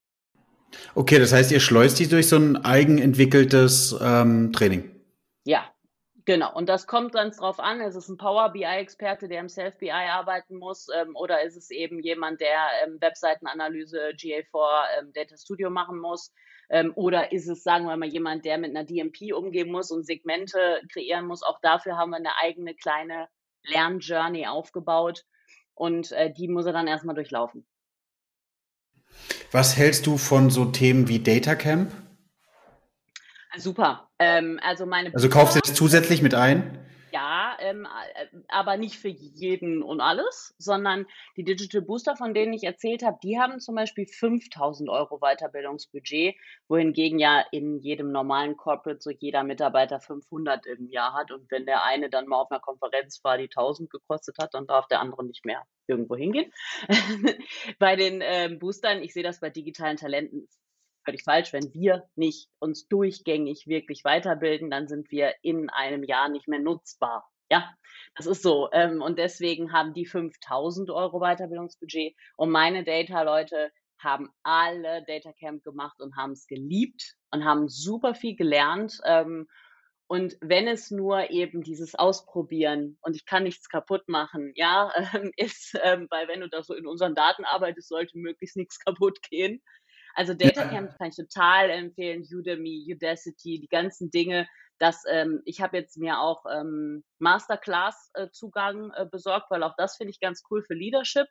Okay, 0.95 1.19
das 1.19 1.33
heißt, 1.33 1.53
ihr 1.53 1.61
schleust 1.61 1.99
die 1.99 2.09
durch 2.09 2.29
so 2.29 2.37
ein 2.37 2.57
eigenentwickeltes 2.57 3.97
ähm, 4.01 4.53
Training. 4.53 4.91
Ja, 5.45 5.73
Genau, 6.25 6.55
und 6.55 6.69
das 6.69 6.87
kommt 6.87 7.13
ganz 7.13 7.39
drauf 7.39 7.59
an, 7.59 7.81
ist 7.81 7.97
es 7.97 8.09
ein 8.09 8.17
Power 8.17 8.51
BI-Experte, 8.51 9.27
der 9.27 9.41
im 9.41 9.49
Self-BI 9.49 9.91
arbeiten 9.91 10.57
muss, 10.57 10.87
ähm, 10.95 11.17
oder 11.17 11.43
ist 11.43 11.57
es 11.57 11.71
eben 11.71 11.99
jemand, 11.99 12.41
der 12.41 12.59
ähm, 12.85 13.01
Webseitenanalyse, 13.01 14.13
GA4, 14.17 14.85
ähm, 15.01 15.13
Data 15.13 15.37
Studio 15.37 15.69
machen 15.69 15.99
muss, 15.99 16.33
ähm, 16.71 16.93
oder 16.95 17.33
ist 17.33 17.49
es, 17.49 17.65
sagen 17.65 17.87
wir 17.87 17.97
mal, 17.97 18.09
jemand, 18.09 18.45
der 18.45 18.59
mit 18.59 18.71
einer 18.71 18.85
DMP 18.85 19.35
umgehen 19.35 19.71
muss 19.71 19.91
und 19.91 20.07
Segmente 20.07 20.81
kreieren 20.93 21.27
muss. 21.27 21.43
Auch 21.43 21.61
dafür 21.61 21.97
haben 21.97 22.11
wir 22.11 22.19
eine 22.19 22.39
eigene 22.41 22.75
kleine 22.75 23.29
Lernjourney 23.65 24.47
aufgebaut 24.47 25.25
und 25.75 26.13
äh, 26.13 26.33
die 26.33 26.47
muss 26.47 26.67
er 26.67 26.73
dann 26.73 26.87
erstmal 26.87 27.17
durchlaufen. 27.17 27.67
Was 29.51 29.77
hältst 29.77 30.07
du 30.07 30.17
von 30.17 30.51
so 30.51 30.67
Themen 30.67 31.09
wie 31.09 31.19
Data 31.19 31.57
Camp? 31.57 31.93
Super. 33.57 34.09
Ähm, 34.19 34.59
also 34.63 34.87
meine. 34.87 35.15
Also 35.15 35.29
kaufst 35.29 35.57
du 35.57 35.61
das 35.61 35.75
zusätzlich 35.75 36.23
mit 36.23 36.35
ein? 36.35 36.79
Ja, 37.13 37.59
ähm, 37.61 37.87
äh, 38.15 38.27
aber 38.49 38.79
nicht 38.79 38.97
für 38.97 39.09
jeden 39.09 39.83
und 39.83 40.01
alles, 40.01 40.55
sondern 40.57 41.07
die 41.37 41.45
Digital 41.45 41.83
Booster, 41.83 42.17
von 42.17 42.33
denen 42.33 42.55
ich 42.55 42.65
erzählt 42.65 43.03
habe, 43.03 43.19
die 43.23 43.39
haben 43.39 43.61
zum 43.61 43.75
Beispiel 43.75 44.07
5000 44.07 44.89
Euro 44.89 45.19
Weiterbildungsbudget, 45.19 46.37
wohingegen 46.69 47.19
ja 47.19 47.45
in 47.51 47.81
jedem 47.81 48.13
normalen 48.13 48.57
Corporate 48.57 49.03
so 49.03 49.11
jeder 49.11 49.43
Mitarbeiter 49.45 50.01
500 50.01 50.65
im 50.65 50.89
Jahr 50.89 51.13
hat. 51.13 51.33
Und 51.33 51.51
wenn 51.51 51.67
der 51.67 51.85
eine 51.85 52.09
dann 52.09 52.29
mal 52.29 52.41
auf 52.41 52.51
einer 52.51 52.61
Konferenz 52.61 53.23
war, 53.23 53.37
die 53.37 53.51
1000 53.51 53.91
gekostet 53.91 54.37
hat, 54.41 54.55
dann 54.55 54.67
darf 54.67 54.87
der 54.89 55.01
andere 55.01 55.27
nicht 55.27 55.45
mehr 55.45 55.65
irgendwo 55.87 56.17
hingehen. 56.17 56.51
bei 57.79 57.95
den 57.95 58.23
ähm, 58.23 58.59
Boostern, 58.59 59.03
ich 59.03 59.13
sehe 59.13 59.23
das 59.23 59.41
bei 59.41 59.51
digitalen 59.51 59.99
Talenten 59.99 60.49
völlig 61.05 61.25
falsch. 61.25 61.53
Wenn 61.53 61.73
wir 61.75 62.09
nicht 62.17 62.49
uns 62.59 62.89
durchgängig 62.89 63.67
wirklich 63.67 64.05
weiterbilden, 64.05 64.71
dann 64.71 64.89
sind 64.89 65.11
wir 65.11 65.35
in 65.43 65.71
einem 65.71 66.05
Jahr 66.05 66.29
nicht 66.29 66.49
mehr 66.49 66.61
nutzbar. 66.61 67.29
Ja, 67.51 67.71
das 68.15 68.27
ist 68.27 68.43
so. 68.43 68.71
Ähm, 68.73 69.03
und 69.03 69.19
deswegen 69.19 69.73
haben 69.73 69.93
die 69.93 70.07
5000 70.07 70.91
Euro 70.91 71.21
Weiterbildungsbudget 71.21 72.15
und 72.37 72.51
meine 72.51 72.85
Data-Leute 72.85 73.71
haben 73.99 74.31
alle 74.43 75.05
Data 75.07 75.33
Camp 75.33 75.63
gemacht 75.63 76.01
und 76.01 76.17
haben 76.17 76.33
es 76.33 76.47
geliebt 76.47 77.15
und 77.31 77.45
haben 77.45 77.69
super 77.69 78.15
viel 78.15 78.37
gelernt. 78.37 78.99
Ähm, 79.05 79.47
und 80.09 80.37
wenn 80.43 80.69
es 80.69 80.91
nur 80.91 81.31
eben 81.31 81.63
dieses 81.63 81.95
Ausprobieren 81.95 82.99
und 83.01 83.17
ich 83.17 83.25
kann 83.25 83.45
nichts 83.45 83.69
kaputt 83.69 84.09
machen, 84.09 84.53
ja, 84.57 84.93
ist, 85.37 85.75
ähm, 85.83 86.07
weil 86.11 86.29
wenn 86.29 86.41
du 86.41 86.49
da 86.49 86.63
so 86.63 86.75
in 86.75 86.87
unseren 86.87 87.15
Daten 87.15 87.45
arbeitest, 87.45 87.89
sollte 87.89 88.19
möglichst 88.19 88.57
nichts 88.57 88.79
kaputt 88.85 89.23
gehen. 89.23 89.63
Also 90.15 90.35
Data 90.35 90.67
Camp 90.67 90.97
kann 90.99 91.09
ich 91.09 91.17
total 91.17 91.71
empfehlen, 91.71 92.25
Udemy, 92.31 92.87
Udacity, 92.93 93.61
die 93.61 93.69
ganzen 93.69 94.11
Dinge. 94.11 94.47
Das, 94.79 95.03
ähm, 95.09 95.43
ich 95.45 95.61
habe 95.61 95.77
jetzt 95.77 95.97
mir 95.97 96.21
auch 96.21 96.45
ähm, 96.53 97.05
Masterclass-Zugang 97.19 98.91
äh, 98.97 99.07
besorgt, 99.07 99.51
weil 99.51 99.63
auch 99.63 99.75
das 99.77 99.97
finde 99.97 100.11
ich 100.11 100.21
ganz 100.21 100.43
cool 100.51 100.63
für 100.63 100.75
Leadership. 100.75 101.27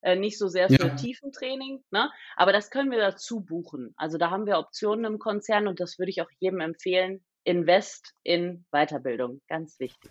Äh, 0.00 0.16
nicht 0.16 0.38
so 0.38 0.48
sehr 0.48 0.68
für 0.68 0.88
ja. 0.88 0.94
Tiefentraining, 0.94 1.82
ne? 1.90 2.10
aber 2.36 2.52
das 2.52 2.70
können 2.70 2.90
wir 2.90 2.98
dazu 2.98 3.40
buchen. 3.40 3.94
Also 3.96 4.18
da 4.18 4.30
haben 4.30 4.44
wir 4.44 4.58
Optionen 4.58 5.06
im 5.06 5.18
Konzern 5.18 5.66
und 5.66 5.80
das 5.80 5.98
würde 5.98 6.10
ich 6.10 6.20
auch 6.20 6.28
jedem 6.40 6.60
empfehlen. 6.60 7.24
Invest 7.44 8.12
in 8.22 8.66
Weiterbildung, 8.70 9.40
ganz 9.48 9.80
wichtig. 9.80 10.10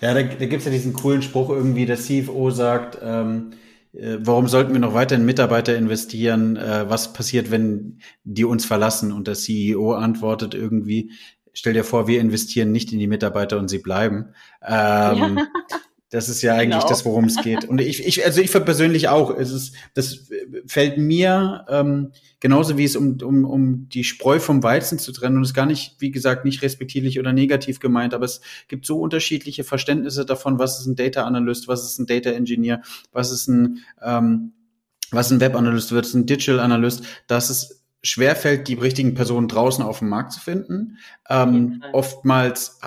Ja, 0.00 0.14
da, 0.14 0.22
da 0.22 0.46
gibt 0.46 0.60
es 0.60 0.64
ja 0.64 0.72
diesen 0.72 0.94
coolen 0.94 1.22
Spruch 1.22 1.50
irgendwie, 1.50 1.86
der 1.86 1.96
CFO 1.96 2.50
sagt, 2.50 2.98
ähm, 3.00 3.52
äh, 3.52 3.69
warum 3.92 4.46
sollten 4.46 4.72
wir 4.72 4.80
noch 4.80 4.94
weiter 4.94 5.16
in 5.16 5.24
Mitarbeiter 5.24 5.76
investieren? 5.76 6.56
Äh, 6.56 6.88
was 6.88 7.12
passiert, 7.12 7.50
wenn 7.50 8.00
die 8.24 8.44
uns 8.44 8.64
verlassen? 8.64 9.12
Und 9.12 9.26
der 9.26 9.34
CEO 9.34 9.92
antwortet 9.92 10.54
irgendwie, 10.54 11.12
stell 11.52 11.72
dir 11.72 11.84
vor, 11.84 12.06
wir 12.06 12.20
investieren 12.20 12.72
nicht 12.72 12.92
in 12.92 12.98
die 12.98 13.06
Mitarbeiter 13.06 13.58
und 13.58 13.68
sie 13.68 13.78
bleiben. 13.78 14.32
Ähm, 14.62 15.38
ja. 15.38 15.46
Das 16.10 16.28
ist 16.28 16.42
ja 16.42 16.54
eigentlich 16.54 16.80
genau. 16.80 16.88
das, 16.88 17.04
worum 17.04 17.24
es 17.24 17.36
geht. 17.36 17.64
Und 17.66 17.80
ich, 17.80 18.04
ich, 18.04 18.24
also 18.24 18.40
ich 18.40 18.50
persönlich 18.50 19.08
auch. 19.08 19.30
Es 19.30 19.52
ist, 19.52 19.76
das 19.94 20.28
fällt 20.66 20.98
mir 20.98 21.64
ähm, 21.68 22.10
genauso 22.40 22.76
wie 22.76 22.84
es 22.84 22.96
um, 22.96 23.18
um, 23.22 23.44
um 23.44 23.88
die 23.88 24.02
Spreu 24.02 24.40
vom 24.40 24.62
Weizen 24.64 24.98
zu 24.98 25.12
trennen 25.12 25.36
und 25.36 25.44
es 25.44 25.54
gar 25.54 25.66
nicht, 25.66 25.96
wie 26.00 26.10
gesagt, 26.10 26.44
nicht 26.44 26.62
respektierlich 26.62 27.20
oder 27.20 27.32
negativ 27.32 27.78
gemeint, 27.78 28.12
aber 28.12 28.24
es 28.24 28.40
gibt 28.66 28.86
so 28.86 28.98
unterschiedliche 29.00 29.62
Verständnisse 29.62 30.26
davon, 30.26 30.58
was 30.58 30.80
ist 30.80 30.86
ein 30.86 30.96
Data 30.96 31.24
Analyst, 31.24 31.68
was 31.68 31.84
ist 31.84 31.98
ein 32.00 32.06
Data 32.06 32.30
Engineer, 32.30 32.82
was 33.12 33.30
ist 33.30 33.46
ein 33.46 33.78
ähm, 34.02 34.52
was 35.12 35.30
ein 35.30 35.40
Web 35.40 35.54
Analyst 35.54 35.92
wird, 35.92 36.12
ein 36.14 36.26
Digital 36.26 36.60
Analyst, 36.60 37.04
dass 37.26 37.50
es 37.50 37.84
schwerfällt, 38.02 38.68
die 38.68 38.74
richtigen 38.74 39.14
Personen 39.14 39.48
draußen 39.48 39.84
auf 39.84 39.98
dem 39.98 40.08
Markt 40.08 40.32
zu 40.32 40.40
finden. 40.40 40.98
Ähm, 41.28 41.82
oftmals 41.92 42.80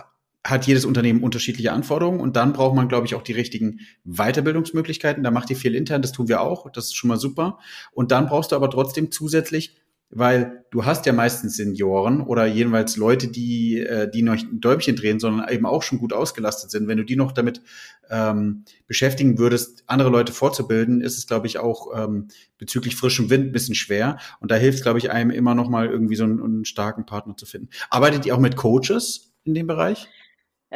hat 0.46 0.68
jedes 0.68 0.84
Unternehmen 0.84 1.24
unterschiedliche 1.24 1.72
Anforderungen 1.72 2.20
und 2.20 2.36
dann 2.36 2.54
braucht 2.54 2.76
man, 2.76 2.90
glaube 2.90 3.08
ich, 3.08 3.16
auch 3.16 3.22
die 3.22 3.32
richtigen 3.32 3.80
Weiterbildungsmöglichkeiten. 4.04 5.24
Da 5.24 5.32
macht 5.32 5.50
ihr 5.50 5.56
viel 5.56 5.74
intern, 5.74 6.02
das 6.02 6.12
tun 6.12 6.28
wir 6.28 6.42
auch, 6.42 6.70
das 6.72 6.86
ist 6.86 6.96
schon 6.96 7.08
mal 7.08 7.18
super. 7.18 7.60
Und 7.92 8.12
dann 8.12 8.28
brauchst 8.28 8.52
du 8.52 8.56
aber 8.56 8.70
trotzdem 8.70 9.10
zusätzlich, 9.12 9.78
weil 10.16 10.66
du 10.70 10.86
hast 10.86 11.06
ja 11.06 11.14
meistens 11.14 11.56
Senioren 11.56 12.22
oder 12.22 12.46
jedenfalls 12.46 12.98
Leute, 12.98 13.30
die, 13.30 13.80
äh, 13.80 14.12
die 14.12 14.22
noch 14.22 14.34
ein 14.34 14.60
Däumchen 14.60 14.96
drehen, 14.96 15.20
sondern 15.20 15.50
eben 15.50 15.66
auch 15.66 15.82
schon 15.82 15.98
gut 15.98 16.14
ausgelastet 16.14 16.70
sind. 16.70 16.88
Wenn 16.88 16.98
du 16.98 17.06
die 17.06 17.16
noch 17.16 17.32
damit 17.32 17.62
ähm, 18.10 18.66
beschäftigen 18.86 19.40
würdest, 19.40 19.84
andere 19.88 20.10
Leute 20.10 20.32
vorzubilden, 20.32 21.02
ist 21.02 21.18
es, 21.18 21.26
glaube 21.26 21.48
ich, 21.48 21.58
auch 21.58 21.88
ähm, 21.98 22.28
bezüglich 22.60 22.96
frischem 22.96 23.30
Wind 23.30 23.48
ein 23.48 23.52
bisschen 23.54 23.76
schwer. 23.76 24.20
Und 24.40 24.52
da 24.52 24.56
hilft, 24.56 24.84
glaube 24.84 25.00
ich, 25.00 25.10
einem 25.10 25.32
immer 25.32 25.56
noch 25.56 25.70
mal 25.70 25.88
irgendwie 25.88 26.16
so 26.16 26.26
einen, 26.26 26.44
einen 26.44 26.66
starken 26.66 27.06
Partner 27.06 27.36
zu 27.36 27.46
finden. 27.46 27.70
Arbeitet 27.90 28.26
ihr 28.26 28.36
auch 28.36 28.40
mit 28.40 28.56
Coaches 28.56 29.34
in 29.46 29.56
dem 29.56 29.68
Bereich? 29.68 30.10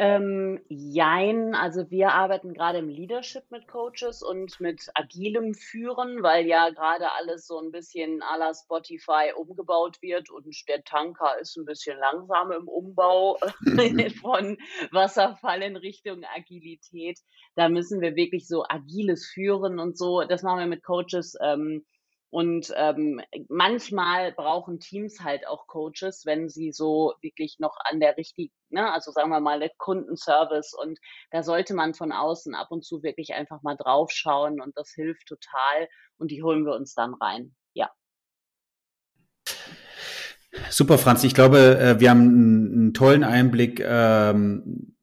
Ähm, 0.00 0.60
jein, 0.68 1.56
also 1.56 1.90
wir 1.90 2.12
arbeiten 2.12 2.54
gerade 2.54 2.78
im 2.78 2.88
Leadership 2.88 3.50
mit 3.50 3.66
Coaches 3.66 4.22
und 4.22 4.60
mit 4.60 4.86
agilem 4.94 5.54
Führen, 5.54 6.22
weil 6.22 6.46
ja 6.46 6.70
gerade 6.70 7.10
alles 7.18 7.48
so 7.48 7.58
ein 7.58 7.72
bisschen 7.72 8.22
à 8.22 8.38
la 8.38 8.54
Spotify 8.54 9.32
umgebaut 9.36 10.00
wird 10.00 10.30
und 10.30 10.46
der 10.68 10.84
Tanker 10.84 11.36
ist 11.40 11.56
ein 11.56 11.64
bisschen 11.64 11.98
langsam 11.98 12.52
im 12.52 12.68
Umbau 12.68 13.38
von 14.20 14.56
Wasserfall 14.92 15.62
in 15.62 15.74
Richtung 15.74 16.22
Agilität. 16.32 17.18
Da 17.56 17.68
müssen 17.68 18.00
wir 18.00 18.14
wirklich 18.14 18.46
so 18.46 18.64
agiles 18.68 19.26
Führen 19.26 19.80
und 19.80 19.98
so, 19.98 20.22
das 20.22 20.44
machen 20.44 20.60
wir 20.60 20.66
mit 20.68 20.84
Coaches. 20.84 21.34
Ähm, 21.42 21.84
und 22.30 22.72
ähm, 22.76 23.22
manchmal 23.48 24.32
brauchen 24.32 24.80
Teams 24.80 25.20
halt 25.20 25.46
auch 25.46 25.66
Coaches, 25.66 26.26
wenn 26.26 26.48
sie 26.48 26.72
so 26.72 27.14
wirklich 27.22 27.58
noch 27.58 27.76
an 27.84 28.00
der 28.00 28.16
richtigen, 28.16 28.52
ne, 28.68 28.92
also 28.92 29.12
sagen 29.12 29.30
wir 29.30 29.40
mal, 29.40 29.70
Kundenservice 29.78 30.74
und 30.74 30.98
da 31.30 31.42
sollte 31.42 31.74
man 31.74 31.94
von 31.94 32.12
außen 32.12 32.54
ab 32.54 32.68
und 32.70 32.84
zu 32.84 33.02
wirklich 33.02 33.32
einfach 33.32 33.62
mal 33.62 33.76
draufschauen 33.76 34.60
und 34.60 34.76
das 34.76 34.90
hilft 34.90 35.26
total 35.26 35.88
und 36.18 36.30
die 36.30 36.42
holen 36.42 36.66
wir 36.66 36.74
uns 36.74 36.94
dann 36.94 37.14
rein. 37.14 37.54
Ja. 37.72 37.90
Super, 40.70 40.98
Franz. 40.98 41.24
Ich 41.24 41.34
glaube, 41.34 41.78
äh, 41.78 42.00
wir 42.00 42.10
haben 42.10 42.20
einen 42.20 42.94
tollen 42.94 43.24
Einblick 43.24 43.80
ähm, 43.80 44.97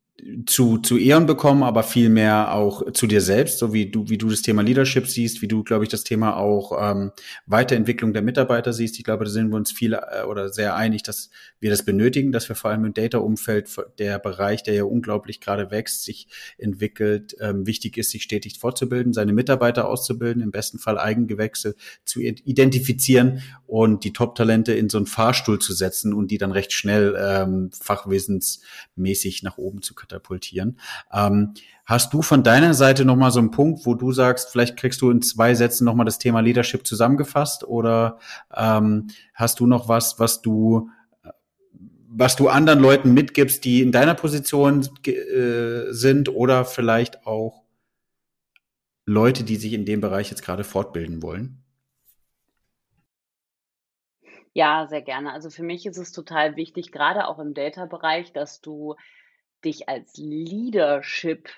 zu, 0.45 0.77
zu 0.77 0.97
Ehren 0.97 1.25
bekommen, 1.25 1.61
aber 1.61 1.83
viel 1.83 2.09
mehr 2.09 2.53
auch 2.53 2.91
zu 2.93 3.05
dir 3.05 3.19
selbst, 3.19 3.59
so 3.59 3.73
wie 3.73 3.91
du, 3.91 4.09
wie 4.09 4.17
du 4.17 4.29
das 4.29 4.41
Thema 4.41 4.63
Leadership 4.63 5.07
siehst, 5.07 5.41
wie 5.41 5.47
du, 5.47 5.63
glaube 5.63 5.83
ich, 5.83 5.89
das 5.89 6.05
Thema 6.05 6.37
auch 6.37 6.71
ähm, 6.81 7.11
Weiterentwicklung 7.45 8.13
der 8.13 8.21
Mitarbeiter 8.21 8.71
siehst. 8.71 8.97
Ich 8.97 9.03
glaube, 9.03 9.25
da 9.25 9.29
sind 9.29 9.49
wir 9.49 9.57
uns 9.57 9.73
viel 9.73 9.93
äh, 9.93 10.23
oder 10.23 10.49
sehr 10.49 10.75
einig, 10.75 11.03
dass 11.03 11.29
wir 11.59 11.69
das 11.69 11.83
benötigen, 11.83 12.31
dass 12.31 12.47
wir 12.47 12.55
vor 12.55 12.71
allem 12.71 12.85
im 12.85 12.93
Data-Umfeld, 12.93 13.69
der 13.99 14.17
Bereich, 14.19 14.63
der 14.63 14.73
ja 14.73 14.83
unglaublich 14.85 15.41
gerade 15.41 15.69
wächst, 15.69 16.05
sich 16.05 16.27
entwickelt, 16.57 17.35
ähm, 17.41 17.67
wichtig 17.67 17.97
ist, 17.97 18.11
sich 18.11 18.23
stetig 18.23 18.57
fortzubilden, 18.57 19.11
seine 19.11 19.33
Mitarbeiter 19.33 19.87
auszubilden, 19.87 20.41
im 20.41 20.51
besten 20.51 20.79
Fall 20.79 20.97
Eigengewächse 20.97 21.75
zu 22.05 22.21
identifizieren 22.21 23.41
und 23.67 24.05
die 24.05 24.13
Top-Talente 24.13 24.73
in 24.73 24.89
so 24.89 24.97
einen 24.97 25.07
Fahrstuhl 25.07 25.59
zu 25.59 25.73
setzen 25.73 26.13
und 26.13 26.31
die 26.31 26.37
dann 26.37 26.51
recht 26.53 26.71
schnell 26.71 27.15
ähm, 27.19 27.69
fachwissensmäßig 27.73 29.43
nach 29.43 29.57
oben 29.57 29.81
zu 29.81 29.93
katapultieren 29.93 30.04
katapultieren. 30.07 30.79
Ähm, 31.11 31.53
hast 31.85 32.13
du 32.13 32.21
von 32.21 32.43
deiner 32.43 32.73
Seite 32.73 33.05
noch 33.05 33.15
mal 33.15 33.31
so 33.31 33.39
einen 33.39 33.51
Punkt, 33.51 33.85
wo 33.85 33.95
du 33.95 34.11
sagst, 34.11 34.51
vielleicht 34.51 34.77
kriegst 34.77 35.01
du 35.01 35.09
in 35.11 35.21
zwei 35.21 35.55
Sätzen 35.55 35.85
noch 35.85 35.95
mal 35.95 36.05
das 36.05 36.19
Thema 36.19 36.39
Leadership 36.39 36.85
zusammengefasst 36.85 37.63
oder 37.63 38.19
ähm, 38.55 39.07
hast 39.33 39.59
du 39.59 39.67
noch 39.67 39.87
was, 39.89 40.19
was 40.19 40.41
du 40.41 40.89
was 42.17 42.37
du 42.37 42.47
anderen 42.47 42.79
Leuten 42.79 43.13
mitgibst, 43.13 43.65
die 43.65 43.81
in 43.81 43.91
deiner 43.91 44.15
Position 44.15 44.87
äh, 45.05 45.91
sind 45.91 46.29
oder 46.29 46.63
vielleicht 46.63 47.27
auch 47.27 47.63
Leute, 49.05 49.43
die 49.43 49.57
sich 49.57 49.73
in 49.73 49.85
dem 49.85 49.99
Bereich 49.99 50.29
jetzt 50.29 50.41
gerade 50.41 50.63
fortbilden 50.63 51.21
wollen? 51.21 51.61
Ja, 54.53 54.87
sehr 54.87 55.01
gerne. 55.01 55.33
Also 55.33 55.49
für 55.49 55.63
mich 55.63 55.85
ist 55.85 55.97
es 55.97 56.13
total 56.13 56.55
wichtig, 56.55 56.93
gerade 56.93 57.27
auch 57.27 57.39
im 57.39 57.53
Data-Bereich, 57.53 58.31
dass 58.31 58.61
du 58.61 58.95
dich 59.65 59.89
als 59.89 60.17
Leadership 60.17 61.49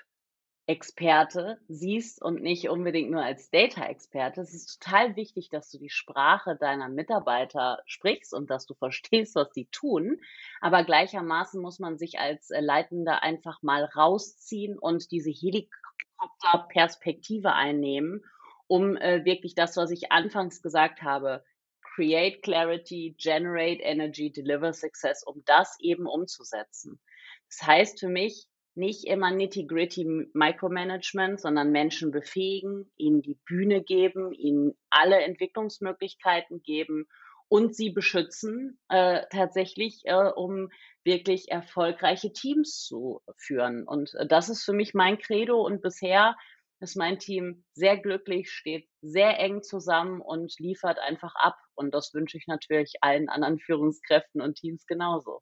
Experte 0.68 1.58
siehst 1.66 2.20
und 2.20 2.42
nicht 2.42 2.68
unbedingt 2.68 3.10
nur 3.10 3.24
als 3.24 3.48
Data-Experte. 3.48 4.42
Es 4.42 4.52
ist 4.52 4.78
total 4.78 5.16
wichtig, 5.16 5.48
dass 5.48 5.70
du 5.70 5.78
die 5.78 5.88
Sprache 5.88 6.56
deiner 6.56 6.90
Mitarbeiter 6.90 7.82
sprichst 7.86 8.34
und 8.34 8.50
dass 8.50 8.66
du 8.66 8.74
verstehst, 8.74 9.34
was 9.34 9.48
sie 9.54 9.64
tun. 9.72 10.20
Aber 10.60 10.84
gleichermaßen 10.84 11.62
muss 11.62 11.78
man 11.78 11.96
sich 11.96 12.18
als 12.18 12.50
äh, 12.50 12.60
Leitender 12.60 13.22
einfach 13.22 13.62
mal 13.62 13.84
rausziehen 13.84 14.78
und 14.78 15.10
diese 15.10 15.30
Helikopter-Perspektive 15.30 17.54
einnehmen, 17.54 18.22
um 18.66 18.98
äh, 18.98 19.24
wirklich 19.24 19.54
das, 19.54 19.78
was 19.78 19.90
ich 19.90 20.12
anfangs 20.12 20.60
gesagt 20.60 21.00
habe, 21.00 21.42
create 21.80 22.42
clarity, 22.42 23.16
generate 23.18 23.82
energy, 23.82 24.30
deliver 24.30 24.74
success, 24.74 25.24
um 25.24 25.42
das 25.46 25.78
eben 25.80 26.06
umzusetzen. 26.06 27.00
Das 27.48 27.66
heißt 27.66 28.00
für 28.00 28.08
mich 28.08 28.46
nicht 28.74 29.06
immer 29.06 29.32
nitty-gritty 29.32 30.30
Micromanagement, 30.32 31.40
sondern 31.40 31.72
Menschen 31.72 32.12
befähigen, 32.12 32.90
ihnen 32.96 33.22
die 33.22 33.38
Bühne 33.44 33.82
geben, 33.82 34.32
ihnen 34.32 34.78
alle 34.88 35.20
Entwicklungsmöglichkeiten 35.20 36.62
geben 36.62 37.08
und 37.48 37.74
sie 37.74 37.90
beschützen 37.90 38.78
äh, 38.88 39.22
tatsächlich, 39.30 40.02
äh, 40.04 40.30
um 40.36 40.68
wirklich 41.02 41.50
erfolgreiche 41.50 42.32
Teams 42.32 42.84
zu 42.84 43.20
führen. 43.36 43.86
Und 43.86 44.14
äh, 44.14 44.26
das 44.26 44.48
ist 44.48 44.64
für 44.64 44.74
mich 44.74 44.94
mein 44.94 45.18
Credo 45.18 45.60
und 45.64 45.82
bisher 45.82 46.36
ist 46.80 46.96
mein 46.96 47.18
Team 47.18 47.64
sehr 47.72 47.96
glücklich, 47.98 48.50
steht 48.50 48.88
sehr 49.00 49.40
eng 49.40 49.62
zusammen 49.62 50.20
und 50.20 50.54
liefert 50.60 50.98
einfach 51.00 51.34
ab. 51.34 51.56
Und 51.74 51.94
das 51.94 52.14
wünsche 52.14 52.36
ich 52.36 52.46
natürlich 52.46 52.94
allen 53.00 53.28
anderen 53.28 53.58
Führungskräften 53.58 54.40
und 54.40 54.54
Teams 54.54 54.86
genauso. 54.86 55.40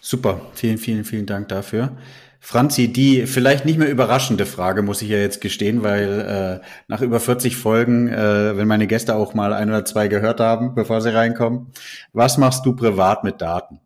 Super, 0.00 0.40
vielen, 0.54 0.78
vielen, 0.78 1.04
vielen 1.04 1.26
Dank 1.26 1.48
dafür. 1.48 1.96
Franzi, 2.42 2.90
die 2.90 3.26
vielleicht 3.26 3.66
nicht 3.66 3.78
mehr 3.78 3.90
überraschende 3.90 4.46
Frage, 4.46 4.82
muss 4.82 5.02
ich 5.02 5.10
ja 5.10 5.18
jetzt 5.18 5.42
gestehen, 5.42 5.82
weil 5.82 6.60
äh, 6.62 6.66
nach 6.88 7.02
über 7.02 7.20
40 7.20 7.54
Folgen, 7.54 8.08
äh, 8.08 8.56
wenn 8.56 8.66
meine 8.66 8.86
Gäste 8.86 9.14
auch 9.14 9.34
mal 9.34 9.52
ein 9.52 9.68
oder 9.68 9.84
zwei 9.84 10.08
gehört 10.08 10.40
haben, 10.40 10.74
bevor 10.74 11.02
sie 11.02 11.14
reinkommen, 11.14 11.66
was 12.14 12.38
machst 12.38 12.64
du 12.64 12.74
privat 12.74 13.24
mit 13.24 13.42
Daten? 13.42 13.80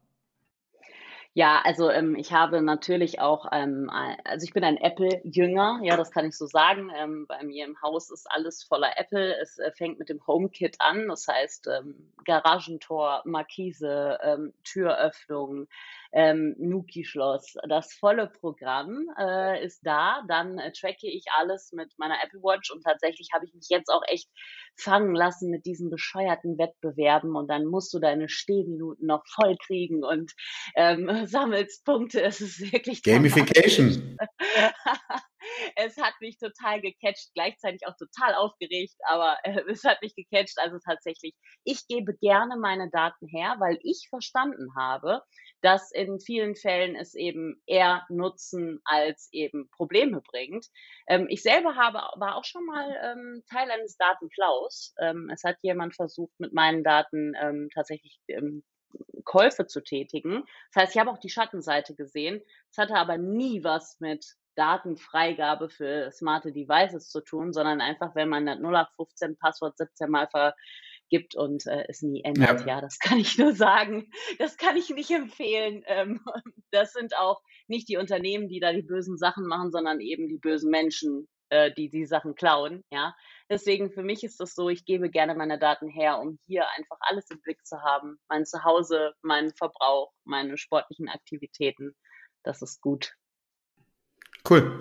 Ja, 1.37 1.63
also 1.65 1.91
ähm, 1.91 2.15
ich 2.15 2.33
habe 2.33 2.63
natürlich 2.63 3.19
auch, 3.21 3.47
ähm, 3.51 3.91
also 4.23 4.45
ich 4.45 4.53
bin 4.53 4.63
ein 4.63 4.77
Apple-Jünger, 4.77 5.81
ja, 5.83 5.97
das 5.97 6.13
kann 6.13 6.27
ich 6.27 6.39
so 6.39 6.47
sagen. 6.47 6.93
Ähm, 6.97 7.27
bei 7.27 7.43
mir 7.43 7.67
im 7.67 7.83
Haus 7.83 8.13
ist 8.13 8.31
alles 8.31 8.63
voller 8.63 8.97
Apple. 8.97 9.35
Es 9.43 9.59
äh, 9.59 9.73
fängt 9.73 9.99
mit 9.99 10.11
dem 10.11 10.25
HomeKit 10.25 10.77
an, 10.79 11.09
das 11.09 11.27
heißt 11.27 11.67
ähm, 11.67 12.13
Garagentor, 12.25 13.23
Markise, 13.25 14.17
ähm, 14.23 14.53
Türöffnung, 14.63 15.67
ähm, 16.15 16.55
Nuki-Schloss. 16.59 17.55
Das 17.69 17.93
volle 17.93 18.29
Programm 18.29 19.09
äh, 19.19 19.65
ist 19.65 19.81
da. 19.85 20.23
Dann 20.29 20.59
äh, 20.59 20.73
tracke 20.73 21.09
ich 21.09 21.25
alles 21.37 21.73
mit 21.73 21.93
meiner 21.99 22.17
Apple 22.23 22.41
Watch 22.41 22.71
und 22.71 22.83
tatsächlich 22.83 23.31
habe 23.35 23.45
ich 23.45 23.53
mich 23.53 23.67
jetzt 23.69 23.89
auch 23.89 24.03
echt 24.07 24.31
fangen 24.77 25.15
lassen 25.15 25.51
mit 25.51 25.67
diesen 25.67 25.91
bescheuerten 25.91 26.57
Wettbewerben 26.57 27.35
und 27.35 27.49
dann 27.49 27.67
musst 27.67 27.93
du 27.93 27.99
deine 27.99 28.29
Stehminuten 28.29 29.07
noch 29.07 29.25
voll 29.27 29.57
kriegen 29.57 30.05
und 30.05 30.33
ähm, 30.77 31.09
sammelst 31.27 31.85
Punkte. 31.85 32.23
Es 32.23 32.41
ist 32.41 32.73
wirklich 32.73 33.03
Gamification. 33.03 34.17
es 35.77 35.97
hat 35.97 36.15
mich 36.21 36.39
total 36.39 36.81
gecatcht, 36.81 37.31
gleichzeitig 37.35 37.87
auch 37.87 37.97
total 37.97 38.35
aufgeregt, 38.35 38.95
aber 39.09 39.39
äh, 39.45 39.61
es 39.71 39.85
hat 39.85 40.03
mich 40.03 40.15
gecatcht. 40.15 40.59
Also 40.59 40.79
tatsächlich, 40.85 41.35
ich 41.65 41.87
gebe 41.87 42.15
gerne 42.15 42.57
meine 42.57 42.91
Daten 42.91 43.27
her, 43.27 43.57
weil 43.59 43.79
ich 43.83 44.07
verstanden 44.09 44.75
habe, 44.77 45.23
dass 45.63 45.91
in 45.93 46.21
vielen 46.21 46.57
Fällen 46.57 46.95
es 46.95 47.15
eben 47.15 47.61
eher 47.67 48.05
Nutzen 48.09 48.81
als 48.85 49.29
eben 49.33 49.69
Probleme 49.71 50.21
bringt. 50.21 50.67
Ähm, 51.07 51.27
ich 51.29 51.43
selber 51.43 51.77
habe, 51.77 51.99
war 52.21 52.37
auch 52.37 52.45
schon 52.45 52.67
mal 52.67 52.97
ähm, 53.03 53.43
Teil 53.51 53.71
eines 53.71 53.97
Datenklaus. 53.97 54.95
Ähm, 55.01 55.31
es 55.33 55.43
hat 55.45 55.57
jemand 55.63 55.95
versucht, 55.95 56.33
mit 56.39 56.53
meinen 56.53 56.85
Daten 56.85 57.33
ähm, 57.41 57.69
tatsächlich 57.75 58.19
ähm, 58.29 58.63
Käufe 59.25 59.67
zu 59.67 59.83
tätigen. 59.83 60.45
Das 60.73 60.83
heißt, 60.83 60.95
ich 60.95 61.01
habe 61.01 61.11
auch 61.11 61.19
die 61.19 61.31
Schattenseite 61.31 61.95
gesehen. 61.95 62.43
Es 62.71 62.79
hatte 62.79 62.95
aber 62.95 63.19
nie 63.19 63.65
was 63.65 63.99
mit 64.01 64.25
Datenfreigabe 64.57 65.69
für 65.69 66.11
smarte 66.13 66.53
Devices 66.53 67.09
zu 67.09 67.21
tun, 67.21 67.53
sondern 67.53 67.81
einfach, 67.81 68.15
wenn 68.15 68.29
man 68.29 68.47
das 68.47 68.59
0815 68.59 69.37
Passwort 69.37 69.77
17 69.77 70.11
Mal 70.11 70.29
vergibt 70.29 71.37
und 71.37 71.67
äh, 71.67 71.85
es 71.89 72.03
nie 72.03 72.23
ändert. 72.25 72.61
Ja. 72.61 72.67
ja. 72.67 72.81
das 72.81 72.99
kann 72.99 73.19
ich 73.19 73.39
nur 73.39 73.55
sagen. 73.55 74.11
Das 74.39 74.57
kann 74.57 74.77
ich 74.77 74.91
nicht 74.91 75.11
empfehlen. 75.11 75.83
Ähm, 75.87 76.21
das 76.71 76.93
sind 76.93 77.17
auch 77.17 77.43
nicht 77.69 77.89
die 77.89 77.97
Unternehmen, 77.97 78.49
die 78.49 78.61
da 78.61 78.73
die 78.73 78.83
bösen 78.83 79.19
Sachen 79.19 79.47
machen, 79.47 79.71
sondern 79.71 80.01
eben 80.01 80.29
die 80.29 80.39
bösen 80.39 80.71
Menschen, 80.71 81.29
äh, 81.51 81.73
die 81.73 81.89
die 81.89 82.07
Sachen 82.07 82.35
klauen. 82.35 82.85
Ja, 82.91 83.15
deswegen 83.51 83.91
für 83.91 84.03
mich 84.03 84.25
ist 84.25 84.41
das 84.41 84.55
so, 84.55 84.69
ich 84.69 84.85
gebe 84.85 85.11
gerne 85.11 85.35
meine 85.35 85.59
Daten 85.59 85.89
her, 85.89 86.19
um 86.21 86.39
hier 86.47 86.65
einfach 86.77 86.99
alles 87.01 87.31
im 87.31 87.41
Blick 87.41 87.65
zu 87.67 87.81
haben. 87.83 88.19
Mein 88.29 88.47
Zuhause, 88.47 89.15
meinen 89.23 89.53
Verbrauch, 89.55 90.13
meine 90.25 90.57
sportlichen 90.57 91.09
Aktivitäten. 91.09 91.95
Das 92.43 92.63
ist 92.63 92.81
gut. 92.81 93.15
Cool. 94.49 94.79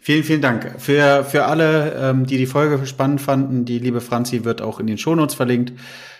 Vielen, 0.00 0.24
vielen 0.24 0.42
Dank. 0.42 0.80
Für, 0.80 1.24
für 1.24 1.44
alle, 1.44 1.94
ähm, 1.94 2.26
die 2.26 2.38
die 2.38 2.46
Folge 2.46 2.86
spannend 2.86 3.20
fanden, 3.20 3.64
die 3.64 3.78
liebe 3.78 4.00
Franzi 4.00 4.44
wird 4.44 4.60
auch 4.60 4.80
in 4.80 4.86
den 4.86 4.98
Shownotes 4.98 5.36
verlinkt. 5.36 5.78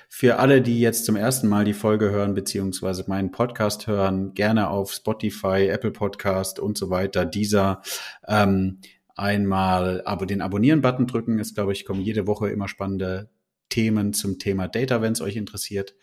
Für 0.09 0.39
alle, 0.39 0.61
die 0.61 0.79
jetzt 0.79 1.07
zum 1.07 1.17
ersten 1.17 1.49
Mal 1.49 1.65
die 1.65 1.73
Folge 1.73 2.11
hören, 2.11 2.35
beziehungsweise 2.35 3.05
meinen 3.09 3.33
Podcast 3.33 3.87
hören, 3.87 4.35
gerne 4.35 4.69
auf 4.69 4.93
Spotify, 4.93 5.69
Apple 5.69 5.91
Podcast 5.91 6.61
und 6.61 6.77
so 6.77 6.91
weiter, 6.91 7.25
dieser 7.25 7.81
ähm, 8.29 8.79
einmal 9.17 10.03
aber 10.05 10.27
den 10.27 10.43
Abonnieren-Button 10.43 11.07
drücken. 11.07 11.39
Es, 11.39 11.55
glaube 11.55 11.73
ich, 11.73 11.85
kommen 11.85 12.03
jede 12.03 12.27
Woche 12.27 12.51
immer 12.51 12.69
spannende 12.69 13.31
Themen 13.69 14.13
zum 14.13 14.39
Thema 14.39 14.69
Data, 14.69 15.01
wenn 15.01 15.15
es 15.15 15.23
euch 15.23 15.37
interessiert. 15.37 15.97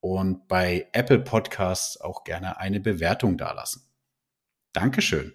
Und 0.00 0.48
bei 0.48 0.88
Apple 0.92 1.20
Podcasts 1.20 2.00
auch 2.00 2.24
gerne 2.24 2.58
eine 2.58 2.80
Bewertung 2.80 3.36
dalassen. 3.36 3.82
Dankeschön. 4.72 5.34